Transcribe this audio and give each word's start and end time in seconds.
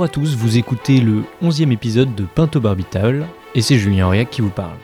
Bonjour 0.00 0.12
à 0.12 0.14
tous, 0.14 0.34
vous 0.34 0.56
écoutez 0.56 0.98
le 0.98 1.24
11e 1.42 1.72
épisode 1.72 2.14
de 2.14 2.24
Pinto 2.24 2.58
Barbital 2.58 3.26
et 3.54 3.60
c'est 3.60 3.76
Julien 3.76 4.06
Auriac 4.06 4.30
qui 4.30 4.40
vous 4.40 4.48
parle. 4.48 4.78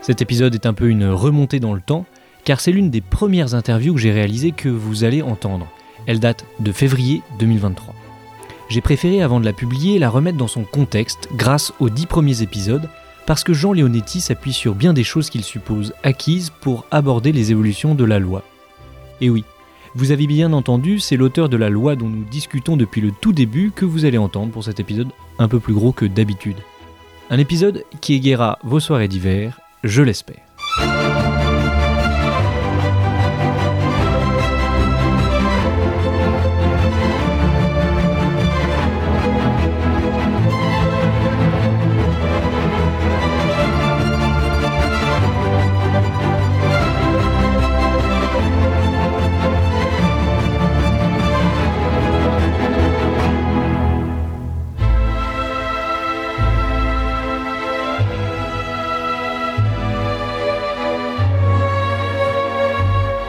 Cet 0.00 0.22
épisode 0.22 0.54
est 0.54 0.64
un 0.64 0.72
peu 0.72 0.88
une 0.88 1.04
remontée 1.04 1.60
dans 1.60 1.74
le 1.74 1.82
temps, 1.82 2.06
car 2.44 2.60
c'est 2.60 2.72
l'une 2.72 2.88
des 2.88 3.02
premières 3.02 3.54
interviews 3.54 3.92
que 3.92 4.00
j'ai 4.00 4.12
réalisées 4.12 4.52
que 4.52 4.70
vous 4.70 5.04
allez 5.04 5.20
entendre. 5.20 5.68
Elle 6.06 6.20
date 6.20 6.46
de 6.58 6.72
février 6.72 7.20
2023. 7.38 7.94
J'ai 8.70 8.80
préféré, 8.80 9.20
avant 9.20 9.40
de 9.40 9.44
la 9.44 9.52
publier, 9.52 9.98
la 9.98 10.08
remettre 10.08 10.38
dans 10.38 10.48
son 10.48 10.64
contexte 10.64 11.28
grâce 11.36 11.74
aux 11.80 11.90
dix 11.90 12.06
premiers 12.06 12.40
épisodes, 12.40 12.88
parce 13.26 13.44
que 13.44 13.52
Jean 13.52 13.72
Leonetti 13.72 14.20
s'appuie 14.20 14.52
sur 14.52 14.74
bien 14.74 14.92
des 14.92 15.04
choses 15.04 15.30
qu'il 15.30 15.44
suppose 15.44 15.94
acquises 16.02 16.50
pour 16.50 16.86
aborder 16.90 17.32
les 17.32 17.50
évolutions 17.50 17.94
de 17.94 18.04
la 18.04 18.18
loi. 18.18 18.42
Et 19.20 19.30
oui, 19.30 19.44
vous 19.94 20.10
avez 20.10 20.26
bien 20.26 20.52
entendu, 20.52 20.98
c'est 20.98 21.16
l'auteur 21.16 21.48
de 21.48 21.56
la 21.56 21.68
loi 21.68 21.96
dont 21.96 22.08
nous 22.08 22.24
discutons 22.24 22.76
depuis 22.76 23.00
le 23.00 23.12
tout 23.12 23.32
début 23.32 23.72
que 23.74 23.84
vous 23.84 24.04
allez 24.04 24.18
entendre 24.18 24.52
pour 24.52 24.64
cet 24.64 24.80
épisode 24.80 25.08
un 25.38 25.48
peu 25.48 25.60
plus 25.60 25.74
gros 25.74 25.92
que 25.92 26.06
d'habitude. 26.06 26.56
Un 27.30 27.38
épisode 27.38 27.84
qui 28.00 28.14
égayera 28.14 28.58
vos 28.62 28.80
soirées 28.80 29.08
d'hiver 29.08 29.60
je 29.84 30.02
l'espère. 30.02 30.51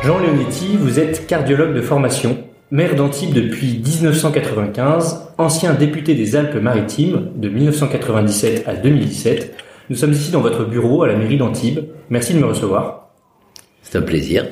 Jean 0.03 0.19
Leonetti, 0.19 0.75
vous 0.77 0.99
êtes 0.99 1.27
cardiologue 1.27 1.73
de 1.73 1.79
formation, 1.79 2.37
maire 2.71 2.93
d'Antibes 2.95 3.33
depuis 3.33 3.81
1995, 3.81 5.29
ancien 5.37 5.73
député 5.75 6.13
des 6.13 6.35
Alpes-Maritimes 6.35 7.29
de 7.37 7.47
1997 7.47 8.67
à 8.67 8.75
2017. 8.75 9.55
Nous 9.89 9.95
sommes 9.95 10.11
ici 10.11 10.29
dans 10.29 10.41
votre 10.41 10.65
bureau 10.65 11.03
à 11.03 11.07
la 11.07 11.15
mairie 11.15 11.37
d'Antibes. 11.37 11.85
Merci 12.09 12.33
de 12.33 12.39
me 12.39 12.45
recevoir. 12.45 13.11
C'est 13.81 13.97
un 13.97 14.01
plaisir. 14.01 14.45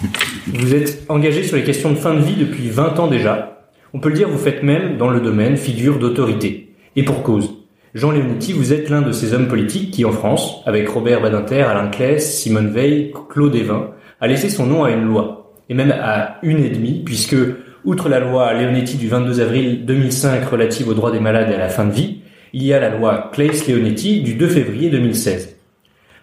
vous 0.48 0.74
êtes 0.74 1.04
engagé 1.08 1.44
sur 1.44 1.56
les 1.56 1.62
questions 1.62 1.92
de 1.92 1.96
fin 1.96 2.14
de 2.14 2.20
vie 2.20 2.34
depuis 2.34 2.68
20 2.68 2.98
ans 2.98 3.06
déjà. 3.06 3.70
On 3.94 4.00
peut 4.00 4.08
le 4.08 4.16
dire, 4.16 4.28
vous 4.28 4.36
faites 4.36 4.64
même 4.64 4.96
dans 4.96 5.10
le 5.10 5.20
domaine 5.20 5.56
figure 5.56 6.00
d'autorité. 6.00 6.74
Et 6.96 7.04
pour 7.04 7.22
cause. 7.22 7.54
Jean 7.94 8.10
Leonetti, 8.10 8.52
vous 8.52 8.72
êtes 8.72 8.90
l'un 8.90 9.02
de 9.02 9.12
ces 9.12 9.32
hommes 9.32 9.46
politiques 9.46 9.92
qui, 9.92 10.04
en 10.04 10.12
France, 10.12 10.60
avec 10.66 10.88
Robert 10.88 11.22
Badinter, 11.22 11.62
Alain 11.62 11.88
Claes, 11.88 12.18
Simone 12.18 12.70
Veil, 12.70 13.12
Claude 13.30 13.54
Evin, 13.54 13.90
a 14.20 14.26
laissé 14.26 14.48
son 14.48 14.66
nom 14.66 14.84
à 14.84 14.90
une 14.90 15.04
loi, 15.04 15.54
et 15.68 15.74
même 15.74 15.92
à 15.92 16.38
une 16.42 16.64
et 16.64 16.70
demie, 16.70 17.02
puisque, 17.04 17.36
outre 17.84 18.08
la 18.08 18.20
loi 18.20 18.52
Leonetti 18.52 18.96
du 18.96 19.08
22 19.08 19.40
avril 19.40 19.84
2005 19.86 20.44
relative 20.44 20.88
aux 20.88 20.94
droits 20.94 21.12
des 21.12 21.20
malades 21.20 21.52
à 21.52 21.58
la 21.58 21.68
fin 21.68 21.84
de 21.84 21.92
vie, 21.92 22.18
il 22.52 22.64
y 22.64 22.72
a 22.72 22.80
la 22.80 22.90
loi 22.90 23.30
Claes-Leonetti 23.32 24.20
du 24.20 24.34
2 24.34 24.48
février 24.48 24.90
2016. 24.90 25.56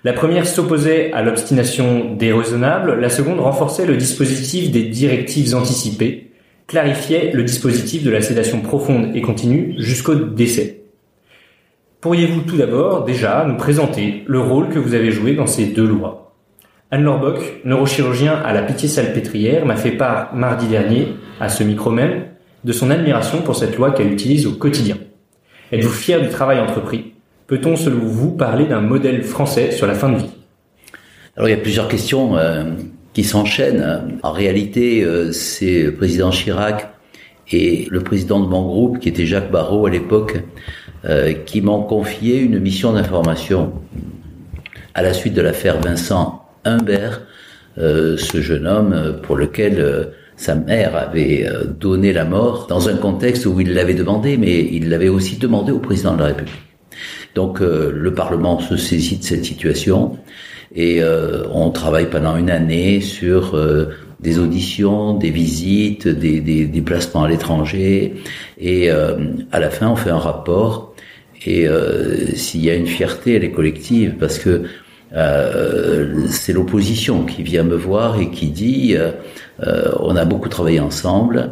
La 0.03 0.13
première 0.13 0.45
s'opposait 0.45 1.11
à 1.13 1.23
l'obstination 1.23 2.13
déraisonnable, 2.13 2.99
la 2.99 3.09
seconde 3.09 3.39
renforçait 3.39 3.85
le 3.85 3.97
dispositif 3.97 4.71
des 4.71 4.83
directives 4.83 5.55
anticipées, 5.55 6.31
clarifiait 6.67 7.31
le 7.33 7.43
dispositif 7.43 8.03
de 8.03 8.11
la 8.11 8.21
sédation 8.21 8.61
profonde 8.61 9.15
et 9.15 9.21
continue 9.21 9.75
jusqu'au 9.77 10.15
décès. 10.15 10.81
Pourriez-vous 12.01 12.41
tout 12.41 12.57
d'abord 12.57 13.03
déjà 13.03 13.45
nous 13.47 13.57
présenter 13.57 14.23
le 14.27 14.39
rôle 14.39 14.69
que 14.69 14.77
vous 14.77 14.93
avez 14.93 15.11
joué 15.11 15.33
dans 15.33 15.47
ces 15.47 15.65
deux 15.65 15.87
lois? 15.87 16.24
Anne 16.95 17.03
Lorbock, 17.03 17.59
neurochirurgien 17.65 18.35
à 18.35 18.53
la 18.53 18.61
Pitié-Salpêtrière, 18.61 19.65
m'a 19.65 19.75
fait 19.75 19.91
part 19.91 20.33
mardi 20.33 20.65
dernier, 20.65 21.09
à 21.41 21.49
ce 21.49 21.61
micro 21.61 21.91
même, 21.91 22.23
de 22.63 22.71
son 22.71 22.89
admiration 22.89 23.41
pour 23.41 23.57
cette 23.57 23.75
loi 23.75 23.91
qu'elle 23.91 24.13
utilise 24.13 24.47
au 24.47 24.53
quotidien. 24.53 24.97
Êtes-vous 25.73 25.89
fier 25.89 26.21
du 26.21 26.29
travail 26.29 26.57
entrepris? 26.57 27.11
Peut-on, 27.47 27.75
selon 27.75 27.99
vous, 27.99 28.31
parler 28.31 28.65
d'un 28.65 28.79
modèle 28.79 29.23
français 29.23 29.71
sur 29.71 29.87
la 29.87 29.93
fin 29.93 30.07
de 30.07 30.19
vie? 30.19 30.29
Alors 31.35 31.49
il 31.49 31.51
y 31.51 31.55
a 31.55 31.61
plusieurs 31.61 31.89
questions 31.89 32.37
euh, 32.37 32.63
qui 33.11 33.25
s'enchaînent. 33.25 34.17
En 34.23 34.31
réalité, 34.31 35.03
euh, 35.03 35.33
c'est 35.33 35.83
le 35.83 35.95
président 35.95 36.29
Chirac 36.29 36.93
et 37.51 37.89
le 37.91 37.99
président 37.99 38.39
de 38.39 38.47
mon 38.47 38.65
groupe, 38.65 38.99
qui 38.99 39.09
était 39.09 39.25
Jacques 39.25 39.51
Barrault 39.51 39.85
à 39.85 39.89
l'époque, 39.89 40.41
euh, 41.03 41.33
qui 41.33 41.59
m'ont 41.59 41.83
confié 41.83 42.39
une 42.39 42.57
mission 42.57 42.93
d'information 42.93 43.73
à 44.93 45.01
la 45.01 45.11
suite 45.11 45.33
de 45.33 45.41
l'affaire 45.41 45.81
Vincent 45.81 46.44
Humbert, 46.65 47.21
euh, 47.77 48.17
ce 48.17 48.41
jeune 48.41 48.67
homme 48.67 48.93
euh, 48.93 49.13
pour 49.13 49.35
lequel 49.35 49.79
euh, 49.79 50.05
sa 50.37 50.55
mère 50.55 50.95
avait 50.95 51.47
donné 51.79 52.11
la 52.11 52.25
mort 52.25 52.67
dans 52.67 52.89
un 52.89 52.97
contexte 52.97 53.45
où 53.45 53.61
il 53.61 53.73
l'avait 53.73 53.93
demandé, 53.93 54.35
mais 54.35 54.67
il 54.69 54.89
l'avait 54.89 55.07
aussi 55.07 55.37
demandé 55.37 55.71
au 55.71 55.79
président 55.79 56.13
de 56.13 56.19
la 56.19 56.25
République. 56.25 56.55
Donc 57.35 57.61
le 57.61 58.13
Parlement 58.13 58.59
se 58.59 58.75
saisit 58.75 59.17
de 59.19 59.23
cette 59.23 59.45
situation 59.45 60.17
et 60.75 61.01
on 61.53 61.69
travaille 61.69 62.09
pendant 62.09 62.35
une 62.35 62.49
année 62.49 62.99
sur 62.99 63.57
des 64.19 64.39
auditions, 64.39 65.13
des 65.13 65.31
visites, 65.31 66.09
des, 66.09 66.41
des 66.41 66.65
déplacements 66.65 67.23
à 67.23 67.29
l'étranger 67.29 68.15
et 68.59 68.89
à 68.89 69.59
la 69.61 69.69
fin 69.69 69.87
on 69.87 69.95
fait 69.95 70.09
un 70.09 70.19
rapport 70.19 70.93
et 71.45 71.65
s'il 72.35 72.65
y 72.65 72.69
a 72.69 72.75
une 72.75 72.87
fierté, 72.87 73.35
elle 73.35 73.45
est 73.45 73.51
collective 73.51 74.15
parce 74.19 74.37
que 74.37 74.63
euh, 75.15 76.27
c'est 76.27 76.51
l'opposition 76.51 77.23
qui 77.23 77.41
vient 77.41 77.63
me 77.63 77.75
voir 77.75 78.19
et 78.19 78.31
qui 78.31 78.47
dit 78.47 78.95
euh, 78.95 79.11
euh, 79.65 79.91
on 80.01 80.15
a 80.15 80.25
beaucoup 80.25 80.49
travaillé 80.49 80.81
ensemble, 80.81 81.51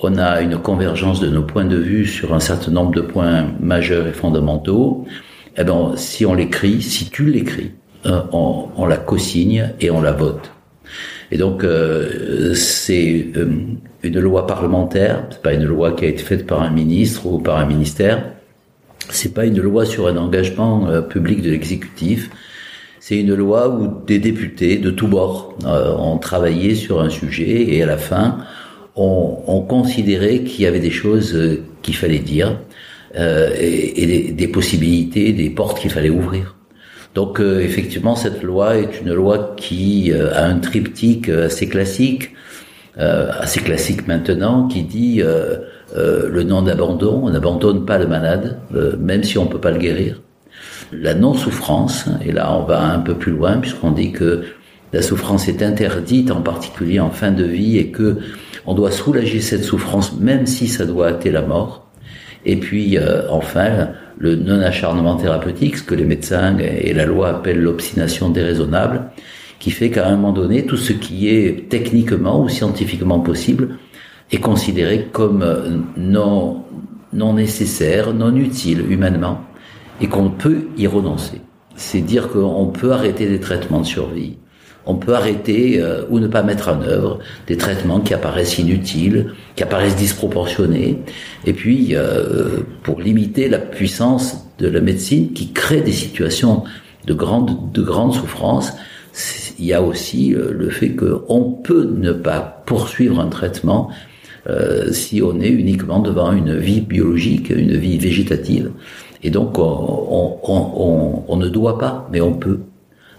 on 0.00 0.18
a 0.18 0.40
une 0.40 0.58
convergence 0.58 1.20
de 1.20 1.28
nos 1.28 1.42
points 1.42 1.64
de 1.64 1.76
vue 1.76 2.06
sur 2.06 2.34
un 2.34 2.40
certain 2.40 2.72
nombre 2.72 2.92
de 2.92 3.00
points 3.00 3.46
majeurs 3.60 4.06
et 4.08 4.12
fondamentaux. 4.12 5.06
Eh 5.56 5.64
ben, 5.64 5.92
si 5.96 6.26
on 6.26 6.34
l'écrit, 6.34 6.82
si 6.82 7.08
tu 7.08 7.30
l'écris, 7.30 7.70
on, 8.04 8.68
on, 8.76 8.86
la 8.86 8.98
co-signe 8.98 9.72
et 9.80 9.90
on 9.90 10.02
la 10.02 10.12
vote. 10.12 10.50
Et 11.30 11.38
donc 11.38 11.64
c'est 12.54 13.26
une 14.02 14.20
loi 14.20 14.46
parlementaire, 14.46 15.24
c'est 15.30 15.42
pas 15.42 15.54
une 15.54 15.64
loi 15.64 15.92
qui 15.92 16.04
a 16.04 16.08
été 16.08 16.22
faite 16.22 16.46
par 16.46 16.62
un 16.62 16.70
ministre 16.70 17.26
ou 17.26 17.38
par 17.38 17.56
un 17.56 17.66
ministère. 17.66 18.32
C'est 19.08 19.32
pas 19.32 19.46
une 19.46 19.60
loi 19.60 19.86
sur 19.86 20.08
un 20.08 20.16
engagement 20.18 21.02
public 21.02 21.40
de 21.40 21.50
l'exécutif 21.50 22.30
c'est 23.08 23.20
une 23.20 23.36
loi 23.36 23.68
où 23.68 24.04
des 24.04 24.18
députés 24.18 24.78
de 24.78 24.90
tous 24.90 25.06
bords 25.06 25.56
euh, 25.64 25.94
ont 25.96 26.18
travaillé 26.18 26.74
sur 26.74 27.00
un 27.00 27.08
sujet 27.08 27.72
et 27.72 27.80
à 27.80 27.86
la 27.86 27.98
fin 27.98 28.38
ont, 28.96 29.44
ont 29.46 29.60
considéré 29.60 30.42
qu'il 30.42 30.64
y 30.64 30.66
avait 30.66 30.80
des 30.80 30.90
choses 30.90 31.32
euh, 31.36 31.62
qu'il 31.82 31.94
fallait 31.94 32.18
dire 32.18 32.58
euh, 33.16 33.50
et, 33.60 34.02
et 34.02 34.32
des, 34.32 34.48
possibilités, 34.48 35.32
des 35.32 35.50
portes 35.50 35.78
qu'il 35.78 35.92
fallait 35.92 36.10
ouvrir. 36.10 36.56
Donc 37.14 37.38
euh, 37.38 37.60
effectivement, 37.60 38.16
cette 38.16 38.42
loi 38.42 38.76
est 38.76 39.00
une 39.00 39.12
loi 39.12 39.54
qui 39.56 40.12
a 40.12 40.44
un 40.44 40.58
triptyque 40.58 41.28
assez 41.28 41.68
classique, 41.68 42.32
assez 42.96 43.60
classique 43.60 44.08
maintenant, 44.08 44.66
qui 44.66 44.82
dit 44.82 45.22
le 45.94 46.42
non 46.42 46.62
d'abandon, 46.62 47.20
on 47.22 47.30
n'abandonne 47.30 47.84
pas 47.84 47.98
le 47.98 48.08
malade, 48.08 48.58
même 48.98 49.22
si 49.22 49.38
on 49.38 49.46
peut 49.46 49.60
pas 49.60 49.70
le 49.70 49.78
guérir 49.78 50.20
la 50.92 51.14
non-souffrance, 51.14 52.06
et 52.24 52.32
là 52.32 52.56
on 52.56 52.64
va 52.64 52.82
un 52.82 52.98
peu 53.00 53.14
plus 53.14 53.32
loin 53.32 53.58
puisqu'on 53.58 53.90
dit 53.90 54.12
que 54.12 54.44
la 54.92 55.02
souffrance 55.02 55.48
est 55.48 55.62
interdite, 55.62 56.30
en 56.30 56.40
particulier 56.40 57.00
en 57.00 57.10
fin 57.10 57.32
de 57.32 57.44
vie, 57.44 57.76
et 57.76 57.90
que 57.90 58.18
on 58.66 58.74
doit 58.74 58.90
soulager 58.90 59.40
cette 59.40 59.64
souffrance 59.64 60.18
même 60.18 60.46
si 60.46 60.68
ça 60.68 60.84
doit 60.84 61.08
hâter 61.08 61.30
la 61.30 61.42
mort. 61.42 61.86
Et 62.44 62.56
puis 62.56 62.96
euh, 62.98 63.22
enfin 63.30 63.88
le 64.18 64.36
non-acharnement 64.36 65.16
thérapeutique, 65.16 65.78
ce 65.78 65.82
que 65.82 65.94
les 65.94 66.04
médecins 66.04 66.56
et 66.58 66.94
la 66.94 67.04
loi 67.04 67.28
appellent 67.28 67.60
l'obstination 67.60 68.30
déraisonnable, 68.30 69.10
qui 69.58 69.70
fait 69.70 69.90
qu'à 69.90 70.06
un 70.06 70.16
moment 70.16 70.32
donné, 70.32 70.64
tout 70.64 70.76
ce 70.76 70.92
qui 70.92 71.28
est 71.28 71.68
techniquement 71.68 72.40
ou 72.42 72.48
scientifiquement 72.48 73.20
possible 73.20 73.76
est 74.30 74.38
considéré 74.38 75.08
comme 75.12 75.42
euh, 75.42 75.76
non, 75.96 76.64
non 77.12 77.34
nécessaire, 77.34 78.14
non 78.14 78.34
utile 78.36 78.90
humainement 78.90 79.40
et 80.00 80.08
qu'on 80.08 80.30
peut 80.30 80.68
y 80.76 80.86
renoncer. 80.86 81.40
C'est 81.76 82.00
dire 82.00 82.28
qu'on 82.28 82.66
peut 82.66 82.92
arrêter 82.92 83.26
des 83.26 83.40
traitements 83.40 83.80
de 83.80 83.86
survie, 83.86 84.36
on 84.86 84.94
peut 84.94 85.14
arrêter 85.14 85.80
euh, 85.80 86.04
ou 86.10 86.20
ne 86.20 86.28
pas 86.28 86.42
mettre 86.42 86.68
en 86.68 86.80
œuvre 86.80 87.18
des 87.48 87.56
traitements 87.56 88.00
qui 88.00 88.14
apparaissent 88.14 88.58
inutiles, 88.58 89.32
qui 89.56 89.62
apparaissent 89.62 89.96
disproportionnés, 89.96 91.02
et 91.44 91.52
puis 91.52 91.96
euh, 91.96 92.60
pour 92.82 93.00
limiter 93.00 93.48
la 93.48 93.58
puissance 93.58 94.46
de 94.58 94.68
la 94.68 94.80
médecine 94.80 95.32
qui 95.32 95.52
crée 95.52 95.80
des 95.80 95.92
situations 95.92 96.62
de 97.06 97.14
grandes, 97.14 97.72
de 97.72 97.82
grandes 97.82 98.14
souffrances, 98.14 98.72
il 99.58 99.64
y 99.64 99.72
a 99.72 99.82
aussi 99.82 100.34
euh, 100.34 100.52
le 100.52 100.70
fait 100.70 100.90
qu'on 100.90 101.50
peut 101.50 101.90
ne 101.96 102.12
pas 102.12 102.62
poursuivre 102.66 103.20
un 103.20 103.28
traitement 103.28 103.90
euh, 104.48 104.92
si 104.92 105.22
on 105.22 105.40
est 105.40 105.48
uniquement 105.48 105.98
devant 105.98 106.32
une 106.32 106.56
vie 106.56 106.80
biologique, 106.80 107.50
une 107.50 107.76
vie 107.76 107.98
végétative. 107.98 108.70
Et 109.26 109.30
donc 109.30 109.58
on, 109.58 111.36
ne 111.36 111.48
doit 111.48 111.78
pas, 111.78 112.06
mais 112.12 112.20
on 112.20 112.34
peut, 112.34 112.60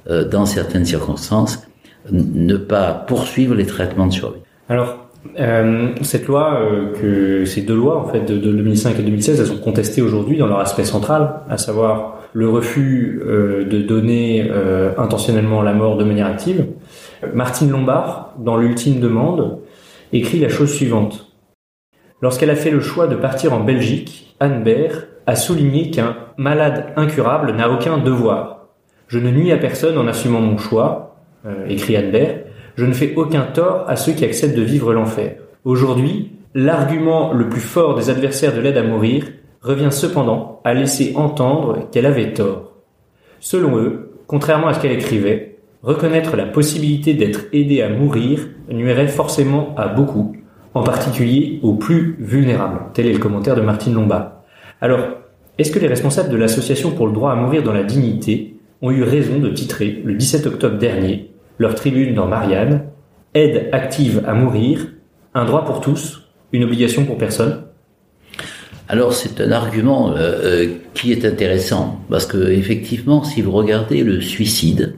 euh, 0.10 0.24
dans 0.24 0.46
certaines 0.46 0.86
circonstances, 0.86 1.68
ne 2.10 2.56
pas 2.56 2.94
poursuivre 2.94 3.54
les 3.54 3.66
traitements 3.66 4.08
de 4.08 4.14
survie. 4.14 4.40
Alors, 4.70 5.10
euh, 5.38 5.90
cette 6.04 6.28
loi, 6.28 6.62
euh, 6.62 7.44
ces 7.44 7.62
deux 7.64 7.76
lois 7.76 7.98
en 7.98 8.08
fait 8.08 8.22
de, 8.22 8.38
de 8.38 8.54
2005 8.54 8.98
et 8.98 9.04
2016, 9.04 9.42
elles 9.42 9.48
sont 9.48 9.58
contestées 9.58 10.02
aujourd'hui 10.02 10.38
dans 10.38 10.48
leur 10.48 10.62
aspect 10.62 10.86
central, 10.86 11.42
à 11.50 11.58
savoir 11.58 12.22
le 12.32 12.48
refus 12.48 13.22
de 13.26 13.82
donner 13.82 14.50
intentionnellement 14.98 15.62
la 15.62 15.74
mort 15.74 15.98
de 15.98 16.04
manière 16.04 16.28
active. 16.28 16.68
Martine 17.34 17.72
Lombard, 17.72 18.34
dans 18.38 18.58
l'ultime 18.58 19.00
demande, 19.00 19.60
écrit 20.14 20.40
la 20.40 20.50
chose 20.50 20.72
suivante. 20.72 21.34
Lorsqu'elle 22.22 22.52
a 22.52 22.56
fait 22.56 22.72
le 22.72 22.80
choix 22.80 23.08
de 23.08 23.16
partir 23.16 23.54
en 23.54 23.62
Belgique, 23.62 24.36
Anne 24.40 24.64
Baer 24.64 24.92
a 25.28 25.36
souligné 25.36 25.92
qu'un 25.92 26.16
malade 26.38 26.94
incurable 26.96 27.52
n'a 27.52 27.70
aucun 27.70 27.98
devoir. 27.98 28.70
Je 29.08 29.20
ne 29.20 29.30
nuis 29.30 29.52
à 29.52 29.58
personne 29.58 29.98
en 29.98 30.08
assumant 30.08 30.40
mon 30.40 30.58
choix, 30.58 31.18
euh, 31.46 31.68
écrit 31.68 31.98
Baer, 31.98 32.46
je 32.76 32.86
ne 32.86 32.94
fais 32.94 33.14
aucun 33.16 33.44
tort 33.44 33.84
à 33.88 33.98
ceux 33.98 34.14
qui 34.14 34.26
acceptent 34.26 34.58
de 34.58 34.62
vivre 34.62 34.94
l'enfer. 34.94 35.36
Aujourd'hui, 35.66 36.32
l'argument 36.56 37.34
le 37.34 37.50
plus 37.50 37.62
fort 37.62 37.96
des 37.96 38.10
adversaires 38.10 38.56
de 38.56 38.62
l'aide 38.62 38.78
à 38.78 38.84
mourir 38.84 39.26
revient 39.62 39.92
cependant 39.92 40.62
à 40.64 40.74
laisser 40.74 41.14
entendre 41.16 41.90
qu'elle 41.92 42.06
avait 42.06 42.34
tort. 42.34 42.74
Selon 43.40 43.78
eux, 43.78 44.12
contrairement 44.28 44.68
à 44.68 44.74
ce 44.74 44.80
qu'elle 44.80 44.94
écrivait, 44.94 45.58
reconnaître 45.84 46.38
la 46.38 46.46
possibilité 46.46 47.14
d'être 47.14 47.46
aidé 47.52 47.82
à 47.82 47.90
mourir 47.90 48.48
nuirait 48.70 49.08
forcément 49.08 49.76
à 49.78 49.88
beaucoup, 49.88 50.38
en 50.74 50.84
particulier 50.84 51.60
aux 51.64 51.74
plus 51.74 52.16
vulnérables. 52.20 52.80
Tel 52.94 53.08
est 53.08 53.14
le 53.14 53.20
commentaire 53.20 53.56
de 53.56 53.62
Martine 53.62 53.94
Lombard. 53.94 54.37
Alors, 54.82 55.00
est-ce 55.58 55.72
que 55.72 55.80
les 55.80 55.88
responsables 55.88 56.30
de 56.30 56.38
l'association 56.38 56.92
pour 56.92 57.08
le 57.08 57.14
droit 57.14 57.32
à 57.32 57.36
mourir 57.36 57.64
dans 57.64 57.74
la 57.74 57.84
dignité 57.84 58.56
ont 58.82 58.92
eu 58.92 59.04
raison 59.04 59.40
de 59.40 59.50
titrer, 59.50 60.02
le 60.06 60.14
17 60.14 60.46
octobre 60.46 60.78
dernier, 60.78 61.32
leur 61.58 61.76
tribune 61.76 62.14
dans 62.14 62.28
Marianne, 62.28 62.84
Aide 63.34 63.70
active 63.72 64.24
à 64.26 64.34
mourir, 64.34 64.88
un 65.34 65.46
droit 65.46 65.66
pour 65.66 65.82
tous, 65.82 66.30
une 66.54 66.64
obligation 66.64 67.06
pour 67.06 67.18
personne 67.18 67.68
alors 68.90 69.14
c'est 69.14 69.42
un 69.42 69.52
argument 69.52 70.12
euh, 70.12 70.16
euh, 70.18 70.74
qui 70.94 71.12
est 71.12 71.26
intéressant 71.26 72.00
parce 72.10 72.26
que 72.26 72.38
effectivement, 72.50 73.24
si 73.24 73.42
vous 73.42 73.52
regardez 73.52 74.02
le 74.02 74.22
suicide, 74.22 74.96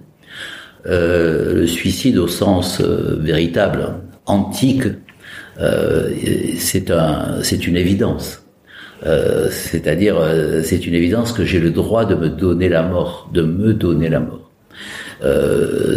euh, 0.86 1.54
le 1.56 1.68
suicide 1.68 2.18
au 2.20 2.28
sens 2.28 2.82
véritable, 2.82 3.96
antique, 4.26 4.84
c'est 6.58 6.92
un, 6.92 7.40
c'est 7.44 7.68
une 7.68 7.76
évidence. 7.76 8.39
C'est-à-dire, 9.04 10.18
c'est 10.64 10.86
une 10.86 10.94
évidence 10.94 11.32
que 11.32 11.46
j'ai 11.46 11.60
le 11.60 11.72
droit 11.72 12.06
de 12.06 12.16
me 12.16 12.30
donner 12.30 12.70
la 12.70 12.84
mort, 12.84 13.30
de 13.34 13.42
me 13.42 13.74
donner 13.74 14.10
la 14.10 14.20
mort. 14.20 14.52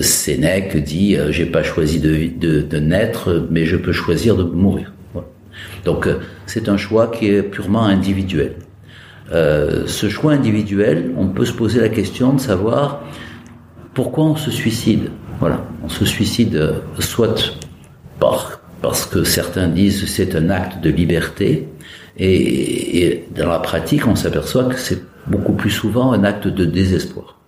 Sénèque 0.00 0.76
dit, 0.76 1.16
j'ai 1.30 1.46
pas 1.46 1.62
choisi 1.62 2.00
de, 2.00 2.30
de, 2.38 2.60
de 2.60 2.78
naître, 2.78 3.46
mais 3.50 3.64
je 3.64 3.76
peux 3.76 3.92
choisir 3.92 4.36
de 4.36 4.44
mourir. 4.44 4.92
Donc 5.84 6.06
euh, 6.06 6.18
c'est 6.46 6.68
un 6.68 6.76
choix 6.76 7.08
qui 7.08 7.28
est 7.28 7.42
purement 7.42 7.84
individuel. 7.84 8.54
Euh, 9.32 9.84
ce 9.86 10.08
choix 10.08 10.32
individuel, 10.32 11.12
on 11.16 11.28
peut 11.28 11.44
se 11.44 11.52
poser 11.52 11.80
la 11.80 11.88
question 11.88 12.34
de 12.34 12.40
savoir 12.40 13.02
pourquoi 13.94 14.24
on 14.24 14.36
se 14.36 14.50
suicide. 14.50 15.10
Voilà, 15.40 15.64
on 15.82 15.88
se 15.88 16.04
suicide 16.04 16.56
euh, 16.56 16.72
soit 16.98 17.56
par, 18.20 18.60
parce 18.80 19.06
que 19.06 19.24
certains 19.24 19.68
disent 19.68 20.06
c'est 20.06 20.36
un 20.36 20.50
acte 20.50 20.82
de 20.82 20.90
liberté, 20.90 21.68
et, 22.18 23.02
et 23.04 23.24
dans 23.34 23.48
la 23.48 23.58
pratique, 23.58 24.06
on 24.06 24.16
s'aperçoit 24.16 24.64
que 24.64 24.78
c'est 24.78 25.02
beaucoup 25.26 25.52
plus 25.52 25.70
souvent 25.70 26.12
un 26.12 26.24
acte 26.24 26.48
de 26.48 26.64
désespoir. 26.64 27.38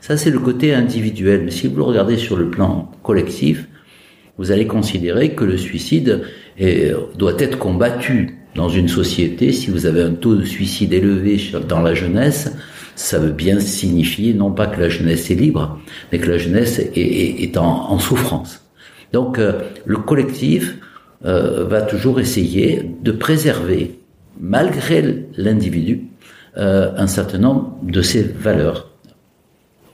Ça, 0.00 0.16
c'est 0.16 0.30
le 0.30 0.38
côté 0.38 0.74
individuel. 0.74 1.42
Mais 1.44 1.50
si 1.50 1.68
vous 1.68 1.76
le 1.76 1.82
regardez 1.82 2.16
sur 2.16 2.36
le 2.36 2.50
plan 2.50 2.90
collectif, 3.02 3.68
vous 4.38 4.50
allez 4.50 4.66
considérer 4.66 5.34
que 5.34 5.44
le 5.44 5.58
suicide 5.58 6.22
doit 7.16 7.34
être 7.38 7.58
combattu 7.58 8.38
dans 8.54 8.68
une 8.68 8.88
société. 8.88 9.52
Si 9.52 9.70
vous 9.70 9.86
avez 9.86 10.02
un 10.02 10.12
taux 10.12 10.34
de 10.34 10.44
suicide 10.44 10.92
élevé 10.92 11.38
dans 11.68 11.80
la 11.80 11.94
jeunesse, 11.94 12.52
ça 12.96 13.18
veut 13.18 13.32
bien 13.32 13.60
signifier 13.60 14.34
non 14.34 14.50
pas 14.50 14.66
que 14.66 14.80
la 14.80 14.88
jeunesse 14.88 15.30
est 15.30 15.34
libre, 15.34 15.78
mais 16.10 16.18
que 16.18 16.30
la 16.30 16.38
jeunesse 16.38 16.80
est, 16.94 17.56
en, 17.56 17.98
souffrance. 17.98 18.62
Donc 19.12 19.38
euh, 19.38 19.60
le 19.86 19.96
collectif 19.96 20.76
euh, 21.24 21.64
va 21.64 21.82
toujours 21.82 22.20
essayer 22.20 22.90
de 23.02 23.12
préserver, 23.12 24.00
malgré 24.38 25.26
l'individu, 25.36 26.06
euh, 26.56 26.90
un 26.96 27.06
certain 27.06 27.38
nombre 27.38 27.76
de 27.82 28.02
ses 28.02 28.22
valeurs 28.22 28.90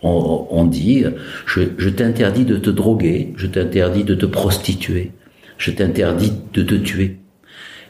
on, 0.02 0.64
dit, 0.64 1.04
je, 1.46 1.88
t'interdis 1.88 2.44
de 2.44 2.56
te 2.56 2.70
droguer, 2.70 3.32
je 3.36 3.46
t'interdis 3.46 4.04
de 4.04 4.14
te 4.14 4.26
prostituer, 4.26 5.12
je 5.58 5.70
t'interdis 5.70 6.32
de 6.52 6.62
te 6.62 6.74
tuer. 6.74 7.18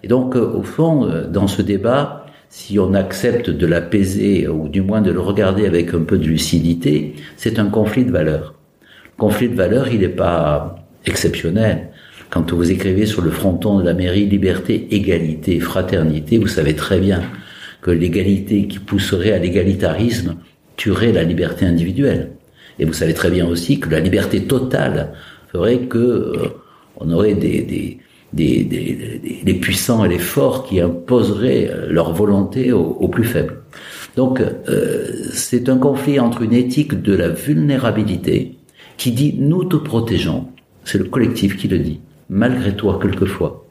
Et 0.02 0.08
donc, 0.08 0.36
euh, 0.36 0.52
au 0.52 0.62
fond, 0.62 1.04
euh, 1.04 1.26
dans 1.26 1.46
ce 1.46 1.62
débat, 1.62 2.26
si 2.48 2.78
on 2.78 2.94
accepte 2.94 3.50
de 3.50 3.66
l'apaiser, 3.66 4.46
ou 4.46 4.68
du 4.68 4.82
moins 4.82 5.02
de 5.02 5.10
le 5.10 5.20
regarder 5.20 5.66
avec 5.66 5.94
un 5.94 6.02
peu 6.02 6.16
de 6.16 6.24
lucidité, 6.24 7.14
c'est 7.36 7.58
un 7.58 7.66
conflit 7.66 8.04
de 8.04 8.12
valeurs. 8.12 8.54
Le 8.82 9.18
conflit 9.18 9.48
de 9.48 9.54
valeurs, 9.54 9.88
il 9.88 10.00
n'est 10.00 10.08
pas 10.08 10.76
exceptionnel. 11.06 11.88
Quand 12.30 12.52
vous 12.52 12.70
écrivez 12.70 13.06
sur 13.06 13.22
le 13.22 13.30
fronton 13.30 13.78
de 13.78 13.84
la 13.84 13.94
mairie 13.94 14.26
liberté, 14.26 14.88
égalité, 14.90 15.60
fraternité, 15.60 16.38
vous 16.38 16.48
savez 16.48 16.74
très 16.74 16.98
bien 16.98 17.22
que 17.82 17.90
l'égalité 17.90 18.66
qui 18.66 18.78
pousserait 18.78 19.32
à 19.32 19.38
l'égalitarisme 19.38 20.36
tuerait 20.76 21.12
la 21.12 21.22
liberté 21.22 21.64
individuelle. 21.64 22.32
Et 22.78 22.84
vous 22.84 22.92
savez 22.92 23.14
très 23.14 23.30
bien 23.30 23.46
aussi 23.46 23.80
que 23.80 23.88
la 23.88 24.00
liberté 24.00 24.42
totale 24.44 25.12
ferait 25.52 25.80
que 25.80 25.98
euh, 25.98 26.48
on 26.96 27.10
aurait 27.10 27.34
des, 27.34 27.62
des, 27.62 27.98
des, 28.32 28.64
des, 28.64 29.20
les 29.44 29.54
puissants 29.54 30.04
et 30.04 30.08
les 30.08 30.18
forts 30.18 30.64
qui 30.64 30.80
imposeraient 30.80 31.70
euh, 31.70 31.86
leur 31.88 32.12
volonté 32.12 32.72
aux, 32.72 33.08
plus 33.08 33.24
faibles. 33.24 33.62
Donc 34.16 34.40
euh, 34.40 35.06
c'est 35.32 35.68
un 35.68 35.78
conflit 35.78 36.20
entre 36.20 36.42
une 36.42 36.52
éthique 36.52 37.00
de 37.00 37.14
la 37.14 37.28
vulnérabilité 37.28 38.56
qui 38.96 39.12
dit 39.12 39.36
nous 39.38 39.64
te 39.64 39.76
protégeons, 39.76 40.48
c'est 40.84 40.98
le 40.98 41.04
collectif 41.04 41.56
qui 41.56 41.68
le 41.68 41.78
dit, 41.78 42.00
malgré 42.28 42.74
toi 42.74 42.98
quelquefois. 43.00 43.66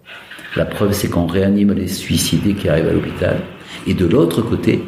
La 0.55 0.65
preuve 0.65 0.93
c'est 0.93 1.09
qu'on 1.09 1.27
réanime 1.27 1.73
les 1.73 1.87
suicidés 1.87 2.53
qui 2.53 2.69
arrivent 2.69 2.87
à 2.87 2.93
l'hôpital. 2.93 3.41
Et 3.87 3.93
de 3.93 4.05
l'autre 4.05 4.41
côté, 4.41 4.81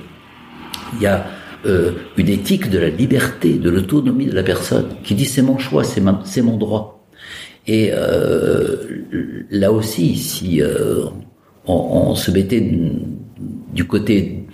il 0.96 1.02
y 1.02 1.08
a 1.08 1.26
euh, 1.66 1.92
une 2.18 2.30
éthique 2.30 2.70
de 2.70 2.78
la 2.80 2.90
liberté, 2.90 3.54
de 3.54 3.70
l'autonomie 3.70 4.28
de 4.28 4.36
la 4.36 4.44
personne, 4.44 4.88
qui 5.04 5.16
dit 5.16 5.26
c'est 5.26 5.42
mon 5.42 5.58
choix, 5.58 5.84
c'est, 5.84 6.42
mon 6.42 6.58
droit. 6.58 7.06
Et 7.66 7.90
euh, 7.92 9.46
là 9.50 9.72
aussi, 9.72 10.16
si 10.16 10.62
euh, 10.62 11.06
on, 11.66 11.74
on, 11.74 12.16
se 12.16 12.32
mettait 12.32 12.66
du 13.74 13.86
côté 13.86 14.46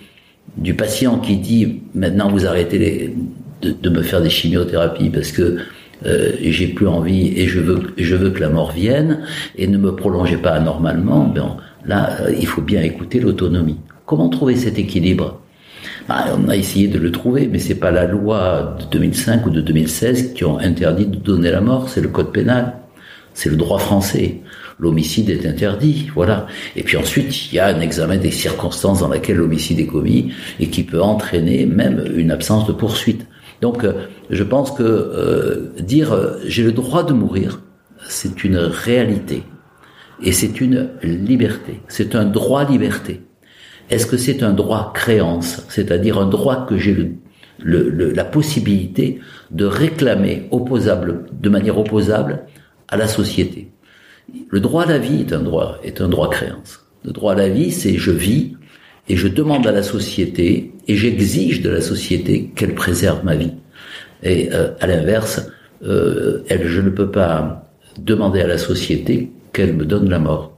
du 0.56 0.74
patient 0.74 1.18
qui 1.18 1.36
dit 1.36 1.82
maintenant 1.94 2.30
vous 2.30 2.46
arrêtez 2.46 2.78
les, 2.78 3.14
de, 3.62 3.70
de, 3.70 3.90
me 3.90 4.02
faire 4.02 4.20
des 4.20 4.30
chimiothérapies 4.30 5.10
parce 5.10 5.30
que 5.30 5.58
euh, 6.06 6.32
j'ai 6.40 6.68
plus 6.68 6.86
envie 6.86 7.38
et 7.38 7.46
je 7.46 7.60
veux 7.60 7.94
je 7.96 8.16
veux 8.16 8.30
que 8.30 8.40
la 8.40 8.50
mort 8.50 8.72
vienne 8.72 9.20
et 9.56 9.66
ne 9.66 9.78
me 9.78 9.94
prolongez 9.94 10.36
pas 10.36 10.52
anormalement, 10.52 11.24
ben 11.24 11.56
là 11.86 12.16
euh, 12.20 12.32
il 12.38 12.46
faut 12.46 12.62
bien 12.62 12.82
écouter 12.82 13.20
l'autonomie. 13.20 13.78
Comment 14.06 14.28
trouver 14.28 14.56
cet 14.56 14.78
équilibre? 14.78 15.40
Bah, 16.08 16.26
on 16.36 16.48
a 16.48 16.56
essayé 16.56 16.88
de 16.88 16.98
le 16.98 17.10
trouver, 17.10 17.48
mais 17.50 17.58
c'est 17.58 17.76
pas 17.76 17.90
la 17.90 18.06
loi 18.06 18.76
de 18.78 18.84
2005 18.98 19.46
ou 19.46 19.50
de 19.50 19.60
2016 19.60 20.34
qui 20.34 20.44
ont 20.44 20.58
interdit 20.58 21.06
de 21.06 21.16
donner 21.16 21.50
la 21.50 21.60
mort, 21.60 21.88
c'est 21.88 22.02
le 22.02 22.08
code 22.08 22.32
pénal, 22.32 22.74
c'est 23.32 23.48
le 23.48 23.56
droit 23.56 23.78
français. 23.78 24.40
L'homicide 24.78 25.30
est 25.30 25.46
interdit, 25.46 26.10
voilà. 26.14 26.46
Et 26.74 26.82
puis 26.82 26.96
ensuite, 26.96 27.52
il 27.52 27.56
y 27.56 27.58
a 27.58 27.68
un 27.68 27.80
examen 27.80 28.16
des 28.16 28.32
circonstances 28.32 29.00
dans 29.00 29.08
lesquelles 29.08 29.36
l'homicide 29.36 29.78
est 29.80 29.86
commis 29.86 30.32
et 30.58 30.68
qui 30.68 30.82
peut 30.82 31.00
entraîner 31.00 31.64
même 31.64 32.04
une 32.16 32.30
absence 32.30 32.66
de 32.66 32.72
poursuite. 32.72 33.26
Donc, 33.64 33.82
euh, 33.82 33.94
je 34.28 34.44
pense 34.44 34.72
que 34.72 34.82
euh, 34.82 35.72
dire 35.80 36.12
euh, 36.12 36.36
j'ai 36.44 36.62
le 36.62 36.72
droit 36.72 37.02
de 37.02 37.14
mourir, 37.14 37.62
c'est 38.06 38.44
une 38.44 38.58
réalité 38.58 39.42
et 40.22 40.32
c'est 40.32 40.60
une 40.60 40.90
liberté, 41.02 41.80
c'est 41.88 42.14
un 42.14 42.26
droit-liberté. 42.26 43.22
Est-ce 43.88 44.04
que 44.04 44.18
c'est 44.18 44.42
un 44.42 44.52
droit 44.52 44.92
créance, 44.94 45.64
c'est-à-dire 45.70 46.18
un 46.18 46.28
droit 46.28 46.66
que 46.66 46.76
j'ai 46.76 46.94
le, 47.62 48.12
la 48.12 48.24
possibilité 48.24 49.20
de 49.50 49.64
réclamer 49.64 50.46
opposable, 50.50 51.24
de 51.32 51.48
manière 51.48 51.78
opposable 51.78 52.42
à 52.88 52.98
la 52.98 53.08
société? 53.08 53.72
Le 54.50 54.60
droit 54.60 54.82
à 54.82 54.86
la 54.86 54.98
vie 54.98 55.22
est 55.22 55.32
un 55.32 55.40
droit, 55.40 55.78
est 55.82 56.02
un 56.02 56.10
droit 56.10 56.28
créance. 56.28 56.84
Le 57.02 57.12
droit 57.12 57.32
à 57.32 57.36
la 57.36 57.48
vie, 57.48 57.70
c'est 57.70 57.96
je 57.96 58.10
vis 58.10 58.58
et 59.08 59.16
je 59.16 59.28
demande 59.28 59.66
à 59.66 59.72
la 59.72 59.82
société 59.82 60.72
et 60.88 60.96
j'exige 60.96 61.62
de 61.62 61.70
la 61.70 61.80
société 61.80 62.50
qu'elle 62.54 62.74
préserve 62.74 63.24
ma 63.24 63.36
vie. 63.36 63.52
Et 64.22 64.48
à 64.52 64.86
l'inverse, 64.86 65.50
elle, 65.82 66.66
je 66.66 66.80
ne 66.80 66.88
peux 66.88 67.10
pas 67.10 67.70
demander 67.98 68.40
à 68.40 68.46
la 68.46 68.56
société 68.56 69.30
qu'elle 69.52 69.74
me 69.74 69.84
donne 69.84 70.08
la 70.08 70.18
mort. 70.18 70.56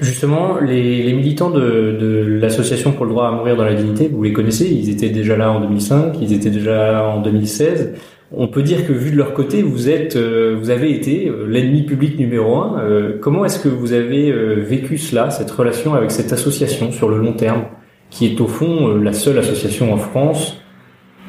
Justement, 0.00 0.60
les, 0.60 1.12
militants 1.12 1.50
de, 1.50 2.38
l'association 2.40 2.92
pour 2.92 3.04
le 3.04 3.10
droit 3.10 3.28
à 3.28 3.32
mourir 3.32 3.56
dans 3.56 3.64
la 3.64 3.74
dignité, 3.74 4.08
vous 4.08 4.22
les 4.22 4.32
connaissez, 4.32 4.68
ils 4.70 4.90
étaient 4.90 5.08
déjà 5.08 5.36
là 5.36 5.50
en 5.50 5.60
2005, 5.60 6.14
ils 6.20 6.32
étaient 6.32 6.50
déjà 6.50 6.92
là 6.92 7.08
en 7.08 7.20
2016. 7.20 7.94
On 8.30 8.46
peut 8.46 8.62
dire 8.62 8.86
que 8.86 8.92
vu 8.92 9.10
de 9.10 9.16
leur 9.16 9.32
côté, 9.32 9.62
vous 9.62 9.88
êtes, 9.88 10.16
euh, 10.16 10.54
vous 10.58 10.68
avez 10.68 10.92
été 10.92 11.28
euh, 11.28 11.46
l'ennemi 11.46 11.84
public 11.84 12.18
numéro 12.18 12.56
un. 12.56 12.78
Euh, 12.78 13.18
comment 13.18 13.46
est-ce 13.46 13.58
que 13.58 13.70
vous 13.70 13.94
avez 13.94 14.30
vécu 14.56 14.98
cela, 14.98 15.30
cette 15.30 15.50
relation 15.50 15.94
avec 15.94 16.10
cette 16.10 16.32
association 16.32 16.92
sur 16.92 17.08
le 17.08 17.16
long 17.16 17.32
terme, 17.32 17.64
qui 18.10 18.26
est 18.26 18.40
au 18.40 18.46
fond 18.46 18.96
la 18.96 19.14
seule 19.14 19.38
association 19.38 19.94
en 19.94 19.96
France, 19.96 20.60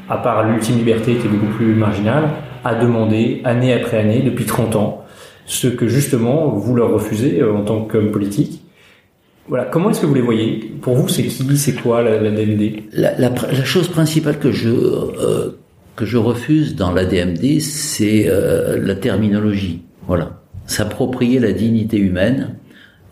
à 0.10 0.18
part 0.18 0.44
l'ultime 0.44 0.78
liberté 0.78 1.16
qui 1.16 1.28
est 1.28 1.30
beaucoup 1.30 1.54
plus 1.54 1.74
marginale, 1.74 2.30
à 2.66 2.76
demander 2.76 3.42
année 3.46 3.74
après 3.74 3.98
année 3.98 4.22
depuis 4.22 4.46
30 4.46 4.76
ans 4.76 5.06
ce 5.46 5.68
que 5.68 5.88
justement 5.88 6.50
vous 6.50 6.76
leur 6.76 6.92
refusez 6.92 7.42
en 7.44 7.64
tant 7.64 7.82
qu'homme 7.82 8.12
politique. 8.12 8.62
Voilà. 9.48 9.66
Comment 9.66 9.90
est-ce 9.90 10.02
que 10.02 10.06
vous 10.06 10.14
les 10.14 10.22
voyez? 10.22 10.74
Pour 10.82 10.96
vous, 10.96 11.08
c'est 11.08 11.24
qui? 11.24 11.58
C'est 11.58 11.82
quoi 11.82 12.04
la, 12.04 12.20
DMD 12.20 12.84
la, 12.94 13.34
chose 13.64 13.88
principale 13.88 14.38
que 14.38 14.52
je 14.52 14.70
que 16.00 16.06
je 16.06 16.16
refuse 16.16 16.78
dans 16.78 16.94
la 16.94 17.04
DMD, 17.04 17.60
c'est 17.60 18.30
euh, 18.30 18.80
la 18.82 18.96
terminologie. 18.96 19.82
Voilà. 20.08 20.40
S'approprier 20.66 21.40
la 21.40 21.52
dignité 21.52 21.98
humaine, 21.98 22.56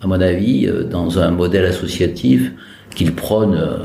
à 0.01 0.07
mon 0.07 0.21
avis, 0.21 0.67
euh, 0.67 0.85
dans 0.85 1.19
un 1.19 1.31
modèle 1.31 1.65
associatif 1.65 2.49
qui 2.95 3.03
prône, 3.11 3.55
euh, 3.55 3.83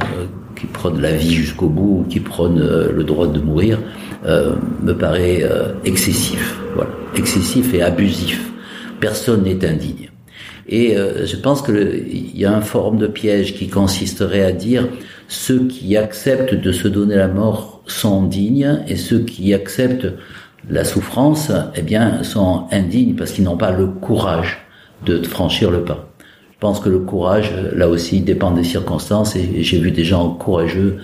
qui 0.55 0.67
prône 0.67 1.01
la 1.01 1.11
vie 1.11 1.35
jusqu'au 1.35 1.69
bout, 1.69 2.07
qui 2.09 2.21
prône 2.21 2.61
le 2.61 3.03
droit 3.03 3.27
de 3.27 3.41
mourir, 3.41 3.81
me 4.25 4.93
paraît 4.93 5.43
excessif. 5.85 6.61
Voilà. 6.77 6.93
Excessif 7.17 7.75
et 7.75 7.83
abusif. 7.83 8.53
Personne 9.01 9.43
n'est 9.43 9.67
indigne. 9.67 10.11
Et 10.69 10.95
je 10.95 11.37
pense 11.37 11.63
qu'il 11.63 12.39
y 12.39 12.45
a 12.45 12.53
une 12.53 12.63
forme 12.63 12.99
de 12.99 13.09
piège 13.09 13.55
qui 13.55 13.67
consisterait 13.67 14.45
à 14.45 14.53
dire 14.53 14.87
ceux 15.27 15.67
qui 15.67 15.97
acceptent 15.97 16.55
de 16.55 16.71
se 16.71 16.87
donner 16.87 17.17
la 17.17 17.27
mort 17.27 17.72
sont 17.87 18.23
dignes 18.23 18.81
et 18.89 18.97
ceux 18.97 19.21
qui 19.21 19.55
acceptent 19.55 20.09
la 20.69 20.85
souffrance, 20.85 21.51
eh 21.75 21.83
bien, 21.83 22.23
sont 22.23 22.67
indignes 22.71 23.15
parce 23.15 23.33
qu'ils 23.33 23.45
n'ont 23.45 23.57
pas 23.57 23.73
le 23.73 23.87
courage 23.87 24.59
de 25.05 25.23
franchir 25.23 25.71
le 25.71 25.85
pas. 25.85 26.09
Je 26.53 26.59
pense 26.61 26.79
que 26.79 26.89
le 26.89 27.01
courage, 27.01 27.53
là 27.75 27.89
aussi, 27.89 28.21
dépend 28.21 28.53
des 28.53 28.63
circonstances 28.63 29.35
et 29.35 29.63
j'ai 29.63 29.81
vu 29.81 29.91
des 29.91 30.05
gens 30.05 30.31
courageux 30.31 30.99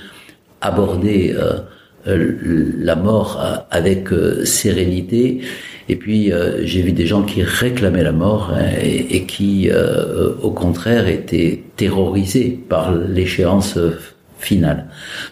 aborder 0.60 1.34
euh, 1.36 1.58
euh, 2.06 2.72
la 2.78 2.96
mort 2.96 3.40
euh, 3.40 3.56
avec 3.70 4.08
sérénité. 4.44 5.40
Et 5.88 5.96
puis 5.96 6.30
j'ai 6.64 6.82
vu 6.82 6.92
des 6.92 7.06
gens 7.06 7.22
qui 7.22 7.42
réclamaient 7.42 8.02
la 8.02 8.12
mort 8.12 8.52
hein, 8.54 8.66
et, 8.82 9.16
et, 9.16 9.24
qui, 9.24 9.70
au 10.42 10.50
contraire, 10.50 11.08
étaient 11.08 11.64
terrorisés 11.76 12.60
par 12.68 12.94
l'échéance 12.94 13.78
finale. 14.38 14.86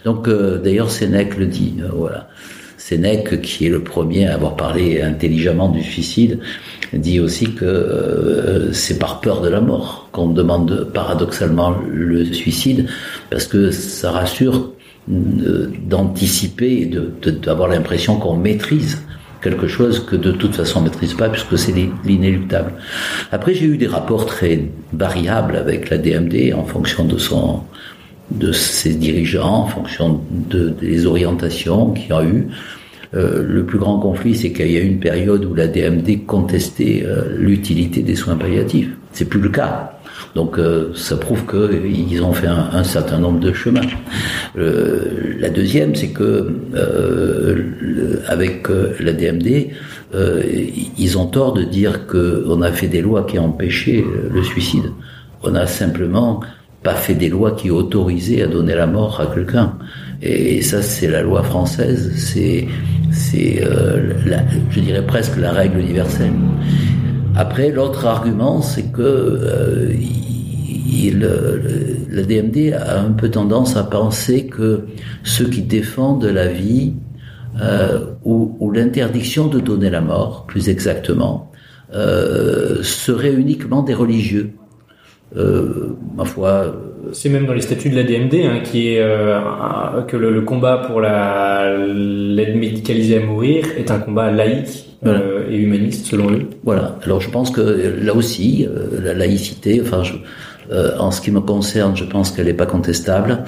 Donc 0.04 0.28
euh, 0.28 0.58
d'ailleurs 0.58 0.90
Sénèque 0.90 1.36
le 1.36 1.46
dit, 1.46 1.74
euh, 1.80 1.88
voilà. 1.92 2.28
Sénèque, 2.78 3.40
qui 3.40 3.66
est 3.66 3.70
le 3.70 3.82
premier 3.82 4.28
à 4.28 4.34
avoir 4.34 4.54
parlé 4.54 5.02
intelligemment 5.02 5.68
du 5.68 5.82
suicide, 5.82 6.38
dit 6.92 7.18
aussi 7.18 7.52
que 7.52 7.64
euh, 7.64 8.72
c'est 8.72 8.98
par 8.98 9.20
peur 9.20 9.40
de 9.40 9.48
la 9.48 9.60
mort 9.60 10.08
qu'on 10.12 10.28
demande 10.28 10.90
paradoxalement 10.94 11.74
le 11.90 12.24
suicide, 12.26 12.86
parce 13.28 13.46
que 13.46 13.72
ça 13.72 14.12
rassure 14.12 14.72
d'anticiper 15.08 16.82
et 16.82 17.30
d'avoir 17.30 17.68
l'impression 17.68 18.18
qu'on 18.18 18.36
maîtrise 18.36 19.02
quelque 19.40 19.68
chose 19.68 20.04
que 20.04 20.16
de 20.16 20.32
toute 20.32 20.54
façon 20.54 20.80
on 20.80 20.82
ne 20.82 20.88
maîtrise 20.88 21.14
pas 21.14 21.28
puisque 21.28 21.56
c'est 21.56 21.72
l'inéluctable. 22.04 22.72
Après 23.30 23.54
j'ai 23.54 23.66
eu 23.66 23.76
des 23.76 23.86
rapports 23.86 24.26
très 24.26 24.64
variables 24.92 25.56
avec 25.56 25.90
la 25.90 25.98
DMD 25.98 26.52
en 26.54 26.64
fonction 26.64 27.04
de 27.04 27.18
son 27.18 27.62
de 28.30 28.52
ses 28.52 28.94
dirigeants 28.94 29.62
en 29.62 29.66
fonction 29.66 30.20
de, 30.30 30.68
des 30.68 31.06
orientations 31.06 31.92
qu'il 31.92 32.10
y 32.10 32.12
a 32.12 32.24
eu. 32.24 32.48
Euh, 33.14 33.44
le 33.46 33.64
plus 33.64 33.78
grand 33.78 33.98
conflit, 33.98 34.34
c'est 34.34 34.52
qu'il 34.52 34.70
y 34.70 34.76
a 34.76 34.80
eu 34.80 34.86
une 34.86 34.98
période 34.98 35.44
où 35.44 35.54
la 35.54 35.68
DMD 35.68 36.26
contestait 36.26 37.04
euh, 37.06 37.36
l'utilité 37.36 38.02
des 38.02 38.16
soins 38.16 38.36
palliatifs. 38.36 38.90
C'est 39.12 39.26
plus 39.26 39.40
le 39.40 39.48
cas. 39.48 39.92
Donc 40.34 40.58
euh, 40.58 40.92
ça 40.94 41.16
prouve 41.16 41.44
qu'ils 41.46 42.22
ont 42.22 42.32
fait 42.32 42.48
un, 42.48 42.68
un, 42.72 42.84
certain 42.84 43.18
nombre 43.18 43.38
de 43.40 43.52
chemins. 43.52 43.80
la 44.54 45.50
deuxième, 45.50 45.94
c'est 45.94 46.08
que 46.08 46.52
avec 48.26 48.68
la 49.00 49.12
DMD, 49.12 49.68
ils 50.98 51.18
ont 51.18 51.26
tort 51.26 51.52
de 51.52 51.62
dire 51.62 52.06
qu'on 52.06 52.60
a 52.60 52.72
fait 52.72 52.88
des 52.88 53.02
lois 53.02 53.24
qui 53.24 53.38
empêchaient 53.38 54.04
le 54.30 54.42
suicide. 54.42 54.90
On 55.42 55.54
a 55.54 55.66
simplement 55.66 56.40
pas 56.82 56.94
fait 56.94 57.14
des 57.14 57.28
lois 57.28 57.52
qui 57.52 57.70
autorisaient 57.70 58.42
à 58.42 58.46
donner 58.46 58.74
la 58.74 58.86
mort 58.86 59.20
à 59.20 59.26
quelqu'un. 59.26 59.76
Et 60.22 60.62
ça, 60.62 60.82
c'est 60.82 61.08
la 61.08 61.22
loi 61.22 61.42
française, 61.42 62.12
c'est, 62.16 62.68
euh, 63.62 64.12
je 64.70 64.80
dirais 64.80 65.04
presque 65.04 65.36
la 65.36 65.52
règle 65.52 65.80
universelle. 65.80 66.32
Après, 67.34 67.70
l'autre 67.70 68.06
argument, 68.06 68.62
c'est 68.62 68.92
que 68.92 69.02
euh, 69.02 69.92
il, 69.94 71.28
la 72.10 72.22
DMD 72.22 72.72
a 72.72 73.00
un 73.00 73.12
peu 73.12 73.30
tendance 73.30 73.76
à 73.76 73.84
penser 73.84 74.46
que 74.46 74.86
ceux 75.22 75.48
qui 75.48 75.62
défendent 75.62 76.24
la 76.24 76.48
vie 76.48 76.94
euh, 77.60 78.06
ou, 78.24 78.56
ou 78.60 78.70
l'interdiction 78.70 79.46
de 79.46 79.60
donner 79.60 79.90
la 79.90 80.00
mort, 80.00 80.44
plus 80.46 80.68
exactement, 80.68 81.52
euh, 81.94 82.82
seraient 82.82 83.32
uniquement 83.32 83.82
des 83.82 83.94
religieux. 83.94 84.52
Euh, 85.34 85.96
ma 86.16 86.24
foi. 86.24 86.48
Euh, 86.48 86.72
c'est 87.12 87.28
même 87.28 87.46
dans 87.46 87.52
les 87.52 87.60
statuts 87.60 87.90
de 87.90 87.96
la 87.96 88.04
DMD 88.04 88.34
hein, 88.44 88.60
qui 88.62 88.88
est 88.88 89.00
euh, 89.00 90.02
que 90.06 90.16
le, 90.16 90.40
combat 90.42 90.78
pour 90.86 91.00
la 91.00 91.76
l'aide 91.76 92.56
médicalisée 92.56 93.22
à 93.22 93.26
mourir 93.26 93.64
est 93.76 93.90
un 93.90 93.98
combat 93.98 94.30
laïque 94.30 94.84
et 95.04 95.56
humaniste 95.56 96.06
selon 96.06 96.30
eux. 96.32 96.48
Voilà. 96.64 96.96
Alors 97.04 97.20
je 97.20 97.30
pense 97.30 97.50
que 97.50 97.60
là 98.02 98.14
aussi 98.14 98.66
la 99.02 99.14
laïcité, 99.14 99.80
enfin 99.80 100.02
je, 100.02 100.14
en 100.98 101.12
ce 101.12 101.20
qui 101.20 101.30
me 101.30 101.40
concerne, 101.40 101.96
je 101.96 102.04
pense 102.04 102.32
qu'elle 102.32 102.46
n'est 102.46 102.54
pas 102.54 102.66
contestable. 102.66 103.44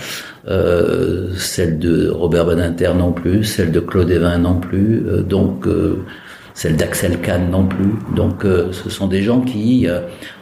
celle 0.47 1.79
de 1.81 2.11
Robert 2.11 2.47
Badinter 2.47 2.93
non 2.97 3.11
plus, 3.13 3.43
celle 3.43 3.73
de 3.73 3.81
Claude 3.81 4.11
Evin 4.11 4.39
non 4.39 4.61
plus. 4.61 5.03
donc 5.29 5.67
celle 6.55 6.77
d'Axel 6.77 7.21
Kahn 7.21 7.51
non 7.51 7.67
plus. 7.67 7.95
Donc 8.15 8.45
ce 8.45 8.91
sont 8.91 9.09
des 9.09 9.23
gens 9.23 9.41
qui 9.41 9.89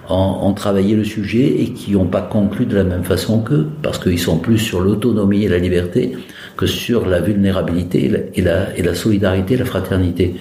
ont, 0.09 0.53
travaillé 0.55 0.95
le 0.95 1.05
sujet 1.05 1.47
et 1.61 1.73
qui 1.73 1.93
n'ont 1.93 2.07
pas 2.07 2.23
conclu 2.23 2.67
de 2.67 2.77
la 2.77 2.85
même 2.85 3.05
façon 3.05 3.41
qu'eux, 3.41 3.67
parce 3.83 3.99
qu'ils 3.99 4.19
sont 4.19 4.39
plus 4.39 4.59
sur 4.59 4.81
l'autonomie 4.81 5.45
et 5.45 5.49
la 5.49 5.59
liberté 5.59 6.13
que 6.57 6.67
sur 6.67 7.07
la 7.07 7.21
vulnérabilité 7.21 8.05
et 8.35 8.43
la, 8.43 8.77
et 8.77 8.83
la, 8.83 8.95
solidarité, 8.95 9.57
la 9.57 9.65
fraternité. 9.65 10.35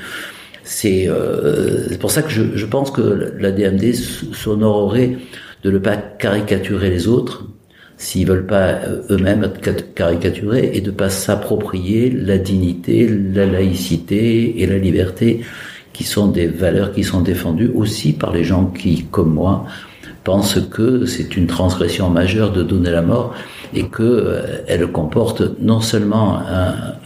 C'est 0.64 1.06
euh, 1.08 1.96
pour 2.00 2.12
ça 2.12 2.22
que 2.22 2.30
je, 2.30 2.56
je, 2.56 2.66
pense 2.66 2.92
que 2.92 3.34
la 3.40 3.52
DMD 3.52 3.94
s'honorerait 4.34 5.18
de 5.64 5.72
ne 5.72 5.78
pas 5.78 5.98
caricaturer 5.98 6.90
les 6.90 7.08
autres, 7.08 7.46
s'ils 7.98 8.28
veulent 8.28 8.46
pas 8.46 8.80
euh, 8.84 9.02
eux-mêmes 9.10 9.44
être 9.44 9.94
caricaturés, 9.94 10.72
et 10.74 10.82
de 10.82 10.92
pas 10.92 11.10
s'approprier 11.10 12.10
la 12.10 12.38
dignité, 12.38 13.08
la 13.08 13.46
laïcité 13.46 14.62
et 14.62 14.68
la 14.68 14.78
liberté 14.78 15.42
qui 15.96 16.04
sont 16.04 16.28
des 16.28 16.48
valeurs 16.48 16.92
qui 16.92 17.06
sont 17.06 17.22
défendues 17.22 17.72
aussi 17.74 18.12
par 18.12 18.34
les 18.34 18.44
gens 18.44 18.66
qui, 18.66 19.06
comme 19.06 19.34
moi, 19.34 19.66
pensent 20.26 20.60
que 20.70 21.06
c'est 21.06 21.38
une 21.38 21.48
transgression 21.48 22.10
majeure 22.10 22.52
de 22.52 22.64
donner 22.64 22.92
la 22.92 23.02
mort 23.02 23.34
et 23.74 23.88
que 23.88 24.04
euh, 24.04 24.42
elle 24.68 24.88
comporte 24.88 25.42
non 25.62 25.80
seulement 25.80 26.40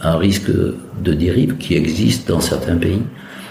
un, 0.02 0.16
risque 0.16 0.50
de 0.50 1.12
dérive 1.12 1.56
qui 1.56 1.76
existe 1.76 2.26
dans 2.28 2.40
certains 2.40 2.76
pays, 2.76 3.02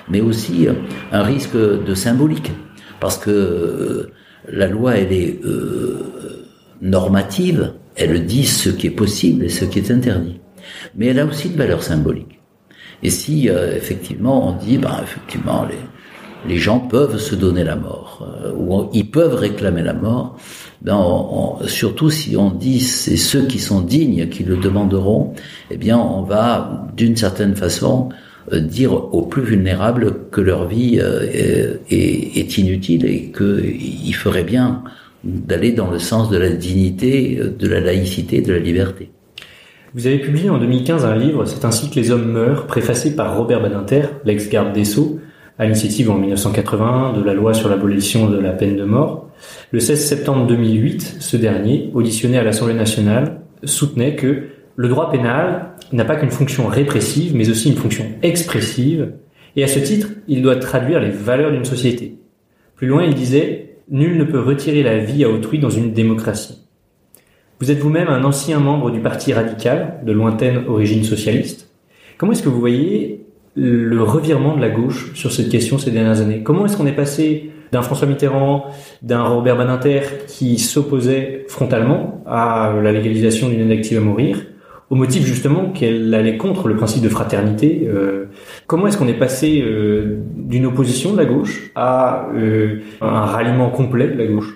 mais 0.10 0.19
aussi 0.19 0.67
un 1.12 1.24
risque 1.24 1.55
de 1.55 1.93
symbolique, 1.96 2.51
parce 3.00 3.17
que 3.17 3.29
euh, 3.29 4.12
la 4.51 4.67
loi 4.67 4.98
elle 4.98 5.13
est 5.13 5.39
euh, 5.46 6.48
normative, 6.81 7.74
elle 7.96 8.25
dit 8.25 8.46
ce 8.46 8.69
qui 8.69 8.88
est 8.88 8.98
possible 9.03 9.46
et 9.46 9.50
ce 9.50 9.63
qui 9.65 9.79
est 9.79 9.91
interdit, 9.91 10.41
mais 10.96 11.08
elle 11.08 11.19
a 11.19 11.25
aussi 11.25 11.48
une 11.48 11.55
valeur 11.55 11.81
symbolique. 11.81 12.38
Et 13.03 13.10
si 13.10 13.50
euh, 13.50 13.75
effectivement 13.75 14.50
on 14.50 14.53
dit, 14.53 14.77
ben 14.77 15.00
effectivement 15.01 15.65
les, 15.65 16.51
les 16.51 16.58
gens 16.58 16.79
peuvent 16.79 17.18
se 17.18 17.36
donner 17.36 17.63
la 17.63 17.75
mort 17.75 18.27
euh, 18.44 18.51
ou 18.53 18.89
ils 18.94 19.10
peuvent 19.10 19.36
réclamer 19.36 19.84
la 19.84 19.94
mort, 19.94 20.38
ben 20.82 20.98
surtout 21.65 22.10
si 22.10 22.36
on 22.38 22.51
dit 22.51 22.79
c'est 22.79 23.18
ceux 23.18 23.46
qui 23.46 23.60
sont 23.60 23.82
dignes 23.82 24.29
qui 24.29 24.44
le 24.44 24.58
demanderont, 24.58 25.34
eh 25.72 25.77
bien 25.77 25.98
on 25.98 26.24
va 26.24 26.88
d'une 26.96 27.15
certaine 27.15 27.56
façon 27.56 28.10
euh, 28.51 28.60
dire 28.60 28.94
aux 28.94 29.24
plus 29.24 29.44
vulnérables 29.44 30.29
que 30.32 30.41
leur 30.41 30.68
vie 30.68 30.98
est, 30.98 31.79
est, 31.89 32.58
inutile 32.58 33.06
et 33.06 33.32
qu'il 33.32 34.15
ferait 34.15 34.44
bien 34.44 34.84
d'aller 35.24 35.74
dans 35.74 35.91
le 35.91 36.00
sens 36.00 36.29
de 36.29 36.38
la 36.38 36.50
dignité, 36.50 37.41
de 37.60 37.68
la 37.68 37.82
laïcité, 37.82 38.41
de 38.41 38.53
la 38.53 38.60
liberté. 38.60 39.12
Vous 39.96 40.05
avez 40.05 40.19
publié 40.19 40.51
en 40.51 40.60
2015 40.60 41.03
un 41.03 41.15
livre, 41.15 41.46
C'est 41.46 41.65
ainsi 41.65 41.89
que 41.89 41.96
les 41.96 42.12
hommes 42.12 42.31
meurent, 42.31 42.67
préfacé 42.67 43.15
par 43.15 43.36
Robert 43.36 43.60
Badinter, 43.60 44.03
l'ex-garde 44.24 44.72
des 44.72 44.86
Sceaux, 44.86 45.19
à 45.58 45.65
l'initiative 45.65 46.12
en 46.12 46.15
1981 46.15 47.13
de 47.13 47.24
la 47.24 47.34
loi 47.34 47.55
sur 47.55 47.69
l'abolition 47.69 48.29
de 48.29 48.38
la 48.38 48.51
peine 48.51 48.75
de 48.75 48.84
mort. 48.84 49.31
Le 49.72 49.79
16 49.79 50.05
septembre 50.05 50.46
2008, 50.46 51.17
ce 51.19 51.38
dernier, 51.38 51.89
auditionné 51.96 52.38
à 52.38 52.43
l'Assemblée 52.43 52.75
nationale, 52.75 53.41
soutenait 53.63 54.15
que 54.15 54.43
le 54.75 54.88
droit 54.89 55.10
pénal 55.10 55.72
n'a 55.91 56.05
pas 56.05 56.17
qu'une 56.17 56.29
fonction 56.29 56.67
répressive, 56.67 57.36
mais 57.36 57.50
aussi 57.50 57.69
une 57.69 57.75
fonction 57.75 58.05
expressive, 58.22 59.13
et 59.55 59.63
à 59.63 59.67
ce 59.67 59.79
titre, 59.79 60.10
il 60.27 60.43
doit 60.43 60.58
traduire 60.58 61.00
les 61.00 61.10
valeurs 61.10 61.51
d'une 61.51 61.65
société. 61.65 62.19
Plus 62.75 62.86
loin, 62.86 63.03
il 63.03 63.15
disait 63.15 63.77
Nul 63.89 64.17
ne 64.17 64.24
peut 64.24 64.39
retirer 64.39 64.84
la 64.84 65.00
vie 65.00 65.24
à 65.24 65.29
autrui 65.29 65.58
dans 65.58 65.72
une 65.72 65.93
démocratie. 65.93 66.68
Vous 67.60 67.72
êtes 67.72 67.80
vous-même 67.80 68.08
un 68.08 68.24
ancien 68.24 68.60
membre 68.60 68.89
du 68.89 69.01
Parti 69.01 69.34
radical, 69.34 70.00
de 70.06 70.13
lointaine 70.13 70.63
origine 70.70 71.04
socialiste. 71.04 71.70
Comment 72.18 72.32
est-ce 72.32 72.42
que 72.42 72.48
vous 72.48 72.60
voyez 72.60 73.25
le 73.56 74.01
revirement 74.01 74.56
de 74.56 74.62
la 74.62 74.70
gauche 74.70 75.13
sur 75.13 75.34
cette 75.34 75.50
question 75.50 75.78
ces 75.78 75.92
dernières 75.92 76.22
années? 76.22 76.42
Comment 76.42 76.66
est-ce 76.66 76.78
qu'on 76.78 76.86
est 76.86 76.94
passé 76.94 77.51
d'un 77.74 77.82
François 77.82 78.08
Mitterrand, 78.08 78.68
d'un 79.01 79.24
Robert 79.24 79.58
Badinter 79.58 80.00
qui 80.28 80.58
s'opposait 80.58 81.44
frontalement 81.50 82.24
à 82.25 82.74
la 82.82 82.94
légalisation 82.94 83.50
d'une 83.50 83.60
aide 83.60 83.78
active 83.78 83.98
à 83.98 84.01
mourir, 84.01 84.38
au 84.89 84.96
motif 84.96 85.25
justement 85.25 85.70
qu'elle 85.72 86.13
allait 86.13 86.38
contre 86.38 86.70
le 86.70 86.78
principe 86.78 87.04
de 87.04 87.10
fraternité. 87.10 87.89
Euh, 87.89 88.28
comment 88.68 88.88
est-ce 88.88 88.98
qu'on 88.98 89.10
est 89.10 89.20
passé 89.20 89.62
euh, 89.62 90.22
d'une 90.34 90.66
opposition 90.66 91.12
de 91.12 91.18
la 91.18 91.25
gauche 91.25 91.72
à 91.75 92.30
euh, 92.36 92.80
un 93.01 93.25
ralliement 93.25 93.70
complet 93.70 94.08
de 94.08 94.18
la 94.18 94.28
gauche? 94.28 94.56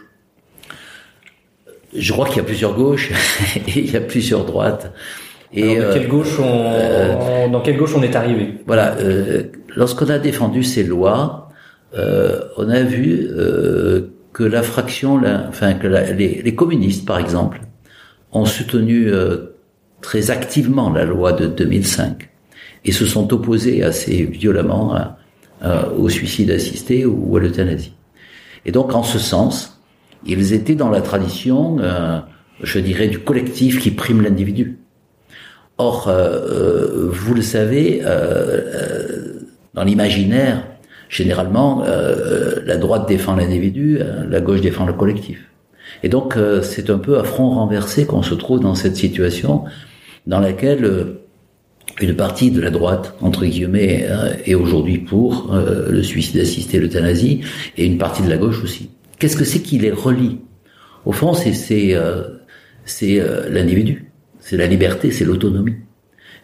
Je 1.96 2.14
crois 2.14 2.28
qu'il 2.28 2.38
y 2.38 2.40
a 2.40 2.44
plusieurs 2.44 2.76
gauches 2.76 3.12
et 3.68 3.80
il 3.80 3.92
y 3.92 3.98
a 3.98 4.02
plusieurs 4.02 4.46
droites. 4.46 4.92
Et 5.54 5.78
dans, 5.78 5.94
quelle 5.94 6.08
gauche 6.08 6.40
on, 6.40 7.50
dans 7.50 7.62
quelle 7.62 7.78
gauche 7.78 7.94
on 7.96 8.02
est 8.02 8.16
arrivé? 8.16 8.56
Voilà, 8.66 8.96
lorsqu'on 9.76 10.10
a 10.10 10.18
défendu 10.18 10.64
ces 10.64 10.84
lois, 10.84 11.50
on 11.96 12.70
a 12.70 12.82
vu 12.82 13.30
que 14.34 14.44
la 14.44 14.64
fraction, 14.64 15.20
la, 15.20 15.46
enfin 15.48 15.76
que 15.76 15.86
la, 15.86 16.12
les, 16.12 16.42
les, 16.42 16.56
communistes 16.56 17.06
par 17.06 17.20
exemple, 17.20 17.62
ont 18.32 18.46
soutenu 18.46 19.12
très 20.02 20.32
activement 20.32 20.90
la 20.92 21.06
loi 21.06 21.34
de 21.34 21.46
2005 21.46 22.30
et 22.86 22.92
se 22.92 23.06
sont 23.06 23.32
opposés 23.32 23.84
assez 23.84 24.24
violemment 24.24 25.16
au 25.98 26.10
suicide 26.10 26.52
assisté 26.52 27.06
ou 27.06 27.38
à 27.38 27.40
l'euthanasie. 27.40 27.94
Et 28.66 28.72
donc 28.72 28.94
en 28.94 29.04
ce 29.04 29.20
sens, 29.20 29.73
ils 30.26 30.54
étaient 30.54 30.76
dans 30.76 30.90
la 30.90 31.02
tradition, 31.02 31.78
euh, 31.80 32.20
je 32.62 32.80
dirais, 32.80 33.08
du 33.08 33.20
collectif 33.20 33.80
qui 33.80 33.92
prime 33.92 34.22
l'individu. 34.22 34.80
Or, 35.78 36.08
euh, 36.08 36.14
euh, 36.14 37.10
vous 37.12 37.34
le 37.34 37.42
savez, 37.42 38.02
dans 39.74 39.84
l'imaginaire, 39.84 40.66
généralement, 41.10 41.84
la 41.84 42.78
droite 42.78 43.08
défend 43.08 43.36
l'individu, 43.36 44.00
la 44.30 44.42
gauche 44.42 44.62
défend 44.62 44.86
le 44.86 44.94
collectif. 44.94 45.44
Et 46.04 46.10
donc, 46.10 46.38
c'est 46.62 46.90
un 46.90 46.98
peu 46.98 47.18
à 47.18 47.24
front 47.24 47.50
renversé 47.52 48.06
qu'on 48.06 48.24
se 48.24 48.36
trouve 48.36 48.60
dans 48.60 48.76
cette 48.76 48.96
situation 48.96 49.66
dans 50.28 50.40
laquelle 50.40 50.86
euh, 50.86 51.20
une 52.02 52.16
partie 52.16 52.52
de 52.52 52.62
la 52.62 52.70
droite, 52.70 53.16
entre 53.22 53.46
guillemets, 53.46 54.06
euh, 54.10 54.34
est 54.46 54.56
aujourd'hui 54.56 54.98
pour 54.98 55.54
euh, 55.54 55.92
le 55.92 56.04
suicide 56.04 56.40
assisté, 56.40 56.80
l'euthanasie, 56.80 57.42
et 57.78 57.86
une 57.86 57.98
partie 57.98 58.24
de 58.24 58.30
la 58.30 58.38
gauche 58.38 58.64
aussi. 58.64 58.90
Qu'est-ce 59.24 59.38
que 59.38 59.46
c'est 59.46 59.62
qui 59.62 59.80
les 59.80 59.90
relie? 59.90 60.40
Au 61.06 61.14
fond, 61.14 61.34
c'est 61.34 61.54
c'est 62.84 63.24
l'individu, 63.50 64.12
c'est 64.42 64.58
la 64.58 64.68
liberté, 64.68 65.12
c'est 65.12 65.24
l'autonomie. 65.24 65.76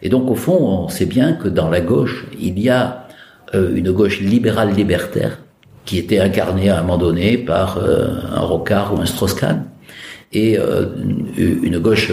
Et 0.00 0.08
donc, 0.08 0.30
au 0.30 0.34
fond, 0.34 0.56
on 0.56 0.88
sait 0.88 1.04
bien 1.04 1.34
que 1.34 1.48
dans 1.48 1.68
la 1.68 1.82
gauche, 1.82 2.24
il 2.40 2.58
y 2.58 2.70
a 2.70 3.06
une 3.52 3.92
gauche 3.92 4.22
libérale 4.22 4.72
libertaire 4.74 5.40
qui 5.84 5.98
était 5.98 6.20
incarnée 6.20 6.70
à 6.70 6.78
un 6.78 6.80
moment 6.80 6.96
donné 6.96 7.36
par 7.36 7.78
un 7.78 8.40
Rocard 8.40 8.94
ou 8.94 9.02
un 9.02 9.04
Strauss-Kahn, 9.04 9.66
et 10.32 10.56
une 11.36 11.78
gauche 11.80 12.10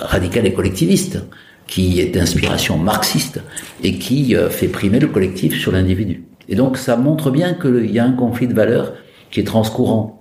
radical 0.00 0.48
et 0.48 0.52
collectiviste, 0.52 1.20
qui 1.68 2.00
est 2.00 2.06
d'inspiration 2.06 2.76
marxiste 2.76 3.40
et 3.84 3.98
qui 3.98 4.34
euh, 4.34 4.50
fait 4.50 4.66
primer 4.66 4.98
le 4.98 5.06
collectif 5.06 5.56
sur 5.56 5.70
l'individu. 5.70 6.24
Et 6.48 6.56
donc 6.56 6.76
ça 6.76 6.96
montre 6.96 7.30
bien 7.30 7.54
qu'il 7.54 7.88
y 7.92 8.00
a 8.00 8.04
un 8.04 8.10
conflit 8.10 8.48
de 8.48 8.54
valeurs 8.54 8.94
qui 9.30 9.40
est 9.40 9.44
transcourant. 9.44 10.20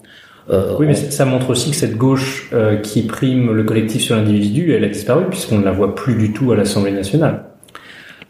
Euh, 0.50 0.76
oui, 0.80 0.88
mais 0.88 0.96
ça 0.96 1.26
montre 1.26 1.52
aussi 1.52 1.70
que 1.70 1.76
cette 1.76 1.96
gauche 1.96 2.50
euh, 2.54 2.78
qui 2.78 3.04
prime 3.04 3.52
le 3.52 3.64
collectif 3.64 4.02
sur 4.02 4.16
l'individu, 4.16 4.74
elle 4.74 4.84
a 4.84 4.88
disparu 4.88 5.26
puisqu'on 5.30 5.60
ne 5.60 5.66
la 5.66 5.72
voit 5.72 5.94
plus 5.94 6.16
du 6.16 6.34
tout 6.34 6.52
à 6.52 6.56
l'Assemblée 6.56 6.92
nationale. 6.92 7.50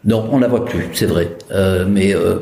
Non, 0.04 0.26
on 0.32 0.38
la 0.38 0.48
voit 0.48 0.64
plus, 0.64 0.88
c'est 0.94 1.06
vrai. 1.06 1.36
Euh, 1.50 1.84
mais 1.86 2.14
euh, 2.14 2.38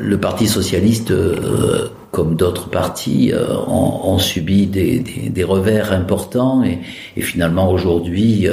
le 0.00 0.18
Parti 0.18 0.46
socialiste, 0.46 1.10
euh, 1.10 1.88
comme 2.12 2.36
d'autres 2.36 2.70
partis, 2.70 3.32
ont, 3.66 4.12
ont, 4.12 4.18
subi 4.18 4.66
des, 4.66 5.00
des, 5.00 5.30
des, 5.30 5.44
revers 5.44 5.92
importants 5.92 6.62
et, 6.62 6.78
et 7.16 7.22
finalement 7.22 7.70
aujourd'hui, 7.72 8.48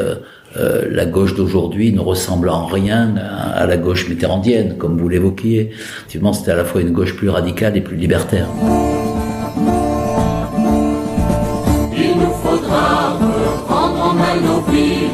la 0.90 1.06
gauche 1.06 1.36
d'aujourd'hui 1.36 1.92
ne 1.94 2.00
ressemble 2.00 2.50
en 2.50 2.66
rien 2.66 3.16
à, 3.18 3.66
la 3.66 3.78
gauche 3.78 4.08
mitterrandienne, 4.10 4.76
comme 4.78 4.98
vous 4.98 5.10
l'évoquiez. 5.10 5.72
Effectivement, 5.72 6.34
c'était 6.34 6.52
à 6.52 6.56
la 6.56 6.66
fois 6.66 6.82
une 6.82 6.92
gauche 6.92 7.16
plus 7.16 7.30
radicale 7.30 7.78
et 7.78 7.82
plus 7.82 7.96
libertaire. 7.96 8.48
Il 11.94 12.18
nous 12.20 12.34
faudra 12.44 13.18
prendre 13.68 14.02
en 14.02 14.14
main 14.14 14.36
nos 14.44 14.62
villes 14.72 15.10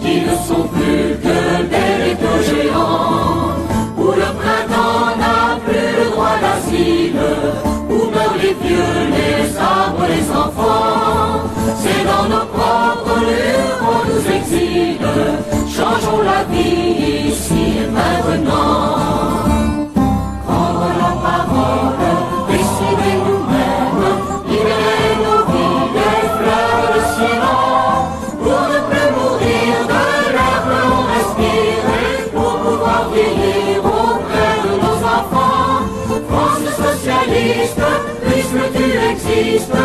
qui 0.00 0.20
ne 0.20 0.34
sont 0.48 0.68
plus 0.68 1.16
que 1.22 1.36
des 1.70 1.86
où 3.98 4.08
le 4.12 4.30
printemps 4.40 5.16
n'a 5.18 5.58
plus 5.64 5.88
le 5.98 6.10
droit 6.10 6.36
d'asile, 6.40 7.20
où 7.90 8.10
meurent 8.14 8.38
les 8.42 8.54
vieux, 8.68 9.15
ici 16.56 17.62
et 17.84 17.90
maintenant. 17.90 19.06
La 20.98 21.12
parole, 21.22 22.04
décider 22.48 23.14
nous-mêmes, 23.26 24.06
libérer 24.48 25.14
nos 25.24 25.42
vies 25.52 25.86
de 25.96 26.10
pour 28.42 28.62
ne 28.72 28.78
plus 28.88 29.10
mourir 29.16 29.74
de 29.92 30.04
pour 32.34 32.52
pouvoir 32.58 33.02
nos 34.82 34.98
enfants. 35.16 35.80
France 36.28 36.68
socialiste, 36.76 37.86
puisque 38.24 38.64
tu 38.76 38.86
existes, 39.10 39.82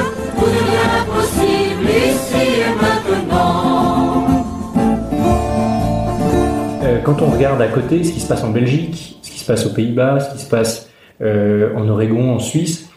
quand 7.14 7.26
on 7.26 7.30
regarde 7.30 7.62
à 7.62 7.68
côté 7.68 8.04
ce 8.04 8.14
qui 8.14 8.20
se 8.20 8.28
passe 8.28 8.44
en 8.44 8.52
Belgique, 8.52 9.18
ce 9.22 9.32
qui 9.32 9.40
se 9.40 9.46
passe 9.46 9.66
aux 9.66 9.74
Pays-Bas, 9.74 10.20
ce 10.20 10.34
qui 10.34 10.44
se 10.44 10.50
passe 10.50 10.90
euh, 11.22 11.74
en 11.76 11.88
Oregon, 11.90 12.32
en 12.32 12.40
Suisse, 12.40 12.90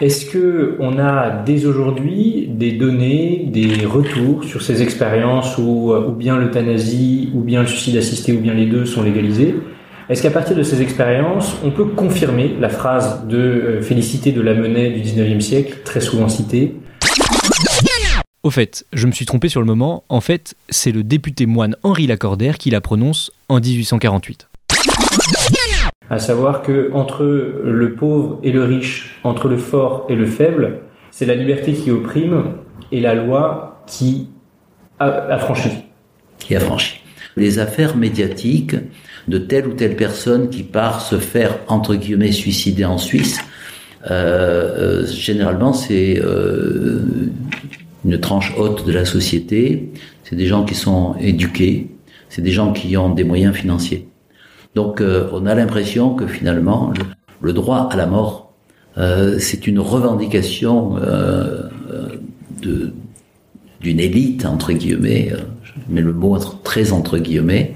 est-ce 0.00 0.26
que 0.26 0.76
on 0.80 0.98
a 0.98 1.30
dès 1.30 1.64
aujourd'hui 1.64 2.48
des 2.50 2.72
données, 2.72 3.48
des 3.50 3.86
retours 3.86 4.44
sur 4.44 4.62
ces 4.62 4.82
expériences 4.82 5.56
où 5.58 5.92
ou 5.94 6.12
bien 6.12 6.36
l'euthanasie, 6.38 7.30
ou 7.34 7.40
bien 7.40 7.62
le 7.62 7.66
suicide 7.66 7.96
assisté, 7.96 8.32
ou 8.32 8.40
bien 8.40 8.52
les 8.52 8.66
deux 8.66 8.84
sont 8.84 9.02
légalisés? 9.02 9.54
Est-ce 10.08 10.22
qu'à 10.22 10.30
partir 10.30 10.56
de 10.56 10.62
ces 10.62 10.82
expériences, 10.82 11.56
on 11.64 11.70
peut 11.70 11.84
confirmer 11.84 12.54
la 12.60 12.68
phrase 12.68 13.26
de 13.26 13.38
euh, 13.38 13.82
Félicité 13.82 14.32
de 14.32 14.40
Lamennais 14.40 14.90
du 14.90 15.00
19e 15.00 15.40
siècle, 15.40 15.78
très 15.84 16.00
souvent 16.00 16.28
citée 16.28 16.74
Au 18.42 18.50
fait, 18.50 18.84
je 18.92 19.06
me 19.06 19.12
suis 19.12 19.24
trompé 19.24 19.48
sur 19.48 19.60
le 19.60 19.66
moment, 19.66 20.04
en 20.08 20.20
fait, 20.20 20.54
c'est 20.68 20.90
le 20.90 21.04
député 21.04 21.46
moine 21.46 21.76
Henri 21.82 22.06
Lacordaire 22.06 22.58
qui 22.58 22.70
la 22.70 22.80
prononce 22.80 23.30
en 23.48 23.60
1848 23.60 24.48
à 26.12 26.18
savoir 26.18 26.60
que 26.60 26.90
entre 26.92 27.24
le 27.24 27.94
pauvre 27.94 28.38
et 28.42 28.52
le 28.52 28.64
riche, 28.64 29.18
entre 29.24 29.48
le 29.48 29.56
fort 29.56 30.06
et 30.10 30.14
le 30.14 30.26
faible, 30.26 30.80
c'est 31.10 31.24
la 31.24 31.34
liberté 31.34 31.72
qui 31.72 31.90
opprime 31.90 32.52
et 32.90 33.00
la 33.00 33.14
loi 33.14 33.82
qui 33.86 34.28
affranchit. 34.98 35.84
Qui 36.38 36.54
affranchit. 36.54 37.00
Les 37.34 37.58
affaires 37.58 37.96
médiatiques 37.96 38.76
de 39.26 39.38
telle 39.38 39.66
ou 39.66 39.72
telle 39.72 39.96
personne 39.96 40.50
qui 40.50 40.64
part 40.64 41.00
se 41.00 41.18
faire 41.18 41.58
entre 41.66 41.94
guillemets 41.94 42.32
suicider 42.32 42.84
en 42.84 42.98
Suisse, 42.98 43.38
euh, 44.10 45.00
euh, 45.02 45.06
généralement 45.06 45.72
c'est 45.72 46.20
euh, 46.22 47.30
une 48.04 48.18
tranche 48.18 48.54
haute 48.56 48.86
de 48.86 48.92
la 48.92 49.04
société, 49.04 49.92
c'est 50.24 50.36
des 50.36 50.46
gens 50.46 50.64
qui 50.64 50.74
sont 50.74 51.14
éduqués, 51.20 51.88
c'est 52.28 52.42
des 52.42 52.50
gens 52.50 52.72
qui 52.72 52.96
ont 52.96 53.10
des 53.10 53.24
moyens 53.24 53.54
financiers. 53.54 54.08
Donc 54.74 55.00
euh, 55.00 55.28
on 55.32 55.46
a 55.46 55.54
l'impression 55.54 56.14
que 56.14 56.26
finalement 56.26 56.92
le, 57.40 57.52
droit 57.52 57.88
à 57.90 57.96
la 57.96 58.06
mort, 58.06 58.52
euh, 58.98 59.38
c'est 59.38 59.66
une 59.66 59.78
revendication 59.80 60.96
euh, 60.98 61.68
de 62.62 62.92
d'une 63.80 63.98
élite 63.98 64.46
entre 64.46 64.72
guillemets, 64.72 65.32
je 65.64 65.72
mets 65.88 66.02
le 66.02 66.12
mot 66.12 66.38
très 66.38 66.92
entre 66.92 67.18
guillemets, 67.18 67.74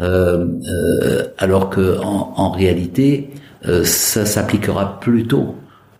euh, 0.00 0.46
euh, 0.68 1.24
alors 1.38 1.70
que 1.70 1.98
en, 2.00 2.50
réalité, 2.50 3.30
euh, 3.68 3.84
ça 3.84 4.26
s'appliquera 4.26 4.98
plutôt 4.98 5.54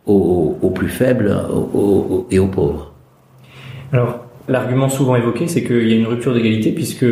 aux, 0.07 0.59
aux, 0.61 0.71
plus 0.71 0.89
faibles 0.89 1.37
aux, 1.51 2.27
et 2.31 2.39
aux 2.39 2.49
pauvres. 2.49 2.92
Alors, 3.93 4.27
l'argument 4.49 4.89
souvent 4.89 5.17
évoqué, 5.17 5.47
c'est 5.47 5.63
qu'il 5.63 5.89
y 5.89 5.93
a 5.93 5.97
une 5.97 6.07
rupture 6.07 6.35
d'égalité 6.35 6.73
puisque 6.73 7.07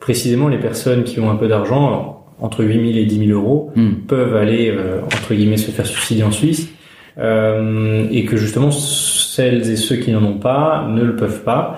précisément 0.00 0.48
les 0.48 0.58
personnes 0.58 1.04
qui 1.04 1.20
ont 1.20 1.30
un 1.30 1.36
peu 1.36 1.48
d'argent, 1.48 2.26
entre 2.40 2.64
8 2.64 2.92
000 2.92 2.98
et 2.98 3.04
10 3.04 3.26
000 3.28 3.38
euros, 3.38 3.70
hmm. 3.76 3.92
peuvent 4.08 4.34
aller, 4.34 4.70
euh, 4.70 5.00
entre 5.04 5.34
guillemets, 5.34 5.56
se 5.56 5.70
faire 5.70 5.86
subsidier 5.86 6.24
en 6.24 6.32
Suisse. 6.32 6.68
Euh, 7.18 8.06
et 8.10 8.24
que 8.24 8.38
justement 8.38 8.70
celles 8.70 9.70
et 9.70 9.76
ceux 9.76 9.96
qui 9.96 10.12
n'en 10.12 10.24
ont 10.24 10.38
pas 10.38 10.86
ne 10.88 11.02
le 11.04 11.14
peuvent 11.14 11.42
pas. 11.42 11.76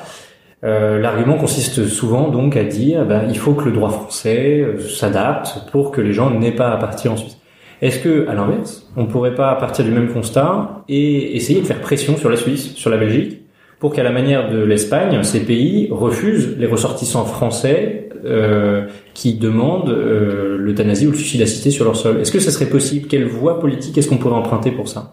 Euh, 0.62 1.01
L'argument 1.01 1.37
consiste 1.37 1.87
souvent 1.87 2.29
donc 2.29 2.57
à 2.57 2.62
dire 2.62 3.05
bah, 3.05 3.23
il 3.29 3.37
faut 3.37 3.55
que 3.55 3.64
le 3.64 3.73
droit 3.73 3.90
français 3.90 4.64
s'adapte 4.79 5.69
pour 5.73 5.90
que 5.90 6.01
les 6.01 6.12
gens 6.12 6.31
n'aient 6.31 6.53
pas 6.53 6.71
à 6.71 6.77
partir 6.77 7.12
en 7.12 7.17
Suisse. 7.17 7.38
Est-ce 7.83 7.99
que, 7.99 8.29
à 8.29 8.35
l'inverse, 8.35 8.88
on 8.97 9.07
pourrait 9.07 9.35
pas 9.35 9.55
partir 9.57 9.85
du 9.85 9.90
même 9.90 10.09
constat 10.09 10.85
et 10.88 11.37
essayer 11.37 11.61
de 11.61 11.67
faire 11.67 11.81
pression 11.81 12.17
sur 12.17 12.31
la 12.31 12.37
Suisse, 12.37 12.75
sur 12.77 12.88
la 12.88 12.97
Belgique, 12.97 13.43
pour 13.85 13.92
qu'à 13.92 14.03
la 14.03 14.12
manière 14.12 14.51
de 14.51 14.64
l'Espagne, 14.64 15.23
ces 15.25 15.40
pays 15.40 15.88
refusent 15.90 16.57
les 16.57 16.66
ressortissants 16.66 17.27
français 17.27 18.09
euh, 18.25 18.87
qui 19.12 19.35
demandent 19.35 19.90
euh, 19.90 20.57
l'euthanasie 20.57 21.07
ou 21.07 21.11
le 21.11 21.16
suicide 21.18 21.42
assisté 21.42 21.70
sur 21.70 21.85
leur 21.85 21.94
sol 21.94 22.18
Est-ce 22.18 22.33
que 22.33 22.38
ça 22.38 22.51
serait 22.51 22.70
possible? 22.70 23.09
Quelle 23.09 23.27
voie 23.27 23.61
politique 23.61 23.99
est-ce 23.99 24.09
qu'on 24.09 24.16
pourrait 24.16 24.37
emprunter 24.37 24.70
pour 24.70 24.88
ça? 24.88 25.12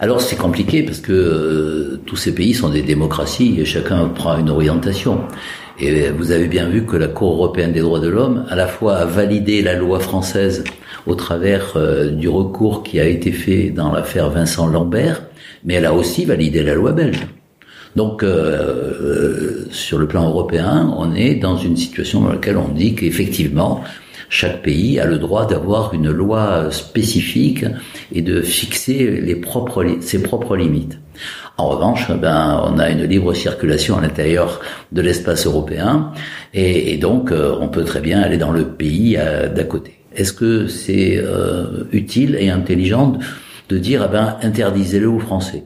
Alors 0.00 0.20
c'est 0.20 0.34
compliqué 0.34 0.82
parce 0.82 0.98
que 0.98 1.12
euh, 1.12 2.00
tous 2.04 2.16
ces 2.16 2.34
pays 2.34 2.52
sont 2.52 2.68
des 2.68 2.82
démocraties 2.82 3.60
et 3.60 3.64
chacun 3.64 4.08
prend 4.08 4.36
une 4.38 4.50
orientation. 4.50 5.20
Et 5.78 6.08
vous 6.10 6.32
avez 6.32 6.48
bien 6.48 6.68
vu 6.68 6.86
que 6.86 6.96
la 6.96 7.06
Cour 7.06 7.34
européenne 7.34 7.70
des 7.70 7.80
droits 7.82 8.00
de 8.00 8.08
l'homme, 8.08 8.44
à 8.48 8.56
la 8.56 8.66
fois 8.66 8.96
a 8.96 9.04
validé 9.04 9.62
la 9.62 9.74
loi 9.74 10.00
française 10.00 10.64
au 11.06 11.14
travers 11.14 11.74
euh, 11.76 12.10
du 12.10 12.28
recours 12.28 12.82
qui 12.82 12.98
a 12.98 13.06
été 13.06 13.30
fait 13.30 13.70
dans 13.70 13.92
l'affaire 13.92 14.30
Vincent 14.30 14.66
Lambert, 14.66 15.22
mais 15.64 15.74
elle 15.74 15.86
a 15.86 15.94
aussi 15.94 16.24
validé 16.24 16.64
la 16.64 16.74
loi 16.74 16.90
belge. 16.90 17.24
Donc, 17.96 18.22
euh, 18.22 19.66
sur 19.70 19.98
le 19.98 20.06
plan 20.06 20.28
européen, 20.28 20.92
on 20.96 21.14
est 21.14 21.36
dans 21.36 21.56
une 21.56 21.76
situation 21.76 22.20
dans 22.20 22.32
laquelle 22.32 22.56
on 22.56 22.68
dit 22.68 22.94
qu'effectivement, 22.94 23.84
chaque 24.28 24.62
pays 24.62 24.98
a 24.98 25.06
le 25.06 25.18
droit 25.18 25.46
d'avoir 25.46 25.94
une 25.94 26.10
loi 26.10 26.70
spécifique 26.70 27.64
et 28.12 28.22
de 28.22 28.40
fixer 28.40 29.20
les 29.20 29.36
propres, 29.36 29.86
ses 30.00 30.22
propres 30.22 30.56
limites. 30.56 30.98
En 31.56 31.68
revanche, 31.68 32.10
ben, 32.10 32.60
on 32.64 32.78
a 32.78 32.90
une 32.90 33.04
libre 33.04 33.32
circulation 33.32 33.96
à 33.96 34.00
l'intérieur 34.00 34.60
de 34.90 35.00
l'espace 35.02 35.46
européen 35.46 36.10
et, 36.52 36.96
donc 36.96 37.30
euh, 37.30 37.56
on 37.60 37.68
peut 37.68 37.84
très 37.84 38.00
bien 38.00 38.20
aller 38.20 38.38
dans 38.38 38.50
le 38.50 38.64
pays 38.64 39.16
euh, 39.16 39.48
d'à 39.48 39.62
côté. 39.62 40.00
Est-ce 40.16 40.32
que 40.32 40.66
c'est 40.66 41.16
euh, 41.16 41.84
utile 41.92 42.36
et 42.40 42.50
intelligent 42.50 43.18
de 43.68 43.78
dire 43.78 44.02
ah 44.02 44.08
ben 44.08 44.36
interdisez-le 44.42 45.08
aux 45.08 45.20
Français? 45.20 45.62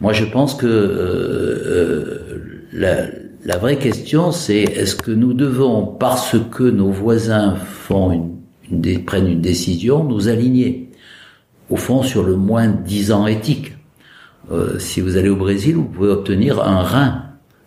Moi, 0.00 0.12
je 0.12 0.24
pense 0.24 0.54
que 0.54 2.40
la, 2.72 3.06
la 3.44 3.56
vraie 3.56 3.78
question, 3.78 4.30
c'est 4.30 4.62
est-ce 4.62 4.94
que 4.94 5.10
nous 5.10 5.32
devons, 5.32 5.86
parce 5.86 6.36
que 6.50 6.64
nos 6.64 6.90
voisins 6.90 7.56
font 7.56 8.36
une, 8.70 9.04
prennent 9.04 9.28
une 9.28 9.40
décision, 9.40 10.04
nous 10.04 10.28
aligner 10.28 10.90
au 11.70 11.76
fond 11.76 12.02
sur 12.02 12.22
le 12.22 12.36
moins 12.36 12.68
disant 12.68 13.26
éthique. 13.26 13.72
Euh, 14.50 14.78
si 14.78 15.00
vous 15.00 15.16
allez 15.16 15.28
au 15.28 15.36
Brésil, 15.36 15.76
vous 15.76 15.84
pouvez 15.84 16.10
obtenir 16.10 16.62
un 16.62 16.82
rein 16.82 17.24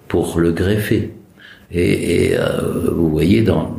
pour 0.07 0.39
le 0.39 0.51
greffer. 0.51 1.13
Et, 1.71 2.33
euh, 2.35 2.91
vous 2.91 3.09
voyez 3.09 3.41
dans, 3.41 3.77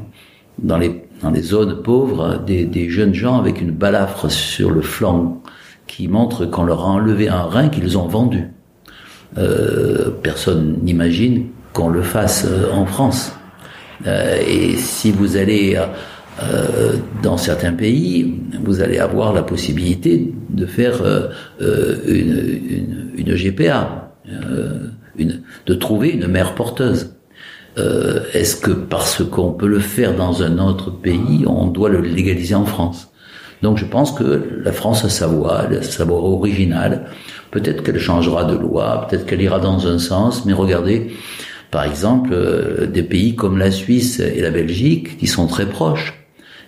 dans, 0.58 0.78
les, 0.78 1.04
dans 1.20 1.30
les 1.30 1.42
zones 1.42 1.82
pauvres 1.82 2.42
des, 2.46 2.64
des 2.64 2.88
jeunes 2.88 3.14
gens 3.14 3.38
avec 3.38 3.60
une 3.60 3.72
balafre 3.72 4.30
sur 4.30 4.70
le 4.70 4.80
flanc 4.80 5.42
qui 5.94 6.08
montre 6.08 6.46
qu'on 6.46 6.64
leur 6.64 6.80
a 6.80 6.88
enlevé 6.88 7.28
un 7.28 7.42
rein 7.42 7.68
qu'ils 7.68 7.98
ont 7.98 8.08
vendu. 8.08 8.48
Euh, 9.36 10.10
personne 10.22 10.78
n'imagine 10.82 11.48
qu'on 11.74 11.90
le 11.90 12.00
fasse 12.00 12.46
euh, 12.46 12.72
en 12.72 12.86
France. 12.86 13.32
Euh, 14.06 14.40
et 14.46 14.76
si 14.76 15.10
vous 15.12 15.36
allez 15.36 15.78
dans 17.22 17.36
certains 17.36 17.74
pays, 17.74 18.40
vous 18.64 18.80
allez 18.80 18.98
avoir 18.98 19.34
la 19.34 19.42
possibilité 19.42 20.32
de 20.48 20.66
faire 20.66 21.02
une, 21.60 23.34
GPA, 23.34 24.14
de 25.66 25.74
trouver 25.74 26.08
une 26.08 26.26
mère 26.26 26.54
porteuse. 26.54 27.14
Est-ce 27.76 28.56
que 28.56 28.72
parce 28.72 29.22
qu'on 29.22 29.52
peut 29.52 29.68
le 29.68 29.78
faire 29.78 30.16
dans 30.16 30.42
un 30.42 30.58
autre 30.58 30.90
pays, 30.90 31.44
on 31.46 31.66
doit 31.66 31.90
le 31.90 32.00
légaliser 32.00 32.54
en 32.54 32.64
France? 32.64 33.11
Donc 33.62 33.78
je 33.78 33.84
pense 33.84 34.12
que 34.12 34.60
la 34.64 34.72
France 34.72 35.04
a 35.04 35.08
sa 35.08 35.26
voix, 35.28 35.66
sa 35.82 36.04
voix 36.04 36.18
originale. 36.18 37.06
Peut-être 37.50 37.82
qu'elle 37.82 37.98
changera 37.98 38.44
de 38.44 38.56
loi, 38.56 39.06
peut-être 39.08 39.24
qu'elle 39.24 39.42
ira 39.42 39.60
dans 39.60 39.86
un 39.86 39.98
sens, 39.98 40.44
mais 40.44 40.52
regardez, 40.52 41.12
par 41.70 41.84
exemple, 41.84 42.30
euh, 42.32 42.86
des 42.86 43.02
pays 43.02 43.36
comme 43.36 43.58
la 43.58 43.70
Suisse 43.70 44.20
et 44.20 44.40
la 44.40 44.50
Belgique, 44.50 45.16
qui 45.18 45.26
sont 45.26 45.46
très 45.46 45.66
proches, 45.66 46.14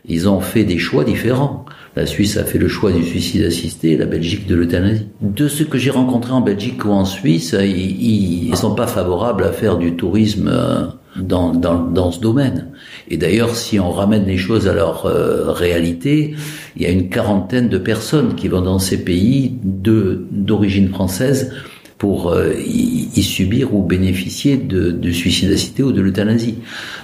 ils 0.07 0.28
ont 0.28 0.40
fait 0.40 0.64
des 0.64 0.78
choix 0.78 1.04
différents. 1.04 1.64
La 1.96 2.07
Suisse 2.07 2.37
a 2.37 2.44
fait 2.44 2.59
le 2.59 2.68
choix 2.68 2.90
du 2.90 3.04
suicide 3.04 3.44
assisté, 3.44 3.96
la 3.96 4.07
Belgique 4.07 4.46
de 4.46 4.57
l'euthanasie. 4.57 5.07
De 5.20 5.46
ceux 5.46 5.64
que 5.64 5.78
j'ai 5.78 5.90
rencontrés 5.90 6.33
en 6.33 6.40
Belgique 6.40 6.85
ou 6.85 6.90
en 6.90 7.04
Suisse, 7.04 7.54
ils 7.61 8.50
ne 8.50 8.57
sont 8.57 8.74
pas 8.74 8.88
favorables 8.88 9.44
à 9.44 9.52
faire 9.52 9.78
du 9.78 9.94
tourisme 9.94 10.48
euh, 10.52 10.87
dans, 11.16 11.52
dans, 11.52 11.78
dans 11.78 12.11
ce 12.11 12.20
domaine. 12.20 12.68
Et 13.09 13.16
d'ailleurs, 13.16 13.54
si 13.54 13.78
on 13.78 13.90
ramène 13.90 14.26
les 14.26 14.37
choses 14.37 14.66
à 14.66 14.74
leur 14.74 15.07
euh, 15.07 15.52
réalité, 15.52 16.35
il 16.76 16.83
y 16.83 16.87
a 16.87 16.90
une 16.90 17.09
quarantaine 17.09 17.68
de 17.68 17.78
personnes 17.78 18.35
qui 18.35 18.48
vont 18.48 18.62
dans 18.62 18.78
ces 18.78 19.04
pays 19.04 19.57
d'origine 19.62 20.88
française 20.88 21.52
pour 21.98 22.33
euh, 22.33 22.52
y, 22.54 23.22
subir 23.22 23.74
ou 23.74 23.83
bénéficier 23.83 24.57
de, 24.57 24.90
de 24.90 25.11
suicide 25.11 25.52
assisté 25.52 25.83
ou 25.83 25.92
de 25.92 26.00
l'euthanasie. 26.00 26.57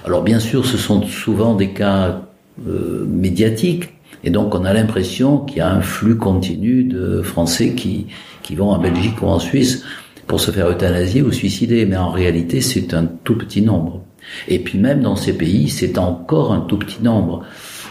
Alors 0.05 0.23
bien 0.23 0.41
sûr, 0.41 0.67
ce 0.67 0.77
sont 0.77 1.03
souvent 1.03 1.55
des 1.55 1.71
cas 1.71 2.23
euh, 2.69 3.07
médiatiques, 3.07 3.91
et 4.25 4.31
donc 4.31 4.55
on 4.55 4.65
a 4.65 4.73
l'impression 4.73 5.39
qu'il 5.39 5.59
y 5.59 5.61
a 5.61 5.71
un 5.71 5.81
flux 5.81 6.17
continu 6.17 6.85
de 6.85 7.23
Français 7.23 7.71
qui, 7.71 8.07
qui 8.43 8.55
vont 8.55 8.71
en 8.71 8.79
Belgique 8.79 9.21
ou 9.23 9.27
en 9.27 9.39
Suisse 9.39 9.85
pour 10.27 10.41
se 10.41 10.51
faire 10.51 10.69
euthanasier 10.69 11.23
ou 11.23 11.33
suicider, 11.33 11.87
mais 11.87 11.97
en 11.97 12.11
réalité 12.11 12.61
c'est 12.61 12.95
un 12.95 13.05
tout 13.05 13.37
petit 13.37 13.63
nombre. 13.63 14.03
Et 14.49 14.59
puis 14.59 14.79
même 14.79 15.01
dans 15.01 15.17
ces 15.17 15.33
pays, 15.33 15.69
c'est 15.69 15.99
encore 15.99 16.53
un 16.53 16.61
tout 16.61 16.79
petit 16.79 17.03
nombre. 17.03 17.45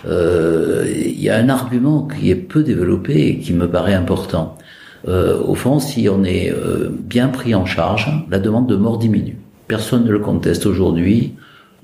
Euh, 0.07 0.85
il 0.95 1.19
y 1.19 1.29
a 1.29 1.37
un 1.37 1.49
argument 1.49 2.07
qui 2.07 2.29
est 2.29 2.35
peu 2.35 2.63
développé 2.63 3.27
et 3.27 3.39
qui 3.39 3.53
me 3.53 3.69
paraît 3.69 3.93
important. 3.93 4.55
Euh, 5.07 5.41
au 5.41 5.55
fond, 5.55 5.79
si 5.79 6.09
on 6.09 6.23
est 6.23 6.51
euh, 6.51 6.89
bien 6.91 7.29
pris 7.29 7.55
en 7.55 7.65
charge, 7.65 8.11
la 8.29 8.39
demande 8.39 8.67
de 8.67 8.75
mort 8.75 8.97
diminue. 8.97 9.37
Personne 9.67 10.03
ne 10.03 10.11
le 10.11 10.19
conteste 10.19 10.65
aujourd'hui, 10.65 11.33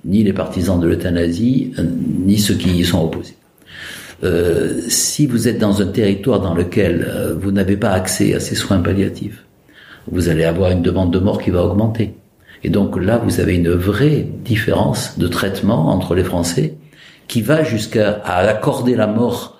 ni 0.04 0.24
les 0.24 0.34
partisans 0.34 0.80
de 0.80 0.88
l'euthanasie, 0.88 1.74
euh, 1.80 1.84
ni 2.26 2.38
ceux 2.38 2.56
qui 2.56 2.70
y 2.72 2.84
sont 2.84 3.04
opposés. 3.04 3.36
Si 4.88 5.28
vous 5.28 5.48
êtes 5.48 5.60
dans 5.60 5.82
un 5.82 5.88
territoire 5.88 6.40
dans 6.40 6.54
lequel 6.54 7.36
vous 7.40 7.52
n'avez 7.52 7.78
pas 7.78 7.92
accès 7.92 8.34
à 8.34 8.40
ces 8.40 8.56
soins 8.56 8.80
palliatifs, 8.80 9.44
vous 10.08 10.30
allez 10.30 10.44
avoir 10.44 10.72
une 10.72 10.82
demande 10.82 11.12
de 11.12 11.20
mort 11.20 11.42
qui 11.42 11.52
va 11.52 11.64
augmenter. 11.64 12.14
Et 12.64 12.70
donc 12.70 13.00
là, 13.00 13.18
vous 13.18 13.40
avez 13.40 13.56
une 13.56 13.72
vraie 13.72 14.28
différence 14.44 15.20
de 15.20 15.28
traitement 15.28 15.90
entre 15.90 16.16
les 16.16 16.24
Français 16.24 16.76
qui 17.28 17.42
va 17.42 17.64
jusqu'à 17.64 18.22
accorder 18.24 18.96
la 18.96 19.08
mort 19.08 19.60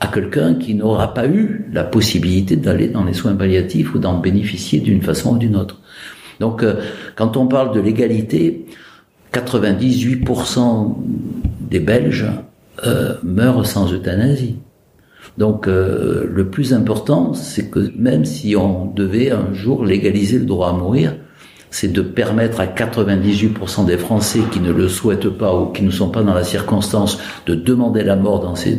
à 0.00 0.08
quelqu'un 0.08 0.54
qui 0.54 0.74
n'aura 0.74 1.14
pas 1.14 1.26
eu 1.26 1.66
la 1.72 1.84
possibilité 1.84 2.56
d'aller 2.56 2.88
dans 2.88 3.04
les 3.04 3.14
soins 3.14 3.34
palliatifs 3.34 3.94
ou 3.94 3.98
d'en 3.98 4.18
bénéficier 4.18 4.80
d'une 4.80 5.02
façon 5.02 5.36
ou 5.36 5.38
d'une 5.38 5.56
autre. 5.56 5.80
Donc, 6.40 6.62
euh, 6.62 6.82
quand 7.14 7.36
on 7.38 7.46
parle 7.46 7.74
de 7.74 7.80
l'égalité, 7.80 8.66
98% 9.32 10.96
des 11.70 11.80
Belges 11.80 12.26
euh, 12.84 13.14
meurent 13.22 13.66
sans 13.66 13.92
euthanasie. 13.92 14.58
Donc, 15.38 15.66
euh, 15.66 16.26
le 16.30 16.48
plus 16.48 16.72
important, 16.72 17.34
c'est 17.34 17.70
que 17.70 17.92
même 17.96 18.24
si 18.24 18.56
on 18.56 18.86
devait 18.86 19.30
un 19.30 19.52
jour 19.52 19.84
légaliser 19.84 20.38
le 20.38 20.46
droit 20.46 20.70
à 20.70 20.72
mourir, 20.72 21.14
c'est 21.70 21.92
de 21.92 22.00
permettre 22.00 22.60
à 22.60 22.66
98% 22.66 23.84
des 23.84 23.98
Français 23.98 24.40
qui 24.50 24.60
ne 24.60 24.72
le 24.72 24.88
souhaitent 24.88 25.28
pas 25.28 25.54
ou 25.54 25.66
qui 25.66 25.82
ne 25.82 25.90
sont 25.90 26.08
pas 26.08 26.22
dans 26.22 26.32
la 26.32 26.44
circonstance 26.44 27.18
de 27.46 27.54
demander 27.54 28.02
la 28.02 28.16
mort 28.16 28.40
dans, 28.40 28.54
ces, 28.54 28.78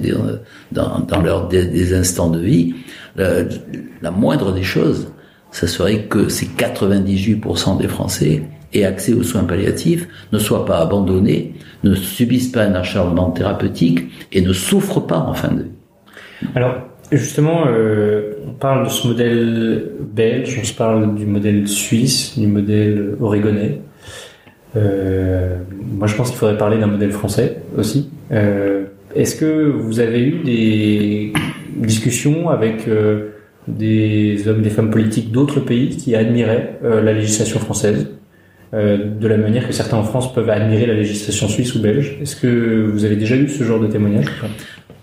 dans, 0.72 1.00
dans 1.00 1.22
leurs 1.22 1.48
des, 1.48 1.94
instants 1.94 2.30
de 2.30 2.40
vie, 2.40 2.74
la, 3.16 4.12
moindre 4.12 4.52
des 4.52 4.64
choses, 4.64 5.12
ça 5.52 5.68
serait 5.68 6.04
que 6.04 6.30
ces 6.30 6.48
98% 6.48 7.78
des 7.78 7.88
Français 7.88 8.44
aient 8.74 8.86
accès 8.86 9.14
aux 9.14 9.24
soins 9.24 9.44
palliatifs, 9.44 10.08
ne 10.32 10.40
soient 10.40 10.66
pas 10.66 10.80
abandonnés, 10.80 11.54
ne 11.84 11.96
subissent 11.96 12.52
pas 12.52 12.64
un 12.64 12.76
acharnement 12.76 13.32
thérapeutique 13.32 14.06
et 14.32 14.42
ne 14.42 14.54
souffrent 14.54 15.06
pas 15.06 15.20
en 15.20 15.34
fin 15.34 15.54
de 15.54 15.64
vie. 15.64 15.70
Alors, 16.56 16.76
Justement, 17.12 17.64
euh, 17.68 18.34
on 18.46 18.52
parle 18.52 18.86
de 18.86 18.90
ce 18.90 19.08
modèle 19.08 19.92
belge, 20.14 20.58
on 20.62 20.66
se 20.66 20.74
parle 20.74 21.16
du 21.16 21.26
modèle 21.26 21.68
suisse, 21.68 22.38
du 22.38 22.48
modèle 22.48 23.16
oregonais. 23.22 23.80
Euh, 24.76 25.58
moi, 25.90 26.08
je 26.08 26.16
pense 26.16 26.30
qu'il 26.30 26.38
faudrait 26.38 26.58
parler 26.58 26.78
d'un 26.78 26.88
modèle 26.88 27.12
français 27.12 27.62
aussi. 27.78 28.10
Euh, 28.34 28.88
Est-ce 29.16 29.38
que 29.38 29.70
vous 29.70 30.02
avez 30.02 30.20
eu 30.22 30.44
des 30.44 31.34
discussions 31.78 32.50
avec 32.50 32.90
des 33.70 34.48
hommes, 34.48 34.62
des 34.62 34.70
femmes 34.70 34.92
politiques 34.92 35.32
d'autres 35.32 35.62
pays 35.62 35.90
qui 35.96 36.14
admiraient 36.14 36.78
la 36.84 37.14
législation 37.14 37.60
française? 37.60 38.17
De 38.74 39.28
la 39.28 39.38
manière 39.38 39.66
que 39.66 39.74
certains 39.74 39.98
en 39.98 40.04
France 40.04 40.34
peuvent 40.34 40.50
admirer 40.50 40.86
la 40.86 40.94
législation 40.94 41.48
suisse 41.48 41.74
ou 41.76 41.82
belge 41.82 42.18
Est-ce 42.22 42.36
que 42.36 42.90
vous 42.92 43.06
avez 43.06 43.16
déjà 43.16 43.36
eu 43.36 43.48
ce 43.48 43.64
genre 43.64 43.80
de 43.80 43.88
témoignage 43.88 44.26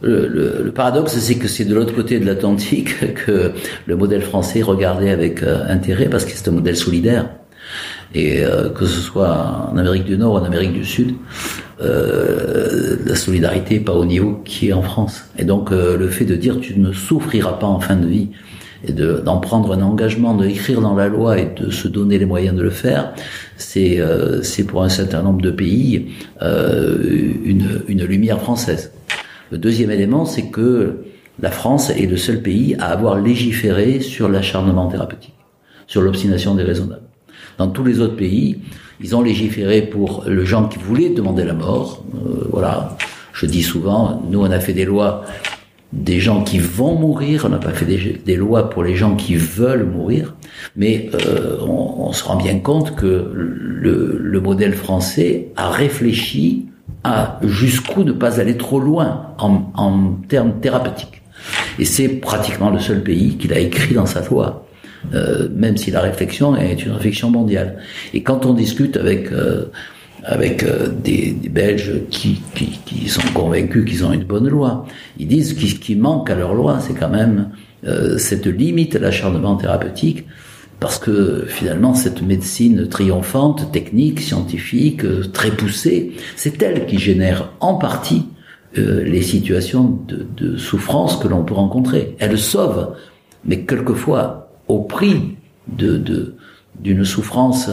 le, 0.02 0.70
paradoxe, 0.74 1.16
c'est 1.18 1.36
que 1.36 1.48
c'est 1.48 1.64
de 1.64 1.74
l'autre 1.74 1.94
côté 1.94 2.20
de 2.20 2.26
l'Atlantique 2.26 3.14
que 3.26 3.52
le 3.86 3.96
modèle 3.96 4.20
français 4.20 4.60
regardait 4.60 5.10
avec 5.10 5.42
euh, 5.42 5.64
intérêt 5.66 6.10
parce 6.10 6.26
que 6.26 6.32
c'est 6.32 6.48
un 6.48 6.52
modèle 6.52 6.76
solidaire. 6.76 7.26
Et 8.14 8.44
euh, 8.44 8.68
que 8.68 8.86
ce 8.86 9.00
soit 9.00 9.70
en 9.72 9.76
Amérique 9.76 10.04
du 10.04 10.16
Nord 10.16 10.34
ou 10.34 10.36
en 10.36 10.44
Amérique 10.44 10.72
du 10.72 10.84
Sud, 10.84 11.14
euh, 11.80 12.96
la 13.04 13.16
solidarité 13.16 13.74
n'est 13.74 13.84
pas 13.84 13.94
au 13.94 14.04
niveau 14.04 14.40
qui 14.44 14.68
est 14.68 14.72
en 14.72 14.82
France. 14.82 15.24
Et 15.36 15.44
donc 15.44 15.72
euh, 15.72 15.96
le 15.96 16.08
fait 16.08 16.24
de 16.24 16.36
dire 16.36 16.60
tu 16.60 16.78
ne 16.78 16.92
souffriras 16.92 17.54
pas 17.54 17.66
en 17.66 17.80
fin 17.80 17.96
de 17.96 18.06
vie 18.06 18.28
et 18.86 18.92
d'en 18.92 19.38
prendre 19.38 19.72
un 19.72 19.82
engagement, 19.82 20.34
de 20.34 20.44
l'écrire 20.44 20.80
dans 20.80 20.94
la 20.94 21.08
loi 21.08 21.38
et 21.38 21.50
de 21.56 21.70
se 21.70 21.88
donner 21.88 22.18
les 22.18 22.26
moyens 22.26 22.56
de 22.56 22.62
le 22.62 22.70
faire, 22.70 23.14
c'est 23.56 24.00
euh, 24.00 24.42
pour 24.68 24.82
un 24.82 24.88
certain 24.88 25.22
nombre 25.22 25.40
de 25.40 25.50
pays 25.50 26.08
euh, 26.42 26.96
une, 27.44 27.82
une 27.88 28.04
lumière 28.04 28.40
française. 28.40 28.92
Le 29.50 29.58
deuxième 29.58 29.90
élément, 29.90 30.24
c'est 30.24 30.46
que 30.50 31.04
la 31.40 31.50
France 31.50 31.90
est 31.90 32.06
le 32.06 32.16
seul 32.16 32.42
pays 32.42 32.76
à 32.78 32.86
avoir 32.86 33.20
légiféré 33.20 34.00
sur 34.00 34.28
l'acharnement 34.28 34.88
thérapeutique, 34.88 35.34
sur 35.86 36.00
l'obstination 36.00 36.54
déraisonnable. 36.54 37.02
Dans 37.58 37.68
tous 37.68 37.84
les 37.84 38.00
autres 38.00 38.16
pays, 38.16 38.58
ils 39.00 39.14
ont 39.16 39.22
légiféré 39.22 39.82
pour 39.82 40.24
le 40.26 40.44
gens 40.44 40.68
qui 40.68 40.78
voulaient 40.78 41.10
demander 41.10 41.44
la 41.44 41.54
mort. 41.54 42.04
Euh, 42.14 42.46
voilà. 42.50 42.96
Je 43.32 43.46
dis 43.46 43.62
souvent, 43.62 44.22
nous 44.30 44.40
on 44.40 44.50
a 44.50 44.60
fait 44.60 44.72
des 44.72 44.84
lois 44.84 45.24
des 45.94 46.18
gens 46.18 46.42
qui 46.42 46.58
vont 46.58 46.96
mourir, 46.96 47.44
on 47.46 47.50
n'a 47.50 47.58
pas 47.58 47.70
fait 47.70 47.86
des, 47.86 48.36
lois 48.36 48.68
pour 48.68 48.82
les 48.82 48.96
gens 48.96 49.14
qui 49.14 49.36
veulent 49.36 49.86
mourir, 49.86 50.34
mais 50.76 51.08
euh, 51.14 51.56
on, 51.60 52.12
se 52.12 52.24
rend 52.24 52.36
bien 52.36 52.58
compte 52.58 52.96
que 52.96 53.30
le, 53.32 54.18
le 54.20 54.40
modèle 54.40 54.74
français 54.74 55.48
a 55.56 55.70
réfléchi 55.70 56.66
à 57.04 57.38
jusqu'où 57.42 58.02
ne 58.02 58.12
pas 58.12 58.40
aller 58.40 58.56
trop 58.56 58.80
loin 58.80 59.34
en, 59.38 59.70
en 59.74 60.14
termes 60.28 60.60
thérapeutiques. 60.60 61.22
Et 61.78 61.84
c'est 61.84 62.08
pratiquement 62.08 62.70
le 62.70 62.80
seul 62.80 63.02
pays 63.02 63.36
qu'il 63.36 63.52
a 63.52 63.58
écrit 63.58 63.94
dans 63.94 64.06
sa 64.06 64.20
loi 64.22 64.64
euh, 65.12 65.48
même 65.54 65.76
si 65.76 65.90
la 65.90 66.00
réflexion 66.00 66.56
est 66.56 66.84
une 66.84 66.92
réflexion 66.92 67.30
mondiale. 67.30 67.76
Et 68.14 68.22
quand 68.22 68.46
on 68.46 68.54
discute 68.54 68.96
avec 68.96 69.30
euh, 69.32 69.66
avec 70.24 70.62
euh, 70.64 70.88
des, 70.88 71.32
des, 71.32 71.48
Belges 71.48 72.02
qui, 72.10 72.40
qui, 72.54 72.80
qui, 72.84 73.08
sont 73.08 73.28
convaincus 73.34 73.84
qu'ils 73.84 74.04
ont 74.04 74.12
une 74.12 74.24
bonne 74.24 74.48
loi, 74.48 74.86
ils 75.18 75.28
disent 75.28 75.54
que 75.54 75.66
ce 75.66 75.74
qui 75.74 75.96
manque 75.96 76.30
à 76.30 76.34
leur 76.34 76.54
loi, 76.54 76.80
c'est 76.80 76.94
quand 76.94 77.10
même 77.10 77.50
euh, 77.86 78.18
cette 78.18 78.46
limite 78.46 78.96
à 78.96 78.98
l'acharnement 78.98 79.56
thérapeutique, 79.56 80.24
parce 80.80 80.98
que 80.98 81.44
finalement 81.46 81.94
cette 81.94 82.22
médecine 82.22 82.88
triomphante, 82.88 83.70
technique, 83.72 84.20
scientifique, 84.20 85.04
euh, 85.04 85.24
très 85.32 85.50
poussée, 85.50 86.12
c'est 86.36 86.60
elle 86.62 86.86
qui 86.86 86.98
génère 86.98 87.50
en 87.60 87.74
partie 87.74 88.26
les 88.76 89.22
situations 89.22 90.00
de, 90.08 90.26
de 90.36 90.56
souffrance 90.56 91.16
que 91.18 91.28
l'on 91.28 91.44
peut 91.44 91.54
rencontrer. 91.54 92.16
Elle 92.18 92.36
sauve, 92.36 92.96
mais 93.44 93.60
quelquefois 93.60 94.50
au 94.66 94.80
prix 94.80 95.36
d'une 95.68 97.04
souffrance 97.04 97.70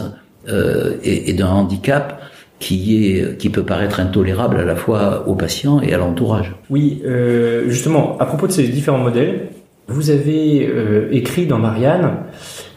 euh, 0.48 0.96
et, 1.04 1.30
et 1.30 1.34
d'un 1.34 1.48
handicap 1.48 2.20
qui 2.62 3.06
est 3.06 3.36
qui 3.36 3.50
peut 3.50 3.64
paraître 3.64 4.00
intolérable 4.00 4.58
à 4.58 4.64
la 4.64 4.76
fois 4.76 5.28
aux 5.28 5.34
patients 5.34 5.80
et 5.80 5.92
à 5.92 5.98
l'entourage. 5.98 6.54
Oui, 6.70 7.02
euh, 7.04 7.68
justement, 7.68 8.16
à 8.18 8.24
propos 8.26 8.46
de 8.46 8.52
ces 8.52 8.68
différents 8.68 8.98
modèles, 8.98 9.48
vous 9.88 10.10
avez 10.10 10.66
euh, 10.66 11.08
écrit 11.10 11.46
dans 11.46 11.58
Marianne 11.58 12.12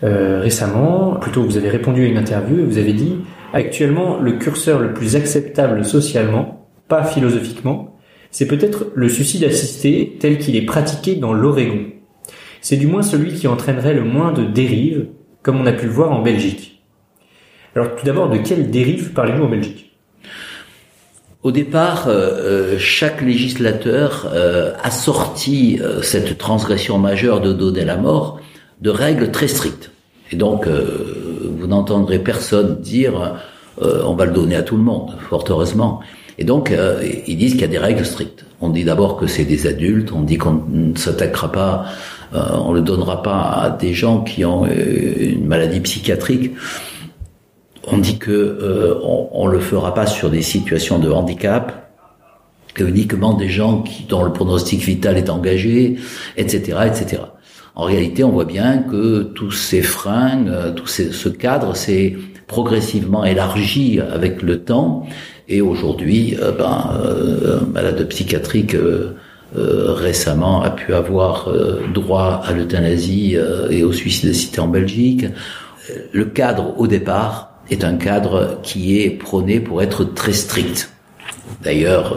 euh, 0.04 0.42
récemment, 0.42 1.16
plutôt 1.22 1.44
vous 1.44 1.58
avez 1.58 1.70
répondu 1.70 2.04
à 2.04 2.08
une 2.08 2.18
interview 2.18 2.60
et 2.60 2.64
vous 2.64 2.78
avez 2.78 2.94
dit 2.94 3.18
actuellement 3.54 4.18
le 4.20 4.34
curseur 4.34 4.80
le 4.80 4.94
plus 4.94 5.16
acceptable 5.16 5.86
socialement, 5.86 6.68
pas 6.88 7.04
philosophiquement, 7.04 7.96
c'est 8.32 8.48
peut-être 8.48 8.88
le 8.96 9.08
suicide 9.08 9.46
assisté 9.46 10.18
tel 10.20 10.40
qu'il 10.40 10.58
est 10.58 10.66
pratiqué 10.66 11.16
dans 11.16 11.32
l'Oregon 11.32 11.86
c'est 12.66 12.78
du 12.78 12.88
moins 12.88 13.04
celui 13.04 13.36
qui 13.36 13.48
entraînerait 13.48 13.94
le 13.94 14.04
moins 14.04 14.34
de 14.34 14.44
dérives, 14.44 15.06
comme 15.44 15.62
on 15.62 15.68
a 15.68 15.72
pu 15.72 15.86
le 15.86 15.92
voir 15.92 16.12
en 16.12 16.24
Belgique. 16.24 16.75
Alors 17.76 17.94
tout 17.94 18.06
d'abord, 18.06 18.30
de 18.30 18.38
quelle 18.38 18.72
dérive 18.72 19.12
parlez-vous 19.12 19.44
en 19.44 19.50
Belgique? 19.50 19.92
Au 21.44 21.52
départ, 21.52 22.06
euh, 22.08 22.78
chaque 22.80 23.22
législateur 23.22 24.32
euh, 24.34 24.72
a 24.82 24.90
sorti 24.90 25.80
euh, 25.82 26.02
cette 26.02 26.38
transgression 26.38 26.98
majeure 26.98 27.42
de 27.42 27.52
donner 27.52 27.84
la 27.84 27.98
mort 27.98 28.40
de 28.80 28.90
règles 28.90 29.30
très 29.30 29.50
strictes. 29.50 29.92
Et 30.32 30.38
donc, 30.38 30.68
euh, 30.68 31.52
vous 31.60 31.68
n'entendrez 31.68 32.20
personne 32.20 32.80
dire 32.80 33.36
euh, 33.82 34.04
on 34.06 34.16
va 34.16 34.26
le 34.26 34.32
donner 34.32 34.56
à 34.56 34.64
tout 34.64 34.78
le 34.78 34.84
monde, 34.84 35.12
fort 35.30 35.44
heureusement. 35.50 36.00
Et 36.38 36.46
donc, 36.46 36.74
ils 37.28 37.38
disent 37.38 37.54
qu'il 37.54 37.62
y 37.62 37.66
a 37.66 37.68
des 37.68 37.78
règles 37.78 38.06
strictes. 38.06 38.46
On 38.60 38.68
dit 38.68 38.84
d'abord 38.84 39.16
que 39.16 39.26
c'est 39.26 39.46
des 39.46 39.68
adultes, 39.68 40.12
on 40.12 40.22
dit 40.22 40.38
qu'on 40.38 40.66
ne 40.70 40.94
s'attaquera 40.98 41.50
pas 41.50 41.86
euh, 42.36 42.40
on 42.66 42.74
le 42.74 42.82
donnera 42.82 43.22
pas 43.22 43.42
à 43.42 43.70
des 43.70 43.94
gens 43.94 44.22
qui 44.22 44.44
ont 44.46 44.66
euh, 44.66 45.16
une 45.20 45.46
maladie 45.46 45.80
psychiatrique. 45.80 46.52
On 47.88 47.98
dit 47.98 48.18
que 48.18 48.32
euh, 48.32 49.00
on, 49.04 49.30
on, 49.32 49.48
le 49.48 49.60
fera 49.60 49.94
pas 49.94 50.08
sur 50.08 50.30
des 50.30 50.42
situations 50.42 51.00
de 51.00 51.10
handicap, 51.10 51.92
que 52.74 52.84
uniquement 52.84 53.34
des 53.34 53.50
gens 53.50 53.84
qui, 53.84 54.04
dont 54.04 54.24
le 54.24 54.34
pronostic 54.34 54.82
vital 54.82 55.18
est 55.18 55.30
engagé, 55.30 55.98
etc., 56.36 56.80
etc. 56.88 57.22
En 57.76 57.84
réalité, 57.84 58.24
on 58.24 58.32
voit 58.32 58.46
bien 58.46 58.80
que 58.80 59.24
tous 59.24 59.52
ces 59.52 59.82
freins, 59.82 60.46
tout 60.76 60.88
ces, 60.88 61.12
ce 61.12 61.30
cadre 61.30 61.76
s'est 61.76 62.16
progressivement 62.48 63.26
élargi 63.26 64.00
avec 64.00 64.42
le 64.42 64.64
temps. 64.64 65.06
Et 65.48 65.62
aujourd'hui, 65.62 66.38
ben, 66.58 66.90
un 67.62 67.66
malade 67.66 68.08
psychiatrique 68.08 68.76
euh, 69.58 69.94
récemment 69.94 70.64
a 70.64 70.70
pu 70.70 70.94
avoir 70.94 71.48
euh, 71.48 71.82
droit 71.94 72.42
à 72.44 72.52
l'euthanasie 72.52 73.38
euh, 73.38 73.70
et 73.70 73.84
au 73.84 73.94
suicide 73.94 74.32
assisté 74.32 74.60
en 74.60 74.68
Belgique. 74.68 75.28
Le 76.12 76.26
cadre 76.26 76.78
au 76.78 76.88
départ 76.88 77.55
est 77.70 77.84
un 77.84 77.96
cadre 77.96 78.60
qui 78.64 79.00
est 79.02 79.10
prôné 79.10 79.60
pour 79.60 79.82
être 79.82 80.04
très 80.04 80.34
strict. 80.34 80.92
D'ailleurs, 81.64 82.16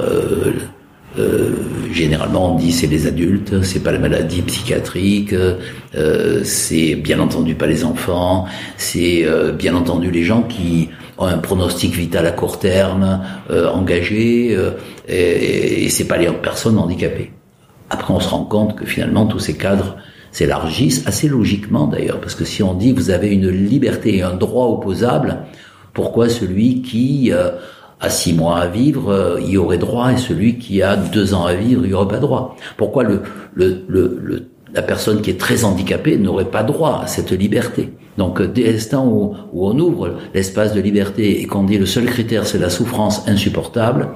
euh, 1.18 1.52
généralement, 1.90 2.54
on 2.54 2.56
dit 2.56 2.72
c'est 2.72 2.86
les 2.86 3.06
adultes, 3.06 3.62
c'est 3.62 3.82
pas 3.82 3.92
la 3.92 3.98
maladie 3.98 4.42
psychiatrique, 4.42 5.32
euh, 5.32 6.44
c'est 6.44 6.94
bien 6.94 7.18
entendu 7.18 7.54
pas 7.54 7.66
les 7.66 7.84
enfants, 7.84 8.46
c'est 8.76 9.24
euh, 9.24 9.52
bien 9.52 9.74
entendu 9.74 10.10
les 10.10 10.22
gens 10.22 10.42
qui 10.42 10.90
ont 11.16 11.24
un 11.24 11.38
pronostic 11.38 11.94
vital 11.94 12.26
à 12.26 12.30
court 12.30 12.60
terme 12.60 13.20
engagé, 13.50 14.56
et, 15.08 15.84
et 15.84 15.88
c'est 15.88 16.06
pas 16.06 16.16
les 16.16 16.28
personnes 16.28 16.78
handicapées. 16.78 17.32
Après, 17.90 18.14
on 18.14 18.20
se 18.20 18.28
rend 18.28 18.44
compte 18.44 18.76
que 18.76 18.86
finalement 18.86 19.26
tous 19.26 19.40
ces 19.40 19.56
cadres 19.56 19.96
s'élargissent 20.30 21.06
assez 21.06 21.28
logiquement 21.28 21.86
d'ailleurs, 21.86 22.20
parce 22.20 22.34
que 22.34 22.44
si 22.44 22.62
on 22.62 22.74
dit 22.74 22.92
vous 22.92 23.10
avez 23.10 23.32
une 23.32 23.48
liberté 23.48 24.16
et 24.16 24.22
un 24.22 24.34
droit 24.34 24.66
opposable, 24.66 25.38
pourquoi 25.94 26.28
celui 26.28 26.82
qui 26.82 27.32
à 28.00 28.10
six 28.10 28.32
mois 28.32 28.58
à 28.58 28.68
vivre, 28.68 29.10
euh, 29.10 29.40
y 29.40 29.56
aurait 29.56 29.78
droit, 29.78 30.12
et 30.12 30.16
celui 30.16 30.58
qui 30.58 30.82
a 30.82 30.96
deux 30.96 31.34
ans 31.34 31.46
à 31.46 31.54
vivre, 31.54 31.82
n'y 31.84 31.92
aurait 31.92 32.08
pas 32.08 32.18
droit? 32.18 32.56
Pourquoi 32.76 33.02
le, 33.02 33.22
le, 33.54 33.84
le, 33.88 34.50
la 34.72 34.82
personne 34.82 35.20
qui 35.20 35.30
est 35.30 35.40
très 35.40 35.64
handicapée 35.64 36.16
n'aurait 36.16 36.50
pas 36.50 36.62
droit 36.62 37.00
à 37.02 37.06
cette 37.06 37.32
liberté? 37.32 37.90
Donc 38.16 38.40
dès 38.40 38.72
l'instant 38.72 39.06
où, 39.06 39.34
où 39.52 39.66
on 39.66 39.78
ouvre 39.78 40.14
l'espace 40.34 40.74
de 40.74 40.80
liberté 40.80 41.40
et 41.40 41.46
qu'on 41.46 41.64
dit 41.64 41.78
le 41.78 41.86
seul 41.86 42.06
critère 42.06 42.46
c'est 42.46 42.58
la 42.58 42.70
souffrance 42.70 43.26
insupportable, 43.28 44.10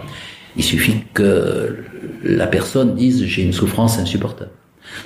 il 0.56 0.64
suffit 0.64 1.04
que 1.14 1.78
la 2.22 2.46
personne 2.46 2.94
dise 2.94 3.24
j'ai 3.24 3.42
une 3.42 3.52
souffrance 3.52 3.98
insupportable. 3.98 4.50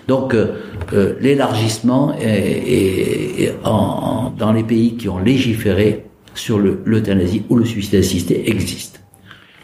Donc 0.09 0.35
euh, 0.35 0.59
euh, 0.93 1.15
l'élargissement 1.21 2.15
est, 2.19 2.25
est, 2.25 3.43
est 3.43 3.55
en, 3.65 4.33
dans 4.37 4.53
les 4.53 4.65
pays 4.65 4.97
qui 4.97 5.09
ont 5.09 5.19
légiféré 5.19 6.05
sur 6.35 6.59
l'euthanasie 6.59 7.43
ou 7.49 7.57
le 7.57 7.65
suicide 7.65 7.97
assisté 7.97 8.51
existe. 8.51 9.03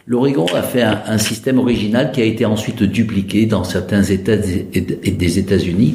L'Oregon 0.07 0.47
a 0.55 0.63
fait 0.63 0.83
un, 0.83 1.01
un, 1.07 1.19
système 1.19 1.59
original 1.59 2.11
qui 2.13 2.21
a 2.23 2.25
été 2.25 2.45
ensuite 2.45 2.83
dupliqué 2.83 3.47
dans 3.47 3.63
certains 3.63 4.03
États 4.03 4.37
des 4.37 5.39
États-Unis 5.39 5.95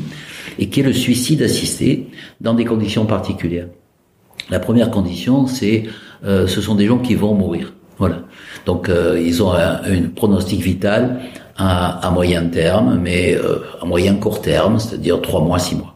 et 0.59 0.69
qui 0.69 0.79
est 0.79 0.83
le 0.83 0.93
suicide 0.93 1.41
assisté 1.41 2.07
dans 2.39 2.53
des 2.53 2.63
conditions 2.63 3.05
particulières. 3.05 3.67
La 4.49 4.59
première 4.59 4.91
condition, 4.91 5.45
c'est 5.47 5.83
euh, 6.23 6.47
ce 6.47 6.61
sont 6.61 6.75
des 6.75 6.85
gens 6.85 6.99
qui 6.99 7.15
vont 7.15 7.33
mourir. 7.33 7.73
Voilà. 7.97 8.23
Donc 8.65 8.89
euh, 8.89 9.21
ils 9.23 9.43
ont 9.43 9.51
un, 9.51 9.81
un, 9.83 10.01
pronostic 10.15 10.61
vital 10.61 11.19
à, 11.57 12.11
moyen 12.13 12.45
terme, 12.45 12.99
mais 13.01 13.35
euh, 13.35 13.59
à 13.81 13.85
moyen 13.85 14.15
court 14.15 14.41
terme, 14.41 14.79
c'est-à-dire 14.79 15.21
trois 15.21 15.41
mois, 15.41 15.59
six 15.59 15.75
mois. 15.75 15.95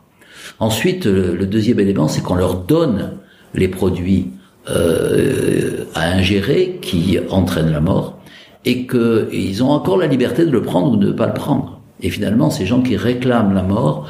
Ensuite, 0.60 1.06
le, 1.06 1.36
le 1.36 1.46
deuxième 1.46 1.80
élément, 1.80 2.08
c'est 2.08 2.22
qu'on 2.22 2.36
leur 2.36 2.56
donne 2.56 3.18
les 3.54 3.68
produits 3.68 4.32
euh, 4.70 5.86
à 5.96 6.12
ingérer 6.12 6.78
qui 6.84 7.18
entraîne 7.32 7.72
la 7.72 7.82
mort 7.82 8.20
et 8.64 8.86
qu'ils 8.86 9.64
ont 9.64 9.72
encore 9.72 9.98
la 9.98 10.06
liberté 10.06 10.46
de 10.46 10.52
le 10.52 10.62
prendre 10.62 10.92
ou 10.92 10.98
de 10.98 11.08
ne 11.08 11.12
pas 11.14 11.26
le 11.26 11.34
prendre. 11.34 11.82
Et 12.02 12.12
finalement, 12.12 12.52
ces 12.52 12.68
gens 12.68 12.84
qui 12.84 12.96
réclament 12.96 13.56
la 13.56 13.64
mort, 13.64 14.08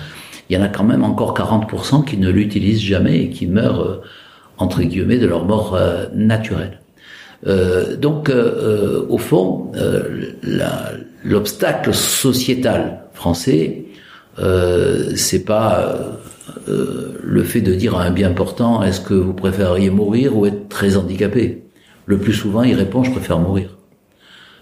il 0.50 0.58
y 0.58 0.60
en 0.60 0.62
a 0.62 0.68
quand 0.68 0.84
même 0.84 1.06
encore 1.06 1.34
40% 1.34 2.04
qui 2.04 2.18
ne 2.18 2.30
l'utilisent 2.30 2.82
jamais 2.82 3.20
et 3.20 3.30
qui 3.30 3.48
meurent, 3.48 3.82
euh, 3.82 4.02
entre 4.58 4.82
guillemets, 4.82 5.20
de 5.20 5.28
leur 5.28 5.46
mort 5.46 5.74
euh, 5.76 6.08
naturelle. 6.14 6.82
Euh, 7.48 7.96
donc, 7.96 8.30
euh, 8.30 9.06
au 9.10 9.18
fond, 9.18 9.72
l'obstacle 11.24 11.94
sociétal 11.94 13.04
français, 13.14 13.86
c'est 15.16 15.44
pas 15.44 15.96
le 16.68 17.44
fait 17.44 17.62
de 17.62 17.74
dire 17.74 17.96
à 17.96 18.04
un 18.04 18.12
bien 18.12 18.32
portant, 18.32 18.84
est-ce 18.84 19.02
que 19.02 19.14
vous 19.14 19.34
préfériez 19.34 19.90
mourir 19.90 20.38
ou 20.38 20.46
être 20.46 20.70
très 20.70 20.98
handicapé? 20.98 21.64
Le 22.06 22.18
plus 22.18 22.34
souvent, 22.34 22.64
il 22.64 22.76
répond, 22.76 23.04
je 23.04 23.12
préfère 23.12 23.40
mourir. 23.40 23.78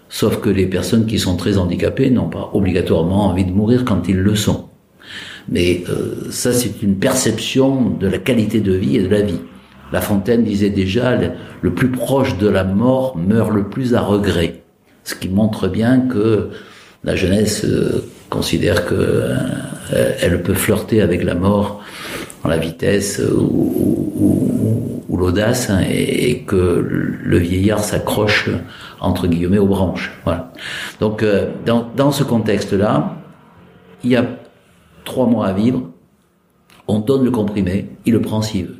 Sauf 0.08 0.40
que 0.40 0.50
les 0.50 0.66
personnes 0.66 1.06
qui 1.06 1.18
sont 1.18 1.36
très 1.36 1.56
handicapées 1.56 2.10
n'ont 2.10 2.28
pas 2.28 2.50
obligatoirement 2.52 3.26
envie 3.26 3.44
de 3.44 3.52
mourir 3.52 3.84
quand 3.84 4.08
ils 4.08 4.18
le 4.18 4.34
sont. 4.34 4.66
Mais 5.48 5.84
euh, 5.88 6.30
ça, 6.30 6.52
c'est 6.52 6.82
une 6.82 6.96
perception 6.96 7.90
de 7.90 8.06
la 8.06 8.18
qualité 8.18 8.60
de 8.60 8.72
vie 8.72 8.96
et 8.96 9.02
de 9.02 9.08
la 9.08 9.22
vie. 9.22 9.40
La 9.92 10.00
Fontaine 10.00 10.44
disait 10.44 10.70
déjà, 10.70 11.18
le, 11.62 11.74
plus 11.74 11.90
proche 11.90 12.38
de 12.38 12.48
la 12.48 12.64
mort 12.64 13.16
meurt 13.16 13.50
le 13.50 13.64
plus 13.64 13.94
à 13.94 14.00
regret. 14.00 14.62
Ce 15.04 15.14
qui 15.14 15.28
montre 15.28 15.68
bien 15.68 16.00
que 16.00 16.50
la 17.02 17.16
jeunesse 17.16 17.64
euh, 17.64 18.04
considère 18.28 18.86
que 18.86 18.94
euh, 19.92 20.38
peut 20.44 20.54
flirter 20.54 21.00
avec 21.00 21.24
la 21.24 21.34
mort 21.34 21.82
en 22.44 22.48
la 22.48 22.58
vitesse 22.58 23.20
ou, 23.20 23.96
l'audace 25.16 25.68
hein, 25.68 25.80
et, 25.90 26.44
que 26.46 26.56
le 27.22 27.38
vieillard 27.38 27.84
s'accroche 27.84 28.48
entre 29.00 29.26
guillemets 29.26 29.58
aux 29.58 29.66
branches. 29.66 30.12
Voilà. 30.24 30.50
Donc 30.98 31.22
dans, 31.66 31.90
dans 31.94 32.10
ce 32.10 32.24
contexte-là, 32.24 33.16
il 34.02 34.10
y 34.10 34.16
a 34.16 34.24
trois 35.04 35.26
mois 35.26 35.46
à 35.46 35.52
vivre, 35.52 35.82
on 36.88 37.00
donne 37.00 37.24
le 37.24 37.30
comprimé, 37.30 37.90
il 38.06 38.14
le 38.14 38.22
prend 38.22 38.40
s'il 38.40 38.66
veut. 38.66 38.79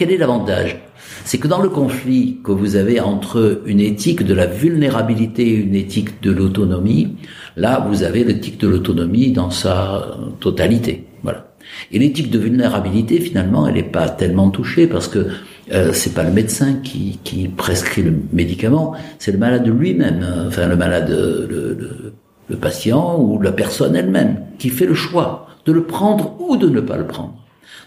Quel 0.00 0.12
est 0.12 0.16
l'avantage? 0.16 0.78
C'est 1.26 1.36
que 1.36 1.46
dans 1.46 1.60
le 1.60 1.68
conflit 1.68 2.38
que 2.42 2.52
vous 2.52 2.76
avez 2.76 3.00
entre 3.00 3.60
une 3.66 3.80
éthique 3.80 4.24
de 4.24 4.32
la 4.32 4.46
vulnérabilité 4.46 5.46
et 5.46 5.56
une 5.56 5.74
éthique 5.74 6.22
de 6.22 6.30
l'autonomie, 6.30 7.16
là 7.58 7.86
vous 7.86 8.02
avez 8.02 8.24
l'éthique 8.24 8.58
de 8.58 8.66
l'autonomie 8.66 9.30
dans 9.30 9.50
sa 9.50 10.16
totalité. 10.40 11.04
Voilà. 11.22 11.52
Et 11.92 11.98
l'éthique 11.98 12.30
de 12.30 12.38
vulnérabilité, 12.38 13.20
finalement, 13.20 13.66
elle 13.66 13.74
n'est 13.74 13.82
pas 13.82 14.08
tellement 14.08 14.48
touchée 14.48 14.86
parce 14.86 15.06
que 15.06 15.26
euh, 15.70 15.92
c'est 15.92 16.14
pas 16.14 16.24
le 16.24 16.32
médecin 16.32 16.76
qui, 16.82 17.18
prescrit 17.54 18.00
le 18.00 18.14
médicament, 18.32 18.94
c'est 19.18 19.32
le 19.32 19.38
malade 19.38 19.66
lui-même, 19.68 20.26
enfin 20.46 20.66
le 20.66 20.76
malade, 20.76 21.10
le, 21.10 21.46
le, 21.46 22.14
le 22.48 22.56
patient 22.56 23.20
ou 23.20 23.38
la 23.42 23.52
personne 23.52 23.94
elle-même 23.94 24.40
qui 24.58 24.70
fait 24.70 24.86
le 24.86 24.94
choix 24.94 25.48
de 25.66 25.72
le 25.72 25.82
prendre 25.82 26.40
ou 26.40 26.56
de 26.56 26.70
ne 26.70 26.80
pas 26.80 26.96
le 26.96 27.06
prendre. 27.06 27.34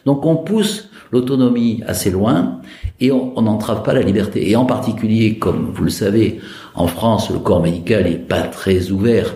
Donc 0.06 0.26
on 0.26 0.36
pousse 0.36 0.89
l'autonomie 1.12 1.82
assez 1.88 2.10
loin 2.10 2.60
et 3.00 3.12
on 3.12 3.41
n'entrave 3.41 3.84
pas 3.84 3.93
la 3.93 4.02
liberté. 4.02 4.50
Et 4.50 4.56
en 4.56 4.65
particulier, 4.65 5.38
comme 5.38 5.72
vous 5.74 5.84
le 5.84 5.89
savez, 5.89 6.39
en 6.76 6.88
France, 6.88 7.30
le 7.30 7.39
corps 7.39 7.62
médical 7.62 8.06
n'est 8.06 8.15
pas 8.15 8.41
très 8.41 8.91
ouvert 8.91 9.36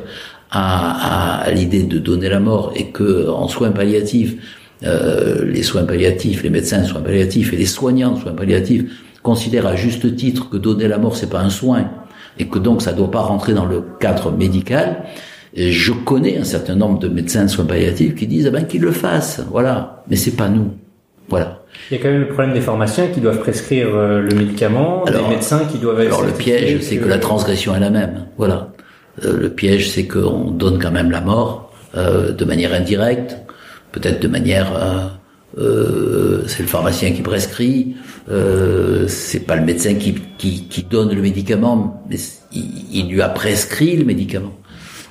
à, 0.51 1.45
l'idée 1.53 1.83
de 1.83 1.99
donner 1.99 2.29
la 2.29 2.39
mort 2.39 2.71
et 2.75 2.87
que 2.87 3.29
en 3.29 3.47
soins 3.47 3.71
palliatifs, 3.71 4.35
euh, 4.83 5.45
les 5.45 5.63
soins 5.63 5.83
palliatifs, 5.83 6.43
les 6.43 6.49
médecins 6.49 6.81
de 6.81 6.87
soins 6.87 7.01
palliatifs 7.01 7.53
et 7.53 7.57
les 7.57 7.65
soignants 7.65 8.13
de 8.13 8.19
soins 8.19 8.33
palliatifs 8.33 8.85
considèrent 9.23 9.67
à 9.67 9.75
juste 9.75 10.15
titre 10.15 10.49
que 10.49 10.57
donner 10.57 10.87
la 10.87 10.97
mort 10.97 11.17
c'est 11.17 11.29
pas 11.29 11.41
un 11.41 11.49
soin, 11.49 11.89
et 12.39 12.47
que 12.47 12.59
donc 12.59 12.81
ça 12.81 12.93
ne 12.93 12.97
doit 12.97 13.11
pas 13.11 13.21
rentrer 13.21 13.53
dans 13.53 13.65
le 13.65 13.83
cadre 13.99 14.31
médical. 14.31 15.03
Et 15.57 15.71
je 15.71 15.91
connais 15.91 16.37
un 16.37 16.43
certain 16.43 16.75
nombre 16.75 16.99
de 16.99 17.09
médecins 17.09 17.43
de 17.43 17.49
soins 17.49 17.65
palliatifs 17.65 18.15
qui 18.15 18.27
disent 18.27 18.47
ah 18.47 18.51
ben 18.51 18.65
qu'ils 18.65 18.81
le 18.81 18.91
fassent, 18.91 19.41
voilà, 19.51 20.03
mais 20.07 20.15
c'est 20.15 20.35
pas 20.37 20.47
nous, 20.47 20.71
voilà. 21.29 21.63
Il 21.91 21.97
y 21.97 21.99
a 21.99 22.03
quand 22.03 22.09
même 22.09 22.21
le 22.21 22.27
problème 22.27 22.53
des 22.53 22.61
pharmaciens 22.61 23.07
qui 23.07 23.19
doivent 23.19 23.39
prescrire 23.39 23.87
euh, 23.93 24.21
le 24.21 24.33
médicament, 24.35 25.03
des 25.05 25.35
médecins 25.35 25.65
qui 25.65 25.77
doivent. 25.77 25.99
Alors 25.99 26.23
le 26.23 26.31
piège, 26.31 26.81
c'est 26.81 26.97
que... 26.97 27.05
la 27.05 27.17
transgression 27.17 27.75
est 27.75 27.79
la 27.79 27.89
même, 27.89 28.27
voilà. 28.37 28.69
Euh, 29.25 29.35
le 29.37 29.49
piège, 29.49 29.89
c'est 29.89 30.07
qu'on 30.07 30.51
donne 30.51 30.79
quand 30.79 30.91
même 30.91 31.11
la 31.11 31.21
mort 31.21 31.73
euh, 31.95 32.31
de 32.31 32.45
manière 32.45 32.73
indirecte, 32.73 33.37
peut-être 33.91 34.21
de 34.21 34.27
manière 34.27 34.71
euh, 35.57 36.43
c'est 36.45 36.61
le 36.61 36.67
pharmacien 36.67 37.11
qui 37.11 37.21
prescrit, 37.21 37.95
euh, 38.29 39.07
c'est 39.07 39.39
pas 39.39 39.55
le 39.55 39.65
médecin 39.65 39.95
qui, 39.95 40.15
qui, 40.37 40.67
qui, 40.67 40.83
donne 40.83 41.13
le 41.15 41.21
médicament, 41.21 42.03
mais 42.09 42.17
il, 42.51 43.09
lui 43.09 43.21
a 43.21 43.29
prescrit 43.29 43.95
le 43.95 44.05
médicament. 44.05 44.53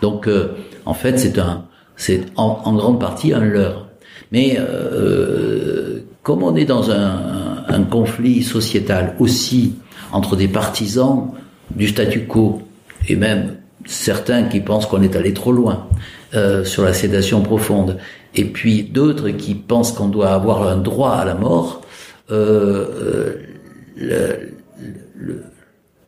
Donc, 0.02 0.28
euh, 0.28 0.56
en 0.84 0.94
fait, 0.94 1.18
c'est 1.18 1.38
un, 1.38 1.64
c'est 1.96 2.26
en, 2.36 2.74
grande 2.74 3.00
partie 3.00 3.32
un 3.32 3.40
leurre. 3.40 3.88
Mais 4.32 4.56
euh, 4.58 6.00
comme 6.22 6.42
on 6.42 6.56
est 6.56 6.64
dans 6.64 6.90
un, 6.90 7.24
conflit 7.90 8.42
sociétal 8.42 9.14
aussi 9.18 9.74
entre 10.10 10.34
des 10.34 10.48
partisans 10.48 11.32
du 11.74 11.88
statu 11.88 12.24
quo 12.24 12.62
et 13.06 13.16
même 13.16 13.56
certains 13.84 14.44
qui 14.44 14.60
pensent 14.60 14.86
qu'on 14.86 15.02
est 15.02 15.14
allé 15.14 15.34
trop 15.34 15.52
loin 15.52 15.86
euh, 16.34 16.64
sur 16.64 16.84
la 16.84 16.94
sédation 16.94 17.42
profonde 17.42 17.98
et 18.34 18.46
puis 18.46 18.82
d'autres 18.82 19.28
qui 19.28 19.54
pensent 19.54 19.92
qu'on 19.92 20.08
doit 20.08 20.30
avoir 20.30 20.66
un 20.66 20.78
droit 20.78 21.12
à 21.12 21.26
la 21.26 21.34
mort, 21.34 21.82
le, 22.30 22.62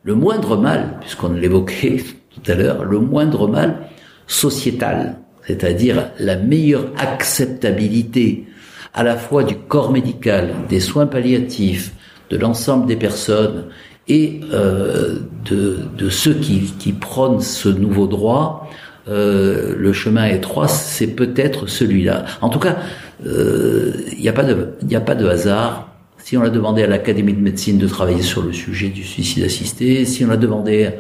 moindre 0.07 0.57
mal, 0.57 0.96
puisqu'on 1.01 1.35
l'évoquait 1.35 2.03
tout 2.42 2.51
à 2.51 2.55
l'heure, 2.55 2.85
le 2.85 2.98
moindre 2.98 3.48
mal 3.48 3.79
sociétal, 4.27 5.16
c'est-à-dire 5.46 6.11
la 6.18 6.37
meilleure 6.37 6.92
acceptabilité 6.98 8.46
à 8.94 9.03
la 9.03 9.16
fois 9.16 9.44
du 9.44 9.57
corps 9.57 9.92
médical, 9.92 10.51
des 10.68 10.81
soins 10.81 11.07
palliatifs, 11.07 11.92
de 12.31 12.37
l'ensemble 12.37 12.87
des 12.87 12.96
personnes 12.96 13.66
et 14.09 14.40
euh, 14.53 15.18
de, 15.44 15.79
de, 15.96 16.11
ceux 16.11 16.35
qui, 16.35 16.61
qui 16.79 16.92
prônent 16.92 17.40
ce 17.40 17.68
nouveau 17.68 18.07
droit, 18.07 18.68
euh, 19.09 19.74
le 19.77 19.92
chemin 19.92 20.27
étroit, 20.27 20.68
c'est 20.68 21.09
peut-être 21.09 21.66
celui-là. 21.66 22.24
En 22.40 22.48
tout 22.48 22.59
cas, 22.59 22.77
il 23.24 23.31
euh, 23.31 23.92
n'y 24.18 24.29
a 24.29 24.33
pas 24.33 24.44
de, 24.44 24.74
a 24.94 25.01
pas 25.01 25.14
de 25.14 25.27
hasard. 25.27 25.88
Si 26.18 26.37
on 26.37 26.42
a 26.42 26.51
demandé 26.51 26.83
à 26.83 26.87
l'Académie 26.87 27.33
de 27.33 27.40
médecine 27.40 27.79
de 27.79 27.87
travailler 27.87 28.22
sur 28.22 28.42
le 28.42 28.53
sujet 28.53 28.88
du 28.88 29.03
suicide 29.05 29.44
assisté, 29.44 30.05
si 30.05 30.24
on 30.24 30.31
a 30.31 30.37
demandé 30.37 30.90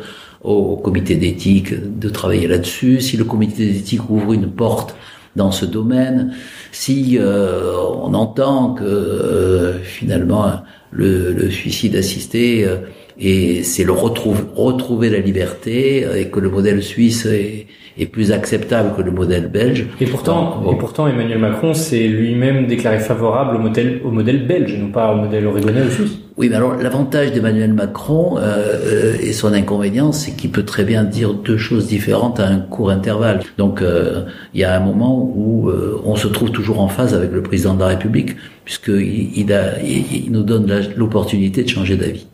au 0.42 0.76
comité 0.76 1.16
d'éthique 1.16 1.74
de 1.98 2.08
travailler 2.08 2.46
là-dessus, 2.46 3.00
si 3.00 3.16
le 3.16 3.24
comité 3.24 3.66
d'éthique 3.66 4.08
ouvre 4.08 4.32
une 4.32 4.50
porte 4.50 4.94
dans 5.36 5.52
ce 5.52 5.64
domaine, 5.64 6.34
si 6.72 7.18
euh, 7.18 7.72
on 8.02 8.14
entend 8.14 8.74
que 8.74 9.74
finalement 9.82 10.62
le, 10.90 11.32
le, 11.32 11.50
suicide 11.50 11.96
assisté 11.96 12.66
et 13.18 13.62
c'est 13.62 13.84
le 13.84 13.92
retrouver, 13.92 14.42
retrouver 14.54 15.10
la 15.10 15.18
liberté 15.18 16.06
et 16.16 16.28
que 16.28 16.40
le 16.40 16.50
modèle 16.50 16.82
suisse 16.82 17.26
est, 17.26 17.66
est 17.98 18.06
plus 18.06 18.32
acceptable 18.32 18.90
que 18.96 19.02
le 19.02 19.10
modèle 19.10 19.48
belge. 19.48 19.86
Et 20.00 20.06
pourtant, 20.06 20.62
et 20.70 20.76
pourtant 20.76 21.08
Emmanuel 21.08 21.38
Macron 21.38 21.74
s'est 21.74 22.06
lui-même 22.06 22.66
déclaré 22.66 22.98
favorable 23.00 23.56
au 23.56 23.58
modèle, 23.58 24.00
au 24.04 24.10
modèle 24.10 24.46
belge, 24.46 24.76
non 24.78 24.88
pas 24.88 25.12
au 25.12 25.16
modèle 25.16 25.46
oregonais 25.46 25.82
ou 25.82 25.90
suisse. 25.90 26.18
Oui, 26.36 26.48
mais 26.48 26.56
alors 26.56 26.76
l'avantage 26.76 27.32
d'Emmanuel 27.32 27.72
Macron 27.72 28.38
euh, 28.38 28.40
euh, 28.40 29.16
et 29.20 29.32
son 29.32 29.52
inconvénient, 29.52 30.12
c'est 30.12 30.36
qu'il 30.36 30.50
peut 30.50 30.62
très 30.62 30.84
bien 30.84 31.02
dire 31.02 31.34
deux 31.34 31.58
choses 31.58 31.88
différentes 31.88 32.38
à 32.38 32.46
un 32.46 32.60
court 32.60 32.90
intervalle. 32.90 33.40
Donc 33.56 33.82
euh, 33.82 34.22
il 34.54 34.60
y 34.60 34.64
a 34.64 34.76
un 34.76 34.80
moment 34.80 35.18
où 35.34 35.68
euh, 35.68 36.00
on 36.04 36.14
se 36.14 36.28
trouve 36.28 36.52
toujours 36.52 36.80
en 36.80 36.86
phase 36.86 37.12
avec 37.12 37.32
le 37.32 37.42
président 37.42 37.74
de 37.74 37.80
la 37.80 37.88
République, 37.88 38.36
puisqu'il 38.64 39.36
il, 39.36 39.52
a, 39.52 39.80
il 39.82 40.30
nous 40.30 40.44
donne 40.44 40.72
l'opportunité 40.96 41.64
de 41.64 41.68
changer 41.68 41.96
d'avis. 41.96 42.28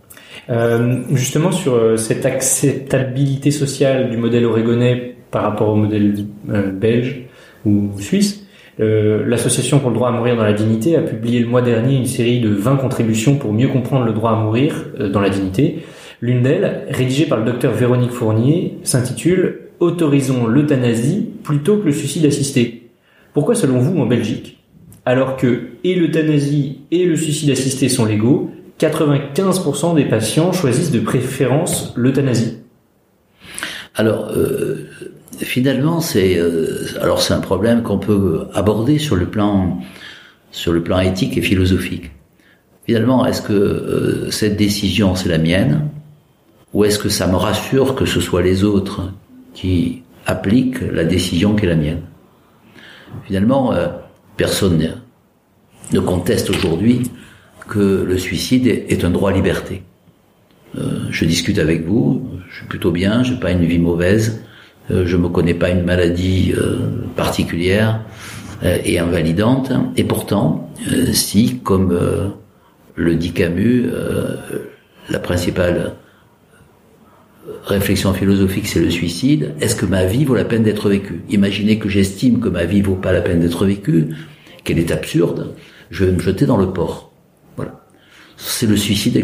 Euh, 0.51 0.99
justement 1.11 1.51
sur 1.51 1.99
cette 1.99 2.27
acceptabilité 2.27 3.51
sociale 3.51 4.11
du 4.11 4.19
modèle 4.19 4.45
oregonais 4.45 5.14
par 5.35 5.43
rapport 5.43 5.69
au 5.69 5.75
modèle 5.75 6.15
euh, 6.49 6.71
belge 6.71 7.23
ou 7.67 7.91
suisse. 7.99 8.47
Euh, 8.79 9.25
L'association 9.27 9.81
pour 9.81 9.91
le 9.91 9.97
droit 9.97 10.11
à 10.11 10.13
mourir 10.13 10.37
dans 10.37 10.45
la 10.45 10.53
dignité 10.53 10.97
a 10.97 11.03
publié 11.03 11.41
le 11.41 11.49
mois 11.49 11.61
dernier 11.61 11.97
une 11.97 12.07
série 12.07 12.39
de 12.39 12.51
20 12.51 12.77
contributions 12.77 13.35
pour 13.35 13.53
mieux 13.53 13.67
comprendre 13.67 14.07
le 14.07 14.13
droit 14.13 14.31
à 14.31 14.37
mourir 14.37 14.87
euh, 15.01 15.11
dans 15.11 15.21
la 15.21 15.31
dignité. 15.31 15.83
L'une 16.21 16.43
d'elles, 16.43 16.87
rédigée 16.89 17.27
par 17.27 17.39
le 17.39 17.45
docteur 17.45 17.73
Véronique 17.73 18.13
Fournier, 18.13 18.79
s'intitule 18.85 19.61
Autorisons 19.81 20.47
l'euthanasie 20.47 21.29
plutôt 21.43 21.79
que 21.79 21.87
le 21.87 21.93
suicide 21.93 22.27
assisté. 22.27 22.91
Pourquoi 23.33 23.57
selon 23.57 23.79
vous 23.79 24.01
en 24.01 24.07
Belgique 24.07 24.59
Alors 25.05 25.37
que 25.37 25.71
et 25.83 25.97
l'euthanasie 25.97 26.79
et 26.93 27.05
le 27.07 27.17
suicide 27.17 27.51
assisté 27.51 27.89
sont 27.89 28.05
légaux, 28.05 28.53
95% 28.79 29.97
des 29.97 30.05
patients 30.05 30.53
choisissent 30.53 30.93
de 30.93 31.01
préférence 31.01 31.93
l'euthanasie? 31.97 32.59
Alors, 33.97 34.33
finalement, 35.43 36.01
c'est 36.01 36.39
euh, 36.39 36.87
alors 37.01 37.23
c'est 37.23 37.35
un 37.35 37.41
problème 37.41 37.83
qu'on 37.83 37.99
peut 37.99 38.47
aborder 38.55 38.99
sur 38.99 39.17
le 39.17 39.27
plan 39.27 39.81
sur 40.51 40.73
le 40.73 40.83
plan 40.83 41.01
éthique 41.01 41.37
et 41.37 41.43
philosophique. 41.43 42.13
finalement, 42.87 43.27
est-ce 43.27 43.43
que 43.43 43.53
euh, 43.53 44.31
cette 44.31 44.57
décision, 44.57 45.17
c'est 45.17 45.29
la 45.29 45.39
mienne 45.39 45.89
Ou 46.73 46.85
est-ce 46.85 46.99
que 46.99 47.09
ça 47.09 47.27
me 47.27 47.37
rassure 47.37 47.95
que 47.97 48.05
ce 48.05 48.21
soit 48.21 48.43
les 48.43 48.63
autres 48.63 49.13
qui 49.53 50.03
appliquent 50.27 50.81
la 50.81 51.05
décision 51.05 51.57
qui 51.57 51.65
est 51.65 51.69
la 51.69 51.77
mienne? 51.77 52.03
Finalement, 53.27 53.73
euh, 53.73 53.89
personne 54.37 55.03
ne 55.93 56.01
conteste 56.01 56.51
aujourd'hui 56.51 57.11
que 57.69 58.05
le 58.07 58.19
suicide 58.19 58.67
est 58.67 59.05
un 59.05 59.11
droit 59.11 59.31
à 59.31 59.35
liberté. 59.35 59.83
Euh, 60.79 61.07
je 61.11 61.25
discute 61.25 61.59
avec 61.59 61.87
vous, 61.87 62.29
je 62.49 62.59
suis 62.59 62.67
plutôt 62.67 62.91
bien, 62.91 63.23
je 63.23 63.33
n'ai 63.33 63.41
pas 63.41 63.53
une 63.53 63.65
vie 63.65 63.79
mauvaise, 63.79 64.43
je 64.91 65.17
me 65.17 65.29
connais 65.29 65.55
pas 65.55 65.71
une 65.71 65.85
maladie 65.85 66.53
euh, 66.57 66.79
particulière 67.17 68.01
euh, 68.65 68.79
et 68.85 68.99
invalidante. 68.99 69.73
Et 69.97 70.05
pourtant, 70.05 70.71
si, 71.13 71.59
comme 71.59 71.99
le 72.95 73.15
dit 73.15 73.33
Camus, 73.33 73.87
la 75.09 75.19
principale 75.19 75.95
réflexion 77.65 78.13
philosophique, 78.13 78.67
c'est 78.67 78.81
le 78.81 78.91
suicide. 78.91 79.55
Est-ce 79.61 79.77
que 79.77 79.87
ma 79.87 80.05
vie 80.05 80.25
vaut 80.25 80.35
la 80.35 80.45
peine 80.45 80.63
d'être 80.63 80.89
vécue? 80.89 81.23
Imaginez 81.31 81.79
que 81.79 81.89
j'estime 81.89 82.41
que 82.41 82.49
ma 82.49 82.65
vie 82.65 82.83
vaut 82.83 82.95
pas 82.95 83.13
la 83.13 83.21
peine 83.21 83.41
d'être 83.41 83.65
vécue, 83.67 84.09
qu'elle 84.65 84.79
est 84.79 84.91
absurde, 84.91 85.55
je 85.91 86.05
vais 86.05 86.13
me 86.13 86.21
jeter 86.21 86.47
dans 86.47 86.57
le 86.57 86.73
port. 86.73 87.13
Voilà. 87.57 87.85
C'est 88.37 88.67
le 88.67 88.77
suicide 88.77 89.17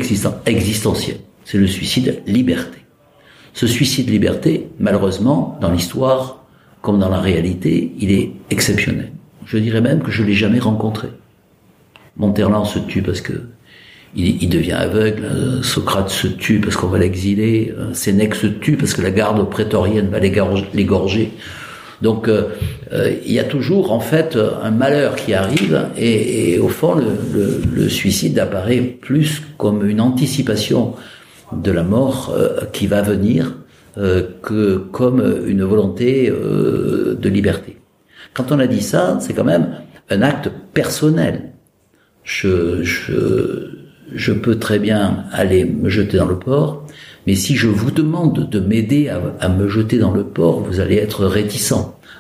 existentiel. 0.47 1.17
C'est 1.45 1.59
le 1.59 1.67
suicide 1.67 2.23
liberté. 2.27 2.80
Ce 3.53 3.67
suicide 3.67 4.11
liberté, 4.11 4.69
malheureusement, 4.79 5.59
dans 5.61 5.71
l'histoire 5.71 6.45
comme 6.83 6.99
dans 6.99 7.09
la 7.09 7.21
réalité, 7.21 7.93
il 7.99 8.11
est 8.11 8.33
exceptionnel. 8.51 9.13
Je 9.45 9.59
dirais 9.59 9.81
même 9.81 10.03
que 10.03 10.11
je 10.11 10.23
l'ai 10.23 10.35
jamais 10.35 10.61
rencontré. 10.61 11.09
Monterland 12.17 12.65
se 12.65 12.79
tue 12.79 13.03
parce 13.03 13.21
que 13.21 13.33
il, 14.17 14.49
devient 14.49 14.73
aveugle, 14.73 15.25
euh, 15.25 15.63
Socrate 15.63 16.11
se 16.11 16.27
tue 16.27 16.59
parce 16.59 16.77
qu'on 16.77 16.89
va 16.89 16.99
l'exiler, 16.99 17.73
euh, 17.79 17.95
Sénèque 17.95 18.35
se 18.35 18.49
tue 18.49 18.77
parce 18.77 18.93
que 18.93 19.03
la 19.03 19.13
garde 19.13 19.49
prétorienne 19.49 20.09
va 20.09 20.19
l'égorger. 20.19 21.31
Donc 22.03 22.29
euh, 22.29 22.49
il 23.25 23.33
y 23.33 23.39
a 23.39 23.45
toujours 23.45 23.93
en 23.93 24.01
fait 24.01 24.37
un 24.63 24.71
malheur 24.71 25.15
qui 25.15 25.33
arrive 25.35 25.87
et, 25.97 26.59
au 26.59 26.69
fond 26.69 26.95
le, 26.95 27.61
le, 27.73 27.89
suicide 27.89 28.39
apparaît 28.39 28.81
plus 28.81 29.43
comme 29.59 29.87
une 29.87 30.01
anticipation 30.01 30.95
de 31.53 31.71
la 31.71 31.83
mort 31.83 32.35
euh, 32.35 32.65
qui 32.73 32.87
va 32.87 33.03
venir 33.03 33.57
euh, 33.99 34.23
que 34.43 34.77
comme 34.77 35.45
une 35.47 35.65
volonté 35.65 36.31
euh, 36.31 37.17
de 37.21 37.29
liberté. 37.29 37.79
Quand 38.35 38.53
on 38.53 38.59
a 38.59 38.67
dit 38.67 38.83
ça, 38.83 39.19
c'est 39.21 39.33
quand 39.33 39.45
même 39.45 39.75
un 40.11 40.23
acte 40.23 40.51
personnel. 40.73 41.53
Je, 42.23 42.83
je, 42.83 43.71
je 44.15 44.33
peux 44.33 44.59
très 44.59 44.79
bien 44.79 45.25
aller 45.33 45.65
me 45.65 45.89
jeter 45.89 46.19
dans 46.19 46.27
le 46.27 46.39
port, 46.39 46.87
mais 47.27 47.35
si 47.35 47.57
je 47.57 47.67
vous 47.67 47.91
demande 47.91 48.49
de 48.49 48.61
m'aider 48.61 49.09
à, 49.09 49.21
à, 49.41 49.49
me 49.49 49.69
jeter 49.69 49.99
dans 49.99 50.13
le 50.13 50.25
port, 50.25 50.61
vous 50.61 50.81
allez 50.81 50.97
être 50.97 51.27
réticent 51.27 51.75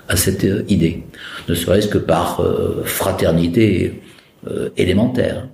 à 0.08 0.16
cette 0.16 0.46
idée, 0.68 1.04
ne 1.48 1.54
serait-ce 1.54 1.86
que 1.86 1.98
par 1.98 2.44
fraternité 2.84 4.02
élémentaire. 4.76 5.46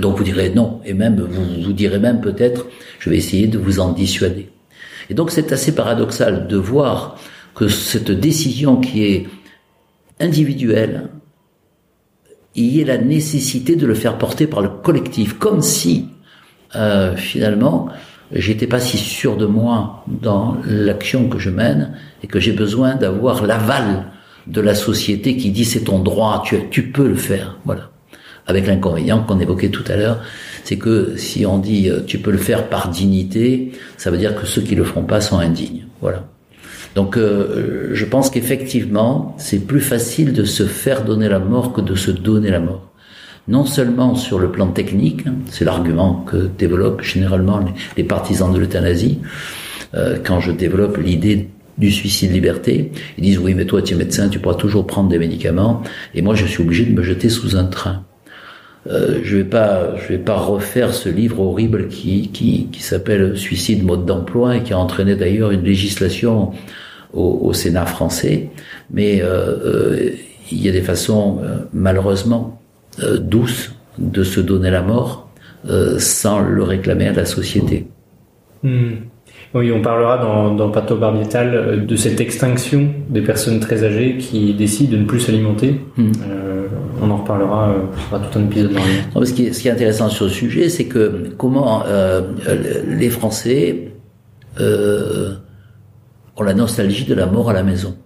Donc 0.00 0.18
vous 0.18 0.24
direz 0.24 0.50
non, 0.50 0.80
et 0.84 0.94
même 0.94 1.20
vous, 1.20 1.62
vous 1.62 1.72
direz 1.72 1.98
même 1.98 2.20
peut-être, 2.20 2.66
je 2.98 3.10
vais 3.10 3.16
essayer 3.16 3.46
de 3.46 3.58
vous 3.58 3.80
en 3.80 3.92
dissuader. 3.92 4.50
Et 5.08 5.14
donc 5.14 5.30
c'est 5.30 5.52
assez 5.52 5.74
paradoxal 5.74 6.46
de 6.48 6.56
voir 6.56 7.18
que 7.54 7.68
cette 7.68 8.10
décision 8.10 8.76
qui 8.76 9.04
est 9.04 9.26
individuelle, 10.20 11.08
il 12.54 12.66
y 12.66 12.80
ait 12.80 12.84
la 12.84 12.98
nécessité 12.98 13.76
de 13.76 13.86
le 13.86 13.94
faire 13.94 14.18
porter 14.18 14.46
par 14.46 14.60
le 14.60 14.68
collectif, 14.68 15.38
comme 15.38 15.62
si 15.62 16.08
euh, 16.74 17.16
finalement 17.16 17.88
j'étais 18.32 18.66
pas 18.66 18.80
si 18.80 18.98
sûr 18.98 19.36
de 19.36 19.46
moi 19.46 20.04
dans 20.08 20.56
l'action 20.66 21.28
que 21.28 21.38
je 21.38 21.50
mène 21.50 21.96
et 22.22 22.26
que 22.26 22.40
j'ai 22.40 22.52
besoin 22.52 22.96
d'avoir 22.96 23.46
l'aval 23.46 24.06
de 24.46 24.60
la 24.60 24.74
société 24.74 25.36
qui 25.36 25.50
dit 25.50 25.64
c'est 25.64 25.84
ton 25.84 26.00
droit, 26.00 26.42
tu, 26.44 26.68
tu 26.70 26.90
peux 26.90 27.08
le 27.08 27.14
faire, 27.14 27.58
voilà 27.64 27.90
avec 28.46 28.66
l'inconvénient 28.66 29.22
qu'on 29.22 29.40
évoquait 29.40 29.70
tout 29.70 29.84
à 29.88 29.96
l'heure, 29.96 30.22
c'est 30.64 30.76
que 30.76 31.14
si 31.16 31.46
on 31.46 31.58
dit 31.58 31.88
euh, 31.88 32.00
tu 32.06 32.18
peux 32.18 32.30
le 32.30 32.38
faire 32.38 32.68
par 32.68 32.88
dignité, 32.88 33.72
ça 33.96 34.10
veut 34.10 34.18
dire 34.18 34.34
que 34.34 34.46
ceux 34.46 34.62
qui 34.62 34.74
le 34.74 34.84
feront 34.84 35.04
pas 35.04 35.20
sont 35.20 35.38
indignes. 35.38 35.86
Voilà. 36.00 36.24
Donc 36.94 37.18
euh, 37.18 37.90
je 37.92 38.04
pense 38.06 38.30
qu'effectivement, 38.30 39.34
c'est 39.38 39.66
plus 39.66 39.80
facile 39.80 40.32
de 40.32 40.44
se 40.44 40.64
faire 40.64 41.04
donner 41.04 41.28
la 41.28 41.38
mort 41.38 41.74
que 41.74 41.82
de 41.82 41.94
se 41.94 42.10
donner 42.10 42.50
la 42.50 42.60
mort. 42.60 42.90
Non 43.48 43.66
seulement 43.66 44.14
sur 44.14 44.38
le 44.38 44.50
plan 44.50 44.68
technique, 44.68 45.26
hein, 45.26 45.34
c'est 45.50 45.64
l'argument 45.64 46.24
que 46.26 46.48
développent 46.58 47.02
généralement 47.02 47.60
les, 47.96 48.02
partisans 48.02 48.50
de 48.50 48.58
l'euthanasie, 48.58 49.20
euh, 49.94 50.16
quand 50.24 50.40
je 50.40 50.50
développe 50.52 50.96
l'idée 50.96 51.50
du 51.76 51.92
suicide 51.92 52.32
liberté, 52.32 52.90
ils 53.18 53.24
disent 53.24 53.38
oui 53.38 53.52
mais 53.54 53.66
toi 53.66 53.82
tu 53.82 53.92
es 53.92 53.96
médecin, 53.96 54.30
tu 54.30 54.38
pourras 54.38 54.54
toujours 54.54 54.86
prendre 54.86 55.10
des 55.10 55.18
médicaments, 55.18 55.82
et 56.14 56.22
moi 56.22 56.34
je 56.34 56.46
suis 56.46 56.62
obligé 56.62 56.86
de 56.86 56.92
me 56.92 57.02
jeter 57.02 57.28
sous 57.28 57.56
un 57.56 57.66
train. 57.66 58.05
Euh, 58.88 59.20
je 59.22 59.38
vais 59.38 59.42
vais 60.08 60.18
pas 60.18 60.36
refaire 60.36 60.94
ce 60.94 61.08
livre 61.08 61.40
horrible 61.40 61.88
qui, 61.88 62.28
qui, 62.28 62.68
qui 62.70 62.82
s'appelle 62.82 63.36
Suicide 63.36 63.84
mode 63.84 64.06
d'emploi 64.06 64.56
et 64.56 64.62
qui 64.62 64.72
a 64.72 64.78
entraîné 64.78 65.16
d'ailleurs 65.16 65.50
une 65.50 65.64
législation 65.64 66.52
au, 67.12 67.40
au 67.42 67.52
Sénat 67.52 67.86
français. 67.86 68.50
Mais 68.90 69.22
euh, 69.22 69.26
euh, 69.26 70.10
il 70.52 70.64
y 70.64 70.68
a 70.68 70.72
des 70.72 70.82
façons 70.82 71.40
malheureusement 71.72 72.62
douces 73.18 73.72
de 73.98 74.22
se 74.22 74.40
donner 74.40 74.70
la 74.70 74.82
mort 74.82 75.28
sans 75.98 76.38
le 76.38 76.62
réclamer 76.62 77.08
à 77.08 77.12
la 77.12 77.24
société. 77.24 77.88
Hmm. 78.62 78.92
Oui, 79.56 79.72
on 79.72 79.80
parlera 79.80 80.18
dans, 80.18 80.54
dans 80.54 80.70
Pato 80.70 80.96
Barbietal 80.96 81.86
de 81.86 81.96
cette 81.96 82.20
extinction 82.20 82.88
des 83.08 83.22
personnes 83.22 83.58
très 83.58 83.84
âgées 83.84 84.18
qui 84.18 84.52
décident 84.54 84.92
de 84.92 84.98
ne 84.98 85.04
plus 85.04 85.20
s'alimenter. 85.20 85.80
Hmm 85.96 86.12
on 87.00 87.10
en 87.10 87.16
reparlera, 87.16 87.70
euh, 87.70 88.18
tout 88.18 88.38
un 88.38 88.44
épisode 88.44 88.72
dans 89.14 89.24
ce, 89.24 89.32
qui 89.32 89.46
est, 89.46 89.52
ce 89.52 89.60
qui 89.60 89.68
est 89.68 89.70
intéressant 89.70 90.08
sur 90.08 90.26
le 90.26 90.30
sujet, 90.30 90.68
c'est 90.68 90.86
que 90.86 91.30
comment 91.36 91.84
euh, 91.86 92.22
les 92.86 93.10
Français 93.10 93.92
euh, 94.60 95.34
ont 96.36 96.42
la 96.42 96.54
nostalgie 96.54 97.04
de 97.04 97.14
la 97.14 97.26
mort 97.26 97.50
à 97.50 97.52
la 97.52 97.62
maison. 97.62 97.96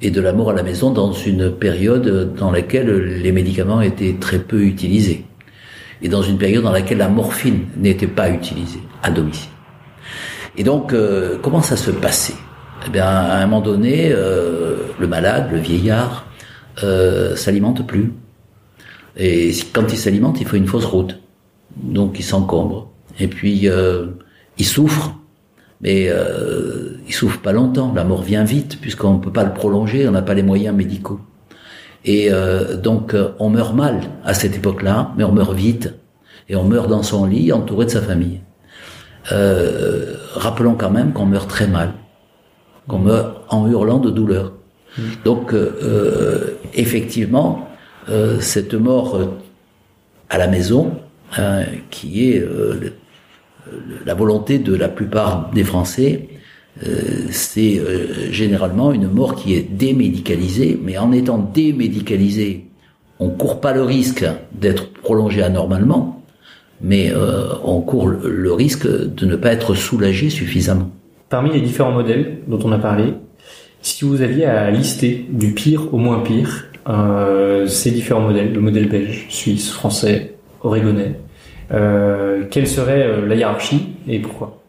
Et 0.00 0.10
de 0.10 0.20
la 0.20 0.32
mort 0.32 0.50
à 0.50 0.52
la 0.52 0.62
maison 0.62 0.92
dans 0.92 1.12
une 1.12 1.50
période 1.50 2.34
dans 2.36 2.52
laquelle 2.52 3.20
les 3.20 3.32
médicaments 3.32 3.80
étaient 3.80 4.14
très 4.20 4.38
peu 4.38 4.62
utilisés. 4.62 5.24
Et 6.02 6.08
dans 6.08 6.22
une 6.22 6.38
période 6.38 6.62
dans 6.62 6.72
laquelle 6.72 6.98
la 6.98 7.08
morphine 7.08 7.66
n'était 7.76 8.06
pas 8.06 8.30
utilisée 8.30 8.80
à 9.02 9.10
domicile. 9.10 9.50
Et 10.58 10.64
donc, 10.64 10.92
comment 11.40 11.62
ça 11.62 11.76
se 11.76 11.90
passait? 11.90 12.34
Eh 12.86 12.90
bien, 12.90 13.06
à 13.06 13.38
un 13.38 13.46
moment 13.46 13.62
donné, 13.62 14.10
le 14.10 15.06
malade, 15.06 15.48
le 15.50 15.58
vieillard, 15.58 16.26
euh, 16.82 17.34
s'alimente 17.36 17.86
plus. 17.86 18.12
Et 19.16 19.52
quand 19.72 19.92
il 19.92 19.98
s'alimente, 19.98 20.40
il 20.40 20.46
faut 20.46 20.56
une 20.56 20.66
fausse 20.66 20.84
route. 20.84 21.18
Donc 21.76 22.18
il 22.18 22.22
s'encombre. 22.22 22.90
Et 23.18 23.28
puis 23.28 23.68
euh, 23.68 24.06
il 24.58 24.64
souffre, 24.64 25.14
mais 25.80 26.06
euh, 26.08 26.98
il 27.06 27.14
souffre 27.14 27.40
pas 27.40 27.52
longtemps. 27.52 27.92
La 27.94 28.04
mort 28.04 28.22
vient 28.22 28.44
vite 28.44 28.80
puisqu'on 28.80 29.14
ne 29.14 29.18
peut 29.18 29.32
pas 29.32 29.44
le 29.44 29.52
prolonger, 29.52 30.08
on 30.08 30.12
n'a 30.12 30.22
pas 30.22 30.34
les 30.34 30.42
moyens 30.42 30.76
médicaux. 30.76 31.20
Et 32.04 32.28
euh, 32.30 32.76
donc 32.76 33.14
euh, 33.14 33.32
on 33.38 33.50
meurt 33.50 33.74
mal 33.74 34.00
à 34.24 34.34
cette 34.34 34.56
époque-là, 34.56 35.12
mais 35.16 35.24
on 35.24 35.32
meurt 35.32 35.54
vite. 35.54 35.94
Et 36.48 36.56
on 36.56 36.64
meurt 36.64 36.88
dans 36.88 37.02
son 37.02 37.26
lit, 37.26 37.52
entouré 37.52 37.86
de 37.86 37.90
sa 37.90 38.00
famille. 38.00 38.40
Euh, 39.32 40.14
rappelons 40.34 40.74
quand 40.74 40.90
même 40.90 41.12
qu'on 41.12 41.26
meurt 41.26 41.48
très 41.48 41.66
mal, 41.66 41.92
qu'on 42.86 42.98
meurt 42.98 43.44
en 43.48 43.68
hurlant 43.68 43.98
de 43.98 44.10
douleur. 44.10 44.52
Donc, 45.24 45.52
euh, 45.52 45.78
euh, 45.82 46.58
effectivement, 46.74 47.68
euh, 48.08 48.40
cette 48.40 48.74
mort 48.74 49.20
à 50.30 50.38
la 50.38 50.46
maison, 50.46 50.92
hein, 51.36 51.62
qui 51.90 52.30
est 52.30 52.44
la 54.04 54.14
volonté 54.14 54.58
de 54.58 54.74
la 54.74 54.88
plupart 54.88 55.50
des 55.54 55.64
Français, 55.64 56.28
c'est 57.30 57.82
généralement 58.30 58.92
une 58.92 59.08
mort 59.08 59.34
qui 59.34 59.54
est 59.54 59.62
démédicalisée, 59.62 60.78
mais 60.82 60.96
en 60.96 61.12
étant 61.12 61.38
démédicalisée, 61.38 62.66
on 63.18 63.30
court 63.30 63.60
pas 63.60 63.72
le 63.72 63.82
risque 63.82 64.24
d'être 64.52 64.92
prolongé 64.92 65.42
anormalement, 65.42 66.17
mais 66.80 67.12
on 67.64 67.80
court 67.80 68.08
le 68.08 68.52
risque 68.52 68.86
de 68.86 69.26
ne 69.26 69.36
pas 69.36 69.52
être 69.52 69.74
soulagé 69.74 70.30
suffisamment. 70.30 70.90
Parmi 71.28 71.52
les 71.52 71.60
différents 71.60 71.92
modèles 71.92 72.38
dont 72.46 72.60
on 72.64 72.72
a 72.72 72.78
parlé, 72.78 73.14
si 73.82 74.04
vous 74.04 74.22
aviez 74.22 74.46
à 74.46 74.70
lister 74.70 75.26
du 75.30 75.52
pire 75.52 75.92
au 75.92 75.98
moins 75.98 76.20
pire 76.20 76.66
euh, 76.88 77.66
ces 77.66 77.90
différents 77.90 78.20
modèles, 78.20 78.52
le 78.52 78.60
modèle 78.60 78.88
belge, 78.88 79.26
suisse, 79.28 79.70
français, 79.70 80.34
oregonais, 80.62 81.16
euh, 81.72 82.44
quelle 82.50 82.66
serait 82.66 83.02
euh, 83.02 83.26
la 83.26 83.34
hiérarchie 83.34 83.88
et 84.08 84.18
pourquoi? 84.18 84.62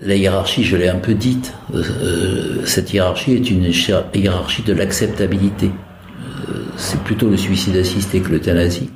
La 0.00 0.14
hiérarchie, 0.14 0.62
je 0.62 0.76
l'ai 0.76 0.88
un 0.88 0.98
peu 0.98 1.14
dite, 1.14 1.54
euh, 1.74 2.64
cette 2.64 2.92
hiérarchie 2.92 3.32
est 3.32 3.50
une 3.50 3.64
hiérarchie 4.14 4.62
de 4.62 4.72
l'acceptabilité. 4.72 5.70
c'est 6.76 7.00
plutôt 7.02 7.28
le 7.28 7.36
suicide 7.36 7.76
assisté 7.76 8.20
que 8.20 8.30
l'euthanasie. 8.30 8.90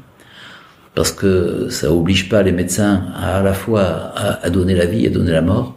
Parce 0.95 1.13
que 1.13 1.69
ça 1.71 1.93
oblige 1.93 2.29
pas 2.29 2.43
les 2.43 2.53
médecins 2.53 3.07
à, 3.15 3.39
à 3.39 3.43
la 3.43 3.55
fois 3.55 3.83
à, 3.83 4.45
à 4.45 4.51
donner 4.51 4.75
la 4.75 4.87
vie 4.87 5.07
et 5.07 5.11
donner 5.11 5.33
la 5.33 5.43
mort, 5.43 5.75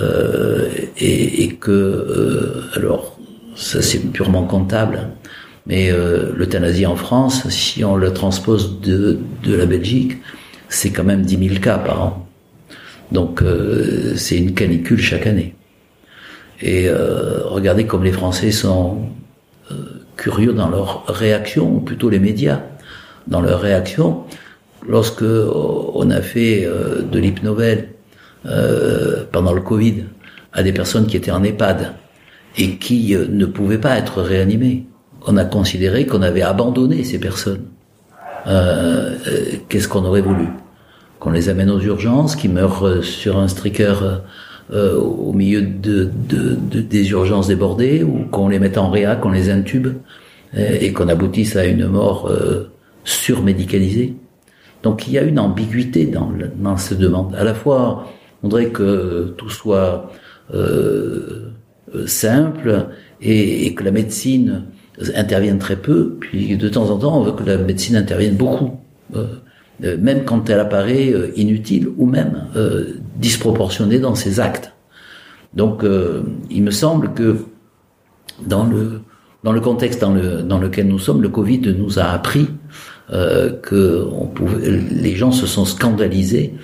euh, 0.00 0.68
et, 0.98 1.44
et, 1.44 1.54
que 1.56 1.70
euh, 1.70 2.64
alors 2.76 3.18
ça 3.56 3.82
c'est 3.82 3.98
purement 4.10 4.44
comptable, 4.44 5.08
mais 5.66 5.90
euh, 5.90 6.32
l'euthanasie 6.34 6.86
en 6.86 6.96
France, 6.96 7.48
si 7.50 7.84
on 7.84 7.96
le 7.96 8.12
transpose 8.12 8.80
de, 8.80 9.18
de 9.44 9.54
la 9.54 9.66
Belgique, 9.66 10.18
c'est 10.68 10.90
quand 10.90 11.04
même 11.04 11.22
10 11.22 11.48
000 11.48 11.60
cas 11.60 11.78
par 11.78 12.02
an. 12.02 12.26
Donc 13.12 13.42
euh, 13.42 14.14
c'est 14.16 14.38
une 14.38 14.54
canicule 14.54 14.98
chaque 14.98 15.26
année. 15.26 15.54
Et 16.62 16.88
euh, 16.88 17.40
regardez 17.44 17.86
comme 17.86 18.04
les 18.04 18.12
Français 18.12 18.50
sont 18.50 19.08
euh, 19.70 19.74
curieux 20.16 20.52
dans 20.52 20.68
leur 20.68 21.04
réaction, 21.06 21.76
ou 21.76 21.80
plutôt 21.80 22.08
les 22.08 22.20
médias, 22.20 22.62
dans 23.26 23.40
leur 23.40 23.60
réaction. 23.60 24.22
Lorsque 24.88 25.22
on 25.22 26.10
a 26.10 26.20
fait 26.20 26.64
euh, 26.64 27.02
de 27.02 27.18
l'hypnovel 27.18 27.88
euh, 28.46 29.24
pendant 29.30 29.52
le 29.52 29.60
Covid 29.60 30.04
à 30.52 30.62
des 30.62 30.72
personnes 30.72 31.06
qui 31.06 31.16
étaient 31.16 31.30
en 31.30 31.44
EHPAD 31.44 31.92
et 32.58 32.76
qui 32.76 33.14
euh, 33.14 33.26
ne 33.30 33.46
pouvaient 33.46 33.78
pas 33.78 33.96
être 33.96 34.22
réanimées, 34.22 34.86
on 35.26 35.36
a 35.36 35.44
considéré 35.44 36.04
qu'on 36.06 36.22
avait 36.22 36.42
abandonné 36.42 37.04
ces 37.04 37.20
personnes. 37.20 37.62
Euh, 38.48 39.14
Qu'est-ce 39.68 39.86
qu'on 39.86 40.04
aurait 40.04 40.20
voulu? 40.20 40.48
Qu'on 41.20 41.30
les 41.30 41.48
amène 41.48 41.70
aux 41.70 41.80
urgences, 41.80 42.34
qu'ils 42.34 42.52
meurent 42.52 43.04
sur 43.04 43.38
un 43.38 43.46
striker 43.46 43.94
euh, 44.72 44.98
au 44.98 45.32
milieu 45.32 45.62
de, 45.62 46.10
de, 46.28 46.56
de, 46.70 46.80
des 46.80 47.10
urgences 47.10 47.46
débordées, 47.46 48.02
ou 48.02 48.24
qu'on 48.32 48.48
les 48.48 48.58
mette 48.58 48.78
en 48.78 48.90
réa, 48.90 49.14
qu'on 49.14 49.30
les 49.30 49.48
intube, 49.48 49.94
et, 50.56 50.86
et 50.86 50.92
qu'on 50.92 51.08
aboutisse 51.08 51.54
à 51.54 51.66
une 51.66 51.86
mort 51.86 52.28
euh, 52.28 52.68
surmédicalisée. 53.04 54.14
Donc 54.82 55.06
il 55.06 55.14
y 55.14 55.18
a 55.18 55.22
une 55.22 55.38
ambiguïté 55.38 56.06
dans, 56.06 56.32
dans 56.56 56.76
cette 56.76 56.98
demande. 56.98 57.34
À 57.34 57.44
la 57.44 57.54
fois, 57.54 58.08
on 58.42 58.48
voudrait 58.48 58.70
que 58.70 59.34
tout 59.36 59.50
soit 59.50 60.10
euh, 60.52 61.50
simple 62.06 62.88
et, 63.20 63.66
et, 63.66 63.74
que 63.74 63.84
la 63.84 63.92
médecine 63.92 64.64
intervienne 65.14 65.58
très 65.58 65.76
peu, 65.76 66.16
puis 66.20 66.56
de 66.56 66.68
temps 66.68 66.90
en 66.90 66.98
temps, 66.98 67.18
on 67.18 67.22
veut 67.22 67.32
que 67.32 67.44
la 67.44 67.58
médecine 67.58 67.96
intervienne 67.96 68.36
beaucoup, 68.36 68.80
euh, 69.14 69.26
même 69.98 70.24
quand 70.24 70.48
elle 70.48 70.60
apparaît 70.60 71.12
inutile 71.36 71.88
ou 71.96 72.06
même 72.06 72.46
euh, 72.56 72.94
disproportionnée 73.16 73.98
dans 73.98 74.14
ses 74.14 74.38
actes. 74.38 74.72
Donc 75.54 75.84
euh, 75.84 76.22
il 76.50 76.62
me 76.62 76.70
semble 76.70 77.12
que 77.12 77.36
dans 78.46 78.64
le, 78.64 79.00
dans 79.44 79.52
le 79.52 79.60
contexte 79.60 80.00
dans, 80.00 80.12
le, 80.12 80.42
dans 80.42 80.58
lequel 80.58 80.86
nous 80.86 80.98
sommes, 80.98 81.22
le 81.22 81.28
Covid 81.28 81.74
nous 81.76 81.98
a 81.98 82.04
appris 82.04 82.48
euh, 83.12 83.50
que 83.50 84.06
on 84.12 84.26
pouvait, 84.26 84.70
les 84.70 85.14
gens 85.14 85.32
se 85.32 85.46
sont 85.46 85.64
scandalisés 85.64 86.54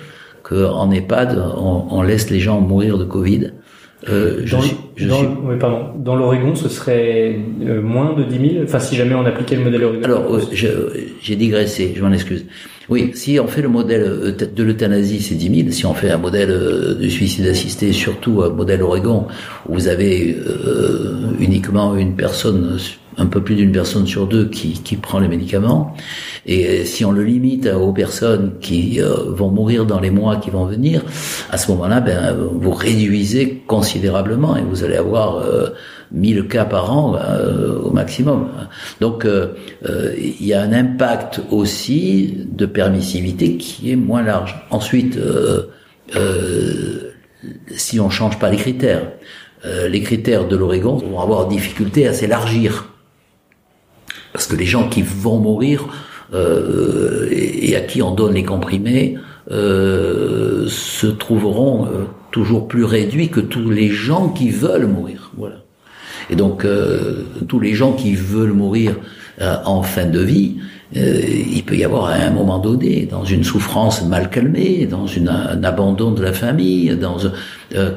qu'en 0.43 0.89
EHPAD, 0.91 1.37
on, 1.57 1.85
on, 1.91 2.01
laisse 2.01 2.29
les 2.29 2.39
gens 2.39 2.59
mourir 2.59 2.97
de 2.97 3.05
Covid. 3.05 3.51
Euh, 4.07 4.45
dans, 4.49 4.61
je, 4.61 4.73
je 4.95 5.07
dans, 5.09 5.17
suis... 5.17 5.27
oui, 5.43 5.55
pardon. 5.59 5.89
Dans 5.97 6.15
l'Oregon, 6.15 6.55
ce 6.55 6.69
serait 6.69 7.37
euh, 7.61 7.81
moins 7.81 8.13
de 8.15 8.23
10 8.23 8.51
000 8.53 8.63
Enfin, 8.63 8.79
si 8.79 8.95
jamais 8.95 9.13
on 9.13 9.25
appliquait 9.25 9.57
le 9.57 9.63
modèle 9.63 9.83
Oregon. 9.83 10.03
Alors, 10.03 10.35
euh, 10.35 10.41
j'ai 11.21 11.35
digressé, 11.35 11.93
je 11.95 12.01
m'en 12.01 12.11
excuse. 12.11 12.45
Oui, 12.87 13.11
si 13.13 13.39
on 13.39 13.47
fait 13.47 13.61
le 13.61 13.67
modèle 13.67 14.01
euh, 14.03 14.31
de 14.31 14.63
l'euthanasie, 14.63 15.21
c'est 15.21 15.35
10 15.35 15.63
000. 15.63 15.71
Si 15.71 15.85
on 15.85 15.93
fait 15.93 16.09
un 16.09 16.17
modèle 16.17 16.49
de 16.49 17.09
suicide 17.09 17.45
assisté, 17.47 17.91
surtout 17.91 18.41
un 18.41 18.49
modèle 18.49 18.81
Oregon, 18.81 19.27
où 19.67 19.73
vous 19.73 19.87
avez 19.89 20.35
euh, 20.47 21.31
uniquement 21.39 21.95
une 21.95 22.15
personne 22.15 22.77
un 23.17 23.25
peu 23.25 23.41
plus 23.41 23.55
d'une 23.55 23.71
personne 23.71 24.07
sur 24.07 24.27
deux 24.27 24.49
qui, 24.49 24.73
qui, 24.73 24.95
prend 24.95 25.19
les 25.19 25.27
médicaments. 25.27 25.95
Et 26.45 26.85
si 26.85 27.03
on 27.05 27.11
le 27.11 27.23
limite 27.23 27.67
aux 27.67 27.93
personnes 27.93 28.53
qui 28.61 29.01
euh, 29.01 29.15
vont 29.27 29.49
mourir 29.49 29.85
dans 29.85 29.99
les 29.99 30.11
mois 30.11 30.37
qui 30.37 30.49
vont 30.49 30.65
venir, 30.65 31.03
à 31.51 31.57
ce 31.57 31.71
moment-là, 31.71 31.99
ben, 31.99 32.35
vous 32.35 32.71
réduisez 32.71 33.63
considérablement 33.67 34.55
et 34.55 34.61
vous 34.61 34.83
allez 34.83 34.95
avoir 34.95 35.37
euh, 35.37 35.69
1000 36.11 36.47
cas 36.47 36.65
par 36.65 36.91
an 36.91 37.15
euh, 37.15 37.79
au 37.79 37.91
maximum. 37.91 38.49
Donc 38.99 39.25
euh, 39.25 39.55
il 40.17 40.45
y 40.45 40.53
a 40.53 40.61
un 40.61 40.73
impact 40.73 41.41
aussi 41.51 42.45
de 42.49 42.65
permissivité 42.65 43.57
qui 43.57 43.91
est 43.91 43.95
moins 43.95 44.23
large. 44.23 44.65
Ensuite, 44.71 45.17
euh, 45.17 45.67
si 47.75 47.99
on 47.99 48.09
change 48.09 48.39
pas 48.39 48.49
les 48.49 48.57
critères, 48.57 49.11
les 49.65 50.01
critères 50.01 50.47
de 50.47 50.55
l'Oregon 50.55 50.95
vont 50.95 51.19
avoir 51.19 51.47
difficulté 51.47 52.07
à 52.07 52.13
s'élargir 52.13 52.89
parce 54.33 54.47
que 54.47 54.55
les 54.55 54.65
gens 54.65 54.87
qui 54.87 55.01
vont 55.01 55.37
mourir 55.37 55.87
euh, 56.33 57.27
et, 57.31 57.75
à 57.75 57.81
qui 57.81 58.01
on 58.01 58.13
donne 58.13 58.33
les 58.33 58.43
comprimés 58.43 59.17
euh, 59.49 60.67
se 60.67 61.07
trouveront 61.07 61.85
euh, 61.85 61.89
toujours 62.29 62.67
plus 62.67 62.83
réduits 62.83 63.29
que 63.29 63.39
tous 63.39 63.71
les 63.71 63.89
gens 63.89 64.29
qui 64.29 64.51
veulent 64.51 64.85
mourir. 64.85 65.31
Voilà. 65.37 65.55
Et 66.29 66.35
donc 66.35 66.63
tous 67.47 67.59
les 67.59 67.73
gens 67.73 67.93
qui 67.93 68.13
veulent 68.13 68.53
mourir 68.53 68.97
en 69.41 69.81
fin 69.81 70.05
de 70.05 70.19
vie, 70.19 70.57
il 70.93 71.63
peut 71.65 71.75
y 71.75 71.83
avoir 71.83 72.05
à 72.05 72.15
un 72.17 72.29
moment 72.29 72.59
donné, 72.59 73.07
dans 73.09 73.23
une 73.23 73.43
souffrance 73.43 74.05
mal 74.05 74.29
calmée, 74.29 74.85
dans 74.85 75.07
un 75.07 75.63
abandon 75.63 76.11
de 76.11 76.21
la 76.21 76.31
famille, 76.31 76.95
dans 76.95 77.17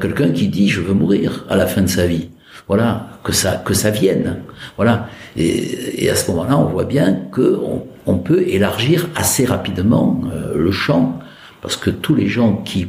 quelqu'un 0.01 0.31
qui 0.31 0.49
dit 0.49 0.71
je 0.71 0.81
veux 0.81 0.95
mourir 0.95 1.45
à 1.51 1.57
la 1.57 1.67
fin 1.67 1.83
de 1.83 1.89
sa 1.89 2.07
vie. 2.07 2.29
Voilà, 2.73 3.07
que 3.23 3.35
ça 3.75 3.91
vienne. 3.91 4.39
Voilà. 4.79 5.07
Et, 5.37 6.09
à 6.09 6.17
ce 6.17 6.31
moment-là, 6.31 6.57
on 6.57 6.65
voit 6.65 6.87
bien 6.87 7.19
que 7.31 7.61
on, 7.63 7.85
on, 8.07 8.17
peut 8.17 8.49
élargir 8.49 9.11
assez 9.15 9.45
rapidement 9.45 10.19
euh, 10.33 10.55
le 10.57 10.73
champ, 10.73 11.19
parce 11.61 11.77
que 11.77 11.91
tous 11.91 12.15
les 12.15 12.29
gens 12.29 12.63
qui 12.65 12.89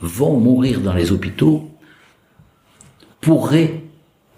vont 0.00 0.36
mourir 0.36 0.80
dans 0.80 0.94
les 0.94 1.12
hôpitaux 1.12 1.70
pourraient 3.20 3.84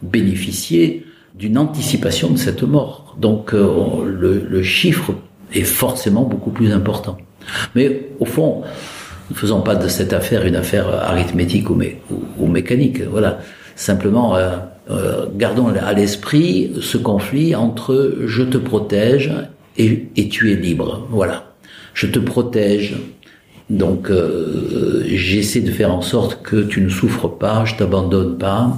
bénéficier 0.03 1.07
d'une 1.35 1.57
anticipation 1.57 2.29
de 2.29 2.37
cette 2.37 2.63
mort. 2.63 3.17
Donc 3.19 3.55
euh, 3.55 4.05
le, 4.05 4.63
chiffre 4.63 5.15
est 5.55 5.65
forcément 5.65 6.25
beaucoup 6.25 6.51
plus 6.51 6.71
important. 6.71 7.17
Mais 7.75 8.11
au 8.21 8.27
fond, 8.27 8.61
ne 9.31 9.35
faisons 9.35 9.63
pas 9.63 9.75
de 9.75 9.89
cette 9.89 10.13
affaire 10.13 10.45
une 10.45 10.57
affaire 10.57 10.91
arithmétique 10.91 11.71
ou, 11.71 11.77
mé, 11.77 12.03
ou, 12.11 12.23
ou 12.37 12.47
mécanique. 12.47 13.01
Voilà. 13.01 13.39
Simplement, 13.75 14.37
euh, 14.37 14.59
euh, 14.91 15.27
gardons 15.37 15.69
à 15.69 15.93
l'esprit 15.93 16.73
ce 16.81 16.99
conflit 16.99 17.55
entre 17.55 18.17
je 18.27 18.43
te 18.43 18.59
protège 18.59 19.33
et, 19.79 20.29
tu 20.29 20.53
es 20.53 20.57
libre. 20.57 21.07
Voilà. 21.11 21.53
Je 21.95 22.07
te 22.07 22.19
protège. 22.19 22.97
Donc, 23.71 24.11
euh, 24.11 25.05
j'essaie 25.07 25.61
de 25.61 25.71
faire 25.71 25.95
en 25.95 26.03
sorte 26.03 26.43
que 26.43 26.63
tu 26.63 26.81
ne 26.81 26.89
souffres 26.89 27.29
pas, 27.29 27.65
je 27.65 27.77
t'abandonne 27.77 28.37
pas, 28.37 28.77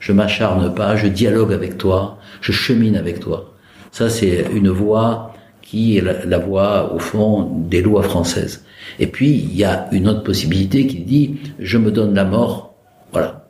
je 0.00 0.12
m'acharne 0.12 0.72
pas, 0.74 0.94
je 0.96 1.08
dialogue 1.08 1.52
avec 1.52 1.76
toi, 1.76 2.18
je 2.40 2.52
chemine 2.52 2.96
avec 2.96 3.18
toi. 3.18 3.54
Ça, 3.90 4.10
c'est 4.10 4.46
une 4.54 4.68
voie 4.68 5.34
qui 5.62 5.96
est 5.96 6.02
la, 6.02 6.24
la 6.24 6.38
voie, 6.38 6.94
au 6.94 6.98
fond, 6.98 7.50
des 7.68 7.82
lois 7.82 8.02
françaises. 8.02 8.64
Et 9.00 9.06
puis, 9.06 9.30
il 9.30 9.56
y 9.56 9.64
a 9.64 9.88
une 9.92 10.06
autre 10.08 10.22
possibilité 10.22 10.86
qui 10.86 11.00
dit, 11.00 11.36
je 11.58 11.78
me 11.78 11.90
donne 11.90 12.14
la 12.14 12.24
mort. 12.24 12.74
Voilà. 13.12 13.47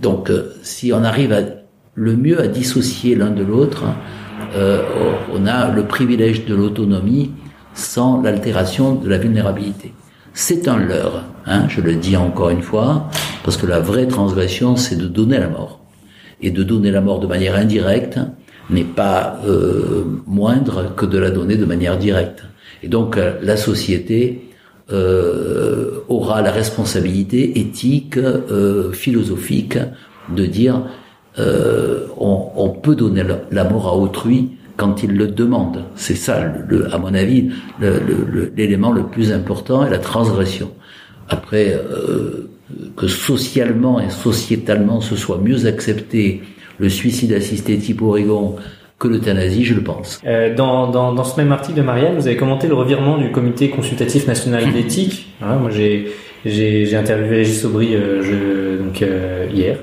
Donc, 0.00 0.30
euh, 0.30 0.54
si 0.62 0.92
on 0.92 1.04
arrive 1.04 1.32
à, 1.32 1.40
le 1.94 2.16
mieux 2.16 2.40
à 2.40 2.46
dissocier 2.46 3.14
l'un 3.14 3.30
de 3.30 3.42
l'autre, 3.42 3.84
euh, 4.54 4.82
on 5.34 5.46
a 5.46 5.70
le 5.70 5.84
privilège 5.84 6.46
de 6.46 6.54
l'autonomie 6.54 7.32
sans 7.74 8.22
l'altération 8.22 8.94
de 8.94 9.08
la 9.08 9.18
vulnérabilité. 9.18 9.92
C'est 10.32 10.68
un 10.68 10.76
leurre, 10.76 11.24
hein, 11.46 11.66
je 11.68 11.80
le 11.80 11.94
dis 11.94 12.16
encore 12.16 12.50
une 12.50 12.62
fois, 12.62 13.10
parce 13.42 13.56
que 13.56 13.66
la 13.66 13.80
vraie 13.80 14.06
transgression, 14.06 14.76
c'est 14.76 14.96
de 14.96 15.06
donner 15.08 15.38
la 15.38 15.48
mort. 15.48 15.80
Et 16.40 16.50
de 16.50 16.62
donner 16.62 16.92
la 16.92 17.00
mort 17.00 17.18
de 17.18 17.26
manière 17.26 17.56
indirecte 17.56 18.20
n'est 18.70 18.84
pas 18.84 19.40
euh, 19.46 20.04
moindre 20.26 20.94
que 20.94 21.06
de 21.06 21.18
la 21.18 21.30
donner 21.30 21.56
de 21.56 21.64
manière 21.64 21.98
directe. 21.98 22.44
Et 22.82 22.88
donc, 22.88 23.16
euh, 23.16 23.34
la 23.42 23.56
société 23.56 24.47
euh, 24.90 26.00
aura 26.08 26.42
la 26.42 26.50
responsabilité 26.50 27.58
éthique, 27.58 28.16
euh, 28.16 28.92
philosophique 28.92 29.78
de 30.34 30.46
dire 30.46 30.82
euh, 31.38 32.06
on, 32.16 32.48
on, 32.56 32.70
peut 32.70 32.96
donner 32.96 33.22
la 33.50 33.64
mort 33.64 33.86
à 33.86 33.96
autrui 33.96 34.50
quand 34.76 35.02
il 35.02 35.16
le 35.16 35.26
demande. 35.28 35.84
C'est 35.94 36.14
ça, 36.14 36.40
le, 36.68 36.92
à 36.92 36.98
mon 36.98 37.12
avis, 37.14 37.50
l'élément 38.56 38.92
le, 38.92 39.02
le, 39.02 39.06
plus 39.06 39.32
important 39.32 39.84
est 39.84 39.90
la 39.90 39.98
transgression. 39.98 40.70
Après, 41.28 41.74
euh, 41.74 42.48
que 42.96 43.06
socialement 43.06 44.00
et 44.00 44.10
sociétalement 44.10 45.00
ce 45.00 45.16
soit 45.16 45.38
mieux 45.38 45.66
accepté, 45.66 46.42
le 46.78 46.88
suicide 46.88 47.32
assisté 47.32 47.76
type 47.78 48.02
Oregon, 48.02 48.56
que 48.98 49.08
l'euthanasie, 49.08 49.64
je 49.64 49.74
le 49.74 49.82
pense. 49.82 50.20
Euh, 50.26 50.54
dans, 50.54 50.90
dans, 50.90 51.12
dans, 51.12 51.24
ce 51.24 51.40
même 51.40 51.52
article 51.52 51.78
de 51.78 51.82
Marianne, 51.82 52.16
vous 52.16 52.26
avez 52.26 52.36
commenté 52.36 52.66
le 52.66 52.74
revirement 52.74 53.16
du 53.18 53.30
Comité 53.30 53.70
consultatif 53.70 54.26
national 54.26 54.72
d'éthique. 54.72 55.28
Hein, 55.40 55.56
moi, 55.56 55.70
j'ai 55.70 56.12
j'ai 56.44 56.94
interviewé 56.94 57.38
Régis 57.38 57.64
Aubry 57.64 57.94
euh, 57.94 58.22
je, 58.22 58.82
donc 58.82 59.02
euh, 59.02 59.46
hier. 59.52 59.78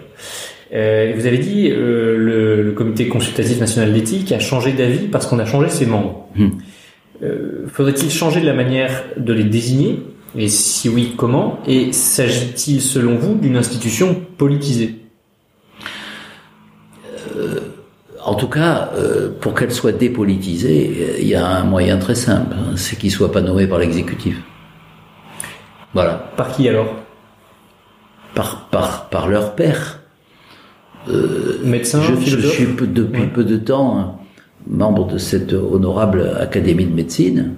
Vous 0.71 1.25
avez 1.25 1.37
dit 1.37 1.69
le, 1.69 2.63
le, 2.63 2.71
Comité 2.71 3.07
consultatif 3.07 3.59
national 3.59 3.93
d'éthique 3.93 4.31
a 4.31 4.39
changé 4.39 4.73
d'avis 4.73 5.07
parce 5.07 5.27
qu'on 5.27 5.39
a 5.39 5.45
changé 5.45 5.69
ses 5.69 5.85
membres. 5.85 6.27
Mmh. 6.35 6.49
Euh, 7.23 7.65
Faudrait-il 7.67 8.11
changer 8.11 8.41
de 8.41 8.45
la 8.45 8.53
manière 8.53 9.03
de 9.17 9.33
les 9.33 9.43
désigner? 9.43 9.99
Et 10.37 10.49
si 10.49 10.89
oui, 10.89 11.13
comment? 11.15 11.59
Et 11.65 11.93
s'agit-il, 11.93 12.81
selon 12.81 13.15
vous, 13.15 13.35
d'une 13.35 13.55
institution 13.55 14.21
politisée? 14.37 14.95
En 18.25 18.33
tout 18.35 18.47
cas, 18.49 18.89
euh, 18.95 19.29
pour 19.39 19.53
qu'elle 19.53 19.71
soit 19.71 19.91
dépolitisée, 19.91 20.91
euh, 20.99 21.19
il 21.21 21.27
y 21.27 21.35
a 21.35 21.45
un 21.45 21.63
moyen 21.63 21.97
très 21.97 22.15
simple, 22.15 22.55
hein, 22.57 22.73
c'est 22.75 22.97
qu'ils 22.97 23.09
ne 23.11 23.15
soient 23.15 23.31
pas 23.31 23.41
nommés 23.41 23.67
par 23.67 23.77
l'exécutif. 23.79 24.35
Voilà. 25.93 26.31
Par 26.35 26.51
qui 26.51 26.67
alors? 26.67 26.87
Par, 28.33 28.67
par, 28.69 29.09
par 29.09 29.27
leur 29.29 29.55
père. 29.55 29.99
Médecin, 31.63 32.01
je, 32.01 32.15
je 32.15 32.47
suis 32.47 32.65
depuis 32.65 33.21
Ouais. 33.21 33.27
peu 33.27 33.43
de 33.43 33.57
temps 33.57 33.99
hein, 33.99 34.15
membre 34.67 35.05
de 35.07 35.19
cette 35.19 35.53
honorable 35.53 36.31
Académie 36.39 36.85
de 36.85 36.93
médecine. 36.95 37.53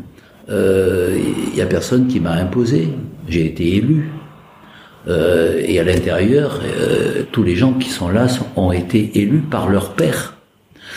Euh, 0.49 1.17
Il 1.49 1.53
n'y 1.55 1.61
a 1.61 1.65
personne 1.65 2.07
qui 2.07 2.19
m'a 2.19 2.33
imposé. 2.33 2.89
J'ai 3.29 3.45
été 3.45 3.75
élu. 3.77 4.09
Euh, 5.07 5.61
et 5.65 5.79
à 5.79 5.83
l'intérieur, 5.85 6.59
euh, 6.65 7.23
tous 7.31 7.43
les 7.43 7.55
gens 7.55 7.71
qui 7.73 7.89
sont 7.89 8.09
là 8.09 8.27
sont- 8.27 8.45
ont 8.57 8.73
été 8.73 9.17
élus 9.19 9.39
par 9.49 9.69
leur 9.69 9.93
père. 9.93 10.35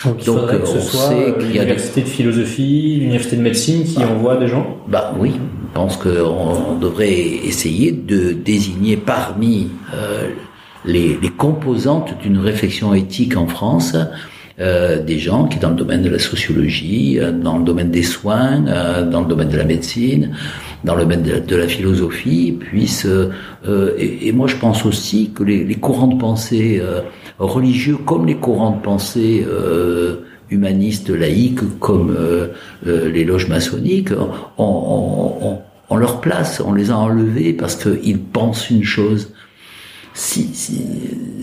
Donc 0.05 0.23
Donc, 0.25 0.37
euh, 0.49 0.59
on 0.63 0.79
sait 0.81 1.13
euh, 1.13 1.31
qu'il 1.33 1.47
y 1.55 1.59
a 1.59 1.63
des- 1.63 1.69
l'université 1.69 2.01
de 2.01 2.07
philosophie, 2.07 2.97
l'université 2.99 3.35
de 3.37 3.41
médecine 3.41 3.83
qui 3.83 4.03
envoie 4.03 4.37
des 4.37 4.47
gens. 4.47 4.77
Bah 4.87 5.13
oui, 5.19 5.31
je 5.33 5.73
pense 5.73 5.97
qu'on 5.97 6.75
devrait 6.79 7.11
essayer 7.19 7.91
de 7.91 8.31
désigner 8.33 8.97
parmi 8.97 9.67
euh, 9.93 10.27
les, 10.85 11.17
les 11.21 11.29
composantes 11.29 12.15
d'une 12.23 12.39
réflexion 12.39 12.93
éthique 12.93 13.37
en 13.37 13.47
France 13.47 13.95
euh, 14.59 15.01
des 15.03 15.17
gens 15.19 15.45
qui, 15.47 15.59
dans 15.59 15.69
le 15.69 15.75
domaine 15.75 16.01
de 16.03 16.09
la 16.09 16.19
sociologie, 16.19 17.17
euh, 17.19 17.31
dans 17.31 17.57
le 17.57 17.63
domaine 17.63 17.89
des 17.91 18.03
soins, 18.03 18.65
euh, 18.67 19.09
dans 19.09 19.21
le 19.21 19.27
domaine 19.27 19.49
de 19.49 19.57
la 19.57 19.63
médecine, 19.63 20.35
dans 20.83 20.95
le 20.95 21.01
domaine 21.03 21.21
de 21.23 21.31
la, 21.31 21.39
de 21.39 21.55
la 21.55 21.67
philosophie, 21.67 22.51
puissent... 22.59 23.05
euh, 23.05 23.29
euh, 23.67 23.93
et, 23.97 24.27
et 24.27 24.31
moi, 24.31 24.47
je 24.47 24.55
pense 24.57 24.85
aussi 24.85 25.31
que 25.33 25.43
les, 25.43 25.63
les 25.63 25.75
courants 25.75 26.07
de 26.07 26.17
pensée 26.17 26.79
euh, 26.81 27.01
religieux, 27.45 27.97
comme 27.97 28.25
les 28.25 28.35
courants 28.35 28.71
de 28.71 28.81
pensée 28.81 29.45
euh, 29.47 30.17
humanistes, 30.49 31.09
laïques, 31.09 31.79
comme 31.79 32.15
euh, 32.17 32.47
euh, 32.87 33.09
les 33.09 33.23
loges 33.23 33.47
maçonniques, 33.47 34.11
ont 34.57 35.61
leur 35.97 36.21
place, 36.21 36.61
on 36.65 36.73
les 36.73 36.89
a 36.91 36.97
enlevés 36.97 37.53
parce 37.53 37.75
qu'ils 37.75 38.19
pensent 38.19 38.69
une 38.69 38.83
chose. 38.83 39.33
Si, 40.13 40.49
si, 40.53 40.81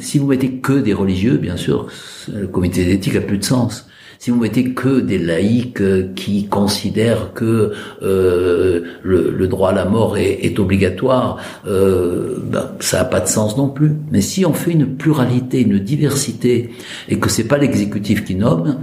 si 0.00 0.18
vous 0.18 0.26
mettez 0.26 0.52
que 0.52 0.74
des 0.74 0.94
religieux, 0.94 1.36
bien 1.36 1.56
sûr, 1.56 1.86
le 2.32 2.46
comité 2.46 2.84
d'éthique 2.84 3.16
a 3.16 3.20
plus 3.20 3.38
de 3.38 3.44
sens. 3.44 3.87
Si 4.18 4.32
vous 4.32 4.40
mettez 4.40 4.72
que 4.72 4.98
des 4.98 5.18
laïcs 5.18 5.80
euh, 5.80 6.08
qui 6.16 6.48
considèrent 6.48 7.32
que 7.34 7.72
euh, 8.02 8.82
le, 9.04 9.46
droit 9.46 9.70
à 9.70 9.72
la 9.72 9.84
mort 9.84 10.18
est, 10.18 10.58
obligatoire, 10.58 11.36
euh, 11.68 12.36
ben, 12.42 12.72
ça 12.80 12.98
n'a 12.98 13.04
pas 13.04 13.20
de 13.20 13.28
sens 13.28 13.56
non 13.56 13.68
plus. 13.68 13.92
Mais 14.10 14.20
si 14.20 14.44
on 14.44 14.52
fait 14.52 14.72
une 14.72 14.96
pluralité, 14.96 15.60
une 15.60 15.78
diversité, 15.78 16.70
et 17.08 17.20
que 17.20 17.30
c'est 17.30 17.44
pas 17.44 17.58
l'exécutif 17.58 18.24
qui 18.24 18.34
nomme, 18.34 18.78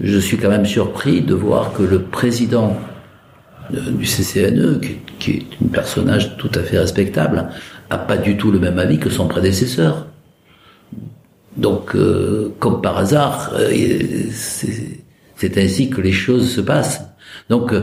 je 0.00 0.18
suis 0.18 0.36
quand 0.36 0.50
même 0.50 0.66
surpris 0.66 1.20
de 1.20 1.34
voir 1.34 1.72
que 1.72 1.82
le 1.82 2.02
président 2.02 2.76
du 3.70 4.04
CCNE, 4.04 4.80
qui, 4.80 4.98
qui 5.18 5.30
est 5.32 5.64
un 5.64 5.68
personnage 5.68 6.36
tout 6.36 6.50
à 6.54 6.60
fait 6.60 6.78
respectable, 6.78 7.48
a 7.90 7.98
pas 7.98 8.16
du 8.16 8.36
tout 8.36 8.52
le 8.52 8.60
même 8.60 8.78
avis 8.78 8.98
que 8.98 9.10
son 9.10 9.26
prédécesseur. 9.26 10.06
Donc, 11.56 11.94
euh, 11.94 12.52
comme 12.58 12.80
par 12.82 12.98
hasard, 12.98 13.52
euh, 13.54 13.70
c'est 14.30 15.58
ainsi 15.58 15.88
que 15.90 16.00
les 16.00 16.12
choses 16.12 16.50
se 16.50 16.60
passent. 16.60 17.02
Donc, 17.48 17.72
euh, 17.72 17.82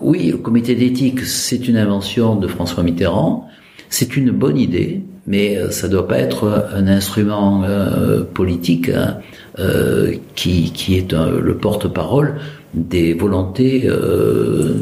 oui, 0.00 0.30
le 0.30 0.36
comité 0.38 0.74
d'éthique, 0.76 1.20
c'est 1.20 1.66
une 1.68 1.76
invention 1.76 2.36
de 2.36 2.46
François 2.46 2.82
Mitterrand, 2.84 3.48
c'est 3.88 4.16
une 4.16 4.30
bonne 4.30 4.56
idée, 4.58 5.02
mais 5.26 5.56
euh, 5.56 5.70
ça 5.70 5.88
doit 5.88 6.06
pas 6.06 6.18
être 6.18 6.68
un 6.72 6.86
instrument 6.86 7.64
euh, 7.64 8.22
politique 8.22 8.88
hein, 8.90 9.18
euh, 9.58 10.14
qui, 10.36 10.70
qui 10.72 10.96
est 10.96 11.12
un- 11.14 11.30
le 11.30 11.56
porte-parole 11.56 12.36
des 12.74 13.14
volontés 13.14 13.82
euh, 13.86 14.74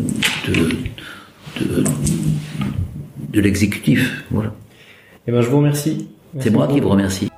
de, 0.48 1.64
de, 1.64 1.84
de 3.32 3.40
l'exécutif. 3.40 4.24
Voilà. 4.30 4.52
Eh 5.26 5.32
ben, 5.32 5.40
je 5.40 5.48
vous 5.48 5.58
remercie. 5.58 6.08
C'est 6.40 6.50
moi 6.50 6.66
qui 6.66 6.80
vous 6.80 6.90
remercie. 6.90 7.28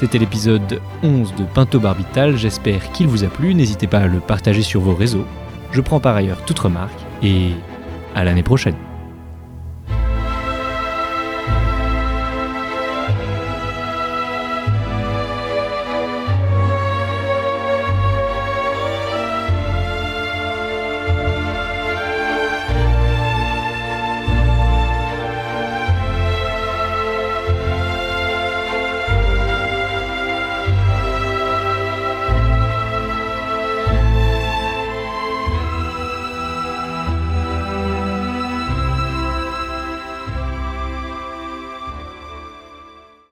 C'était 0.00 0.16
l'épisode 0.16 0.80
11 1.02 1.34
de 1.34 1.44
Pinto 1.44 1.78
Barbital, 1.78 2.34
j'espère 2.34 2.90
qu'il 2.92 3.06
vous 3.06 3.22
a 3.22 3.26
plu, 3.26 3.52
n'hésitez 3.52 3.86
pas 3.86 3.98
à 3.98 4.06
le 4.06 4.18
partager 4.18 4.62
sur 4.62 4.80
vos 4.80 4.94
réseaux. 4.94 5.26
Je 5.72 5.82
prends 5.82 6.00
par 6.00 6.16
ailleurs 6.16 6.42
toute 6.46 6.58
remarque 6.58 6.98
et 7.22 7.50
à 8.14 8.24
l'année 8.24 8.42
prochaine. 8.42 8.76